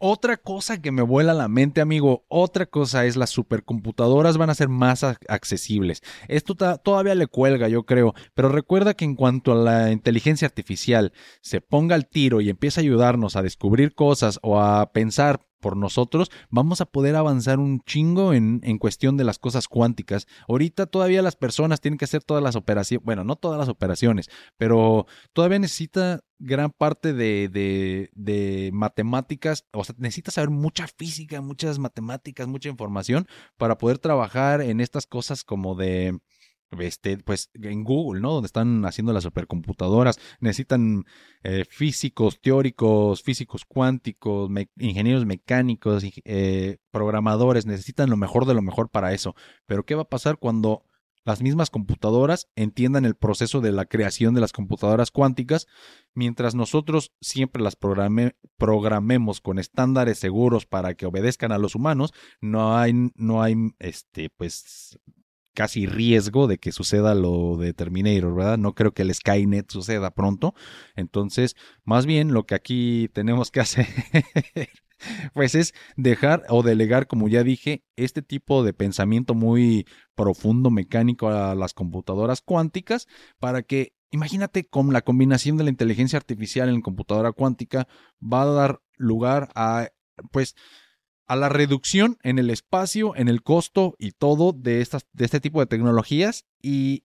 Otra 0.00 0.36
cosa 0.36 0.80
que 0.80 0.92
me 0.92 1.02
vuela 1.02 1.34
la 1.34 1.48
mente, 1.48 1.80
amigo, 1.80 2.24
otra 2.28 2.66
cosa 2.66 3.04
es 3.04 3.16
las 3.16 3.30
supercomputadoras 3.30 4.36
van 4.36 4.48
a 4.48 4.54
ser 4.54 4.68
más 4.68 5.02
accesibles. 5.02 6.02
Esto 6.28 6.54
todavía 6.54 7.16
le 7.16 7.26
cuelga, 7.26 7.66
yo 7.66 7.84
creo, 7.84 8.14
pero 8.32 8.48
recuerda 8.48 8.94
que 8.94 9.04
en 9.04 9.16
cuanto 9.16 9.50
a 9.50 9.56
la 9.56 9.90
inteligencia 9.90 10.46
artificial 10.46 11.12
se 11.40 11.60
ponga 11.60 11.96
al 11.96 12.06
tiro 12.06 12.40
y 12.40 12.48
empiece 12.48 12.78
a 12.78 12.82
ayudarnos 12.82 13.34
a 13.34 13.42
descubrir 13.42 13.96
cosas 13.96 14.38
o 14.42 14.60
a 14.60 14.92
pensar 14.92 15.47
por 15.60 15.76
nosotros, 15.76 16.30
vamos 16.50 16.80
a 16.80 16.86
poder 16.86 17.16
avanzar 17.16 17.58
un 17.58 17.80
chingo 17.80 18.32
en, 18.32 18.60
en, 18.62 18.78
cuestión 18.78 19.16
de 19.16 19.24
las 19.24 19.38
cosas 19.38 19.68
cuánticas. 19.68 20.26
Ahorita 20.48 20.86
todavía 20.86 21.22
las 21.22 21.36
personas 21.36 21.80
tienen 21.80 21.98
que 21.98 22.04
hacer 22.04 22.22
todas 22.22 22.42
las 22.42 22.56
operaciones, 22.56 23.04
bueno, 23.04 23.24
no 23.24 23.36
todas 23.36 23.58
las 23.58 23.68
operaciones, 23.68 24.28
pero 24.56 25.06
todavía 25.32 25.58
necesita 25.58 26.20
gran 26.38 26.70
parte 26.70 27.12
de, 27.12 27.48
de, 27.48 28.10
de 28.14 28.70
matemáticas, 28.72 29.66
o 29.72 29.84
sea, 29.84 29.94
necesita 29.98 30.30
saber 30.30 30.50
mucha 30.50 30.86
física, 30.86 31.40
muchas 31.40 31.78
matemáticas, 31.78 32.46
mucha 32.46 32.68
información 32.68 33.26
para 33.56 33.78
poder 33.78 33.98
trabajar 33.98 34.60
en 34.60 34.80
estas 34.80 35.06
cosas 35.06 35.44
como 35.44 35.74
de 35.74 36.18
este, 36.78 37.18
pues 37.18 37.50
en 37.54 37.84
Google, 37.84 38.20
¿no? 38.20 38.32
Donde 38.32 38.46
están 38.46 38.84
haciendo 38.84 39.12
las 39.12 39.24
supercomputadoras, 39.24 40.18
necesitan 40.40 41.04
eh, 41.42 41.64
físicos 41.68 42.40
teóricos, 42.40 43.22
físicos 43.22 43.64
cuánticos, 43.64 44.50
ingenieros 44.78 45.26
mecánicos, 45.26 46.04
eh, 46.24 46.78
programadores, 46.90 47.66
necesitan 47.66 48.10
lo 48.10 48.16
mejor 48.16 48.46
de 48.46 48.54
lo 48.54 48.62
mejor 48.62 48.90
para 48.90 49.12
eso. 49.12 49.34
Pero 49.66 49.84
¿qué 49.84 49.94
va 49.94 50.02
a 50.02 50.08
pasar 50.08 50.38
cuando 50.38 50.84
las 51.28 51.42
mismas 51.42 51.68
computadoras 51.68 52.48
entiendan 52.56 53.04
el 53.04 53.14
proceso 53.14 53.60
de 53.60 53.70
la 53.70 53.84
creación 53.84 54.34
de 54.34 54.40
las 54.40 54.52
computadoras 54.52 55.10
cuánticas, 55.10 55.66
mientras 56.14 56.54
nosotros 56.54 57.12
siempre 57.20 57.62
las 57.62 57.76
programemos 57.76 59.40
con 59.42 59.58
estándares 59.58 60.18
seguros 60.18 60.64
para 60.64 60.94
que 60.94 61.04
obedezcan 61.04 61.52
a 61.52 61.58
los 61.58 61.74
humanos, 61.74 62.14
no 62.40 62.78
hay, 62.78 63.10
no 63.14 63.42
hay 63.42 63.56
este, 63.78 64.30
pues, 64.30 64.98
casi 65.58 65.86
riesgo 65.86 66.46
de 66.46 66.58
que 66.58 66.70
suceda 66.70 67.16
lo 67.16 67.56
de 67.56 67.74
Terminator, 67.74 68.32
¿verdad? 68.32 68.58
No 68.58 68.76
creo 68.76 68.92
que 68.94 69.02
el 69.02 69.12
Skynet 69.12 69.68
suceda 69.68 70.12
pronto. 70.12 70.54
Entonces, 70.94 71.56
más 71.82 72.06
bien 72.06 72.32
lo 72.32 72.46
que 72.46 72.54
aquí 72.54 73.10
tenemos 73.12 73.50
que 73.50 73.58
hacer 73.60 73.88
pues 75.34 75.56
es 75.56 75.74
dejar 75.96 76.44
o 76.48 76.62
delegar, 76.62 77.08
como 77.08 77.26
ya 77.26 77.42
dije, 77.42 77.82
este 77.96 78.22
tipo 78.22 78.62
de 78.62 78.72
pensamiento 78.72 79.34
muy 79.34 79.84
profundo 80.14 80.70
mecánico 80.70 81.28
a 81.28 81.56
las 81.56 81.74
computadoras 81.74 82.40
cuánticas 82.40 83.08
para 83.40 83.62
que 83.62 83.94
Imagínate 84.10 84.64
con 84.64 84.90
la 84.94 85.02
combinación 85.02 85.58
de 85.58 85.64
la 85.64 85.70
inteligencia 85.70 86.16
artificial 86.16 86.70
en 86.70 86.76
la 86.76 86.80
computadora 86.80 87.32
cuántica 87.32 87.86
va 88.22 88.40
a 88.40 88.46
dar 88.46 88.80
lugar 88.96 89.50
a, 89.54 89.88
pues, 90.32 90.54
a 91.28 91.36
la 91.36 91.48
reducción 91.48 92.16
en 92.22 92.38
el 92.38 92.50
espacio, 92.50 93.14
en 93.14 93.28
el 93.28 93.42
costo 93.42 93.94
y 93.98 94.12
todo 94.12 94.52
de, 94.52 94.80
estas, 94.80 95.06
de 95.12 95.26
este 95.26 95.40
tipo 95.40 95.60
de 95.60 95.66
tecnologías 95.66 96.46
y 96.60 97.04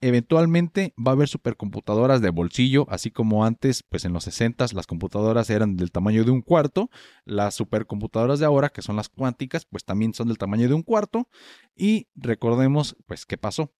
eventualmente 0.00 0.94
va 0.98 1.12
a 1.12 1.14
haber 1.14 1.28
supercomputadoras 1.28 2.20
de 2.20 2.30
bolsillo, 2.30 2.86
así 2.90 3.10
como 3.10 3.44
antes, 3.44 3.82
pues 3.82 4.04
en 4.04 4.12
los 4.12 4.24
60 4.24 4.66
las 4.74 4.86
computadoras 4.86 5.50
eran 5.50 5.76
del 5.76 5.90
tamaño 5.90 6.24
de 6.24 6.30
un 6.30 6.42
cuarto, 6.42 6.90
las 7.24 7.54
supercomputadoras 7.54 8.38
de 8.38 8.46
ahora, 8.46 8.68
que 8.68 8.82
son 8.82 8.96
las 8.96 9.08
cuánticas, 9.08 9.64
pues 9.64 9.84
también 9.84 10.14
son 10.14 10.28
del 10.28 10.38
tamaño 10.38 10.68
de 10.68 10.74
un 10.74 10.82
cuarto 10.82 11.28
y 11.74 12.08
recordemos, 12.14 12.96
pues, 13.06 13.26
qué 13.26 13.38
pasó 13.38 13.72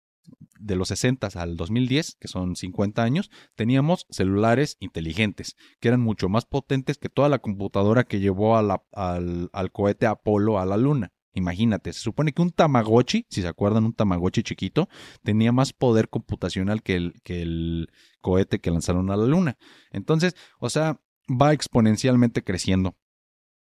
de 0.58 0.76
los 0.76 0.88
60 0.88 1.28
al 1.34 1.56
2010, 1.56 2.16
que 2.18 2.28
son 2.28 2.56
50 2.56 3.02
años, 3.02 3.30
teníamos 3.54 4.06
celulares 4.10 4.76
inteligentes, 4.80 5.56
que 5.80 5.88
eran 5.88 6.00
mucho 6.00 6.28
más 6.28 6.46
potentes 6.46 6.98
que 6.98 7.08
toda 7.08 7.28
la 7.28 7.38
computadora 7.38 8.04
que 8.04 8.20
llevó 8.20 8.56
al, 8.56 8.70
al, 8.92 9.72
cohete 9.72 10.06
Apolo 10.06 10.58
a 10.58 10.66
la 10.66 10.76
Luna. 10.76 11.12
Imagínate, 11.34 11.92
se 11.92 12.00
supone 12.00 12.32
que 12.32 12.42
un 12.42 12.52
Tamagotchi, 12.52 13.26
si 13.28 13.42
se 13.42 13.48
acuerdan, 13.48 13.84
un 13.84 13.92
Tamagotchi 13.92 14.42
chiquito, 14.42 14.88
tenía 15.22 15.50
más 15.50 15.72
poder 15.72 16.08
computacional 16.08 16.82
que 16.82 16.94
el, 16.94 17.14
que 17.24 17.42
el 17.42 17.90
cohete 18.20 18.60
que 18.60 18.70
lanzaron 18.70 19.10
a 19.10 19.16
la 19.16 19.26
Luna. 19.26 19.58
Entonces, 19.90 20.36
o 20.60 20.70
sea, 20.70 21.00
va 21.28 21.52
exponencialmente 21.52 22.44
creciendo 22.44 22.96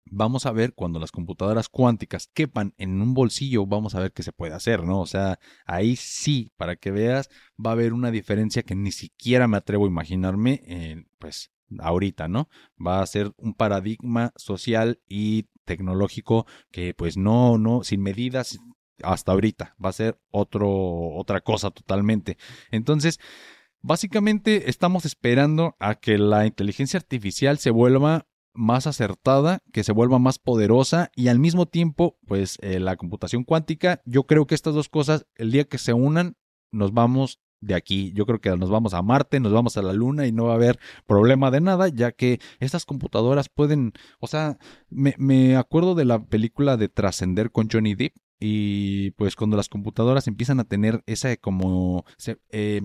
vamos 0.06 0.46
a 0.46 0.52
ver 0.52 0.74
cuando 0.74 1.00
las 1.00 1.12
computadoras 1.12 1.70
cuánticas 1.70 2.28
quepan 2.34 2.74
en 2.78 3.02
un 3.02 3.14
bolsillo, 3.14 3.66
vamos 3.66 3.96
a 3.96 4.00
ver 4.00 4.12
qué 4.12 4.24
se 4.24 4.34
puede 4.34 4.54
hacer, 4.54 4.84
¿no? 4.84 5.00
O 5.02 5.06
sea, 5.06 5.40
ahí 5.66 5.96
sí, 5.96 6.52
para 6.58 6.76
que 6.76 6.92
veas, 6.92 7.30
va 7.64 7.72
a 7.72 7.74
haber 7.74 7.94
una 7.94 8.12
diferencia 8.12 8.64
que 8.64 8.76
ni 8.76 8.92
siquiera 8.92 9.48
me 9.48 9.58
atrevo 9.58 9.86
a 9.86 9.90
imaginarme, 9.90 11.06
pues 11.20 11.52
ahorita, 11.80 12.28
¿no? 12.28 12.50
Va 12.86 13.02
a 13.02 13.08
ser 13.08 13.34
un 13.38 13.54
paradigma 13.54 14.32
social 14.36 15.00
y 15.08 15.48
tecnológico 15.66 16.46
que 16.72 16.94
pues 16.94 17.18
no, 17.18 17.58
no, 17.58 17.84
sin 17.84 18.02
medidas 18.02 18.60
hasta 19.02 19.32
ahorita, 19.32 19.76
va 19.84 19.90
a 19.90 19.94
ser 19.94 20.20
otro, 20.32 20.70
otra 21.16 21.42
cosa 21.42 21.72
totalmente. 21.72 22.38
Entonces, 22.72 23.20
básicamente 23.82 24.70
estamos 24.70 25.06
esperando 25.06 25.76
a 25.80 25.96
que 25.96 26.18
la 26.18 26.46
inteligencia 26.46 26.98
artificial 26.98 27.58
se 27.58 27.72
vuelva 27.72 28.28
más 28.54 28.88
acertada, 28.88 29.60
que 29.72 29.84
se 29.84 29.92
vuelva 29.92 30.20
más 30.20 30.40
poderosa 30.40 31.12
y 31.16 31.28
al 31.28 31.40
mismo 31.40 31.66
tiempo, 31.66 32.18
pues 32.28 32.58
eh, 32.62 32.80
la 32.80 32.96
computación 32.96 33.44
cuántica, 33.44 34.02
yo 34.06 34.24
creo 34.24 34.46
que 34.48 34.56
estas 34.56 34.76
dos 34.76 34.90
cosas, 34.90 35.26
el 35.36 35.52
día 35.52 35.66
que 35.66 35.78
se 35.78 35.94
unan, 35.94 36.36
nos 36.72 36.94
vamos 36.94 37.40
de 37.62 37.76
aquí. 37.76 38.12
Yo 38.14 38.26
creo 38.26 38.42
que 38.42 38.56
nos 38.58 38.70
vamos 38.70 38.94
a 38.94 39.02
Marte, 39.02 39.40
nos 39.40 39.54
vamos 39.54 39.78
a 39.78 39.82
la 39.82 39.94
Luna 39.94 40.28
y 40.28 40.32
no 40.32 40.46
va 40.46 40.54
a 40.54 40.56
haber 40.56 40.80
problema 41.06 41.50
de 41.50 41.62
nada, 41.62 41.88
ya 41.88 42.12
que 42.12 42.40
estas 42.60 42.86
computadoras 42.86 43.50
pueden, 43.50 43.94
o 44.20 44.28
sea, 44.28 44.58
me, 44.90 45.16
me 45.18 45.56
acuerdo 45.56 45.96
de 45.96 46.06
la 46.06 46.24
película 46.24 46.78
de 46.78 46.90
Trascender 46.90 47.52
con 47.52 47.70
Johnny 47.72 47.96
Depp 47.96 48.16
y 48.40 49.12
pues 49.12 49.36
cuando 49.36 49.56
las 49.56 49.70
computadoras 49.70 50.28
empiezan 50.28 50.60
a 50.60 50.66
tener 50.66 51.04
esa 51.06 51.36
como, 51.38 52.06
eh, 52.50 52.82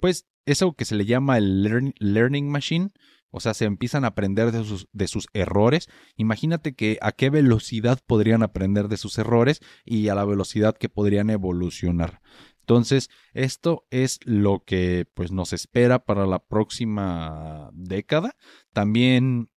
pues 0.00 0.26
eso 0.44 0.72
que 0.72 0.84
se 0.84 0.96
le 0.96 1.04
llama 1.04 1.38
el 1.38 1.62
learning 2.00 2.50
machine, 2.50 2.90
o 3.32 3.40
sea, 3.40 3.54
se 3.54 3.64
empiezan 3.64 4.04
a 4.04 4.08
aprender 4.08 4.52
de 4.52 4.62
sus, 4.62 4.86
de 4.92 5.08
sus 5.08 5.26
errores. 5.32 5.88
Imagínate 6.16 6.74
que 6.74 6.98
a 7.00 7.12
qué 7.12 7.30
velocidad 7.30 7.98
podrían 8.06 8.42
aprender 8.42 8.88
de 8.88 8.98
sus 8.98 9.18
errores 9.18 9.60
y 9.84 10.08
a 10.08 10.14
la 10.14 10.26
velocidad 10.26 10.76
que 10.76 10.90
podrían 10.90 11.30
evolucionar. 11.30 12.20
Entonces, 12.60 13.08
esto 13.32 13.86
es 13.90 14.20
lo 14.24 14.62
que 14.64 15.06
pues 15.14 15.32
nos 15.32 15.52
espera 15.52 16.04
para 16.04 16.26
la 16.26 16.40
próxima 16.40 17.70
década. 17.72 18.36
También 18.72 19.48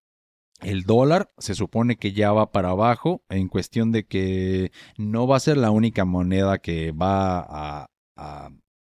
el 0.61 0.83
dólar 0.83 1.31
se 1.37 1.53
supone 1.53 1.97
que 1.97 2.13
ya 2.13 2.31
va 2.31 2.51
para 2.51 2.69
abajo 2.69 3.23
en 3.29 3.49
cuestión 3.49 3.91
de 3.91 4.07
que 4.07 4.71
no 4.97 5.27
va 5.27 5.35
a 5.37 5.41
ser 5.41 5.57
la 5.57 5.69
única 5.69 6.05
moneda 6.05 6.59
que 6.59 6.93
va 6.93 7.45
a, 8.15 8.49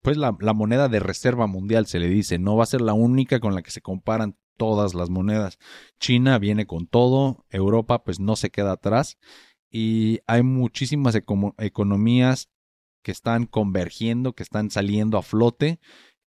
pues 0.02 0.16
la, 0.16 0.36
la, 0.40 0.54
moneda 0.54 0.88
de 0.88 1.00
reserva 1.00 1.48
mundial 1.48 1.86
se 1.86 1.98
le 1.98 2.08
dice, 2.08 2.38
no 2.38 2.56
va 2.56 2.62
a 2.62 2.66
ser 2.66 2.80
la 2.80 2.94
única 2.94 3.40
con 3.40 3.54
la 3.56 3.62
que 3.62 3.72
se 3.72 3.82
comparan 3.82 4.36
todas 4.58 4.94
las 4.94 5.08
monedas. 5.08 5.58
China 5.98 6.38
viene 6.38 6.66
con 6.66 6.86
todo, 6.86 7.46
Europa 7.48 8.04
pues 8.04 8.20
no 8.20 8.36
se 8.36 8.50
queda 8.50 8.72
atrás 8.72 9.16
y 9.70 10.20
hay 10.26 10.42
muchísimas 10.42 11.14
economías 11.58 12.50
que 13.02 13.12
están 13.12 13.46
convergiendo, 13.46 14.34
que 14.34 14.42
están 14.42 14.70
saliendo 14.70 15.18
a 15.18 15.22
flote. 15.22 15.80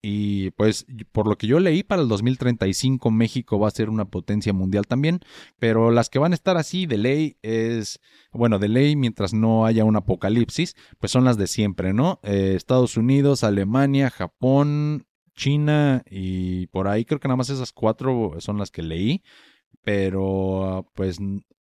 Y 0.00 0.52
pues 0.52 0.86
por 1.10 1.26
lo 1.26 1.36
que 1.36 1.48
yo 1.48 1.58
leí, 1.58 1.82
para 1.82 2.02
el 2.02 2.08
2035 2.08 3.10
México 3.10 3.58
va 3.58 3.66
a 3.66 3.72
ser 3.72 3.90
una 3.90 4.04
potencia 4.04 4.52
mundial 4.52 4.86
también, 4.86 5.18
pero 5.58 5.90
las 5.90 6.08
que 6.08 6.20
van 6.20 6.30
a 6.30 6.36
estar 6.36 6.56
así 6.56 6.86
de 6.86 6.98
ley 6.98 7.36
es, 7.42 7.98
bueno, 8.30 8.60
de 8.60 8.68
ley 8.68 8.94
mientras 8.94 9.34
no 9.34 9.66
haya 9.66 9.84
un 9.84 9.96
apocalipsis, 9.96 10.76
pues 11.00 11.10
son 11.10 11.24
las 11.24 11.36
de 11.36 11.48
siempre, 11.48 11.92
¿no? 11.94 12.20
Eh, 12.22 12.52
Estados 12.54 12.96
Unidos, 12.96 13.42
Alemania, 13.42 14.08
Japón, 14.08 15.07
China 15.38 16.02
y 16.10 16.66
por 16.68 16.88
ahí 16.88 17.04
creo 17.04 17.20
que 17.20 17.28
nada 17.28 17.36
más 17.36 17.48
esas 17.48 17.72
cuatro 17.72 18.34
son 18.40 18.58
las 18.58 18.70
que 18.70 18.82
leí, 18.82 19.22
pero 19.82 20.90
pues 20.94 21.18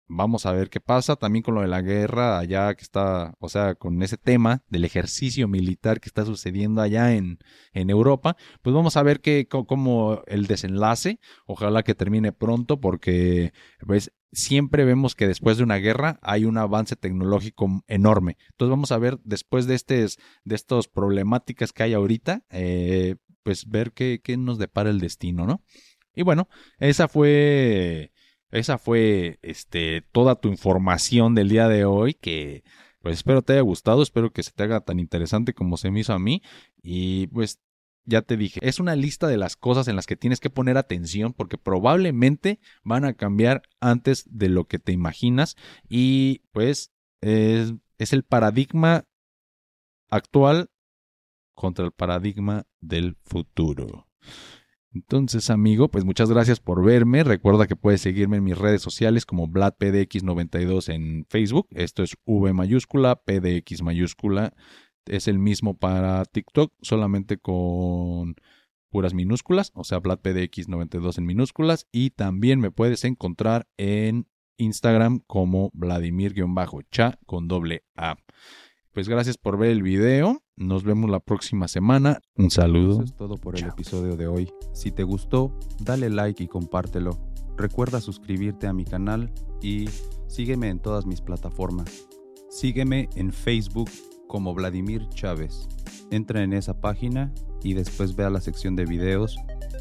vamos 0.06 0.46
a 0.46 0.52
ver 0.52 0.70
qué 0.70 0.80
pasa 0.80 1.16
también 1.16 1.42
con 1.42 1.54
lo 1.54 1.62
de 1.62 1.68
la 1.68 1.82
guerra 1.82 2.38
allá 2.38 2.74
que 2.74 2.82
está, 2.82 3.34
o 3.40 3.48
sea, 3.48 3.74
con 3.74 4.02
ese 4.02 4.16
tema 4.16 4.62
del 4.68 4.84
ejercicio 4.84 5.48
militar 5.48 6.00
que 6.00 6.08
está 6.08 6.24
sucediendo 6.24 6.82
allá 6.82 7.14
en, 7.14 7.38
en 7.72 7.90
Europa, 7.90 8.36
pues 8.62 8.74
vamos 8.74 8.96
a 8.96 9.02
ver 9.02 9.20
qué, 9.20 9.46
cómo 9.48 10.22
el 10.26 10.46
desenlace, 10.46 11.18
ojalá 11.46 11.82
que 11.82 11.94
termine 11.94 12.32
pronto 12.32 12.80
porque 12.80 13.52
pues 13.86 14.12
siempre 14.34 14.84
vemos 14.84 15.14
que 15.14 15.28
después 15.28 15.56
de 15.56 15.64
una 15.64 15.76
guerra 15.76 16.18
hay 16.22 16.44
un 16.44 16.58
avance 16.58 16.96
tecnológico 16.96 17.84
enorme. 17.86 18.36
Entonces 18.50 18.70
vamos 18.70 18.92
a 18.92 18.98
ver 18.98 19.18
después 19.24 19.66
de, 19.66 19.74
estos, 19.74 20.18
de 20.44 20.54
estas 20.54 20.88
problemáticas 20.88 21.72
que 21.72 21.84
hay 21.84 21.94
ahorita, 21.94 22.44
eh, 22.50 23.16
pues 23.45 23.68
ver 23.68 23.92
qué, 23.92 24.20
qué 24.24 24.36
nos 24.36 24.59
depara 24.59 24.90
el 24.90 24.99
destino, 24.99 25.47
¿no? 25.47 25.62
Y 26.14 26.22
bueno, 26.22 26.49
esa 26.78 27.07
fue, 27.07 28.12
esa 28.51 28.78
fue, 28.78 29.38
este, 29.42 30.03
toda 30.12 30.40
tu 30.40 30.49
información 30.49 31.34
del 31.34 31.49
día 31.49 31.68
de 31.68 31.84
hoy 31.84 32.14
que, 32.14 32.64
pues 33.01 33.16
espero 33.16 33.42
te 33.42 33.53
haya 33.53 33.62
gustado, 33.62 34.03
espero 34.03 34.32
que 34.32 34.42
se 34.42 34.53
te 34.53 34.62
haga 34.62 34.80
tan 34.80 34.99
interesante 34.99 35.55
como 35.55 35.76
se 35.76 35.90
me 35.90 36.01
hizo 36.01 36.14
a 36.14 36.18
mí 36.18 36.42
y 36.82 37.26
pues 37.28 37.61
ya 38.07 38.22
te 38.22 38.36
dije, 38.36 38.61
es 38.62 38.80
una 38.80 38.97
lista 38.97 39.28
de 39.28 39.36
las 39.36 39.57
cosas 39.57 39.88
en 39.88 39.97
las 39.97 40.07
que 40.07 40.16
tienes 40.16 40.40
que 40.40 40.51
poner 40.51 40.76
atención 40.78 41.32
porque 41.32 41.59
probablemente 41.59 42.61
van 42.82 43.05
a 43.05 43.14
cambiar 43.14 43.62
antes 43.80 44.24
de 44.30 44.49
lo 44.49 44.66
que 44.66 44.78
te 44.78 44.92
imaginas 44.92 45.57
y 45.88 46.42
pues 46.53 46.92
es, 47.20 47.74
es 47.99 48.12
el 48.12 48.22
paradigma 48.24 49.05
actual 50.09 50.70
contra 51.55 51.84
el 51.84 51.92
paradigma 51.92 52.66
del 52.80 53.16
futuro. 53.24 54.07
Entonces, 54.94 55.50
amigo, 55.50 55.88
pues 55.88 56.05
muchas 56.05 56.30
gracias 56.30 56.61
por 56.61 56.84
verme. 56.84 57.24
Recuerda 57.24 57.66
que 57.66 57.74
puedes 57.74 58.00
seguirme 58.00 58.36
en 58.36 58.44
mis 58.44 58.57
redes 58.57 58.80
sociales 58.80 59.26
como 59.26 59.48
VladPDX92 59.48 60.92
en 60.94 61.26
Facebook. 61.28 61.66
Esto 61.70 62.05
es 62.05 62.16
V 62.26 62.52
mayúscula, 62.52 63.16
PDX 63.16 63.82
mayúscula. 63.82 64.55
Es 65.07 65.26
el 65.26 65.40
mismo 65.40 65.76
para 65.76 66.24
TikTok, 66.24 66.72
solamente 66.80 67.38
con 67.38 68.36
puras 68.88 69.14
minúsculas, 69.14 69.72
o 69.74 69.82
sea, 69.82 70.00
VladPDX92 70.00 71.18
en 71.18 71.26
minúsculas. 71.26 71.88
Y 71.90 72.11
también 72.11 72.61
me 72.61 72.70
puedes 72.70 73.05
encontrar 73.05 73.66
en 73.76 74.28
Instagram 74.59 75.18
como 75.26 75.70
Vladimir-cha 75.74 77.18
con 77.26 77.48
doble 77.48 77.82
A. 77.96 78.16
Pues 78.95 79.09
gracias 79.09 79.36
por 79.36 79.59
ver 79.59 79.70
el 79.70 79.82
video. 79.82 80.40
Nos 80.57 80.84
vemos 80.84 81.11
la 81.11 81.18
próxima 81.18 81.66
semana. 81.66 82.20
Un 82.36 82.53
saludo. 82.53 82.92
Eso 82.92 83.03
es 83.03 83.16
todo 83.16 83.34
por 83.36 83.59
el 83.59 83.64
episodio 83.64 84.16
de 84.16 84.28
hoy. 84.28 84.53
Si 84.72 84.92
te 84.92 85.03
gustó, 85.03 85.59
dale 85.80 86.11
like 86.11 86.45
y 86.45 86.47
compártelo. 86.47 87.18
Recuerda 87.57 88.01
suscribirte 88.01 88.68
a 88.68 88.72
mi 88.72 88.84
canal 88.84 89.32
y 89.61 89.88
sígueme 90.28 90.68
en 90.68 90.78
todas 90.78 91.07
mis 91.07 91.20
plataformas. 91.20 92.07
Sígueme 92.51 93.09
en 93.16 93.32
Facebook 93.32 93.90
como 94.28 94.55
Vladimir 94.55 95.09
Chávez. 95.09 95.68
Entra 96.12 96.45
en 96.45 96.53
esa 96.53 96.80
página 96.80 97.34
y 97.64 97.74
después 97.74 98.14
ve 98.14 98.22
a 98.22 98.30
la 98.30 98.40
sección 98.40 98.76
de 98.76 98.84
videos 98.84 99.36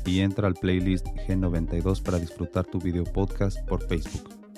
y 0.08 0.22
entra 0.22 0.48
al 0.48 0.56
playlist 0.56 1.06
G92 1.28 2.02
para 2.02 2.18
disfrutar 2.18 2.66
tu 2.66 2.80
video 2.80 3.04
podcast 3.04 3.60
por 3.68 3.88
Facebook. 3.88 4.43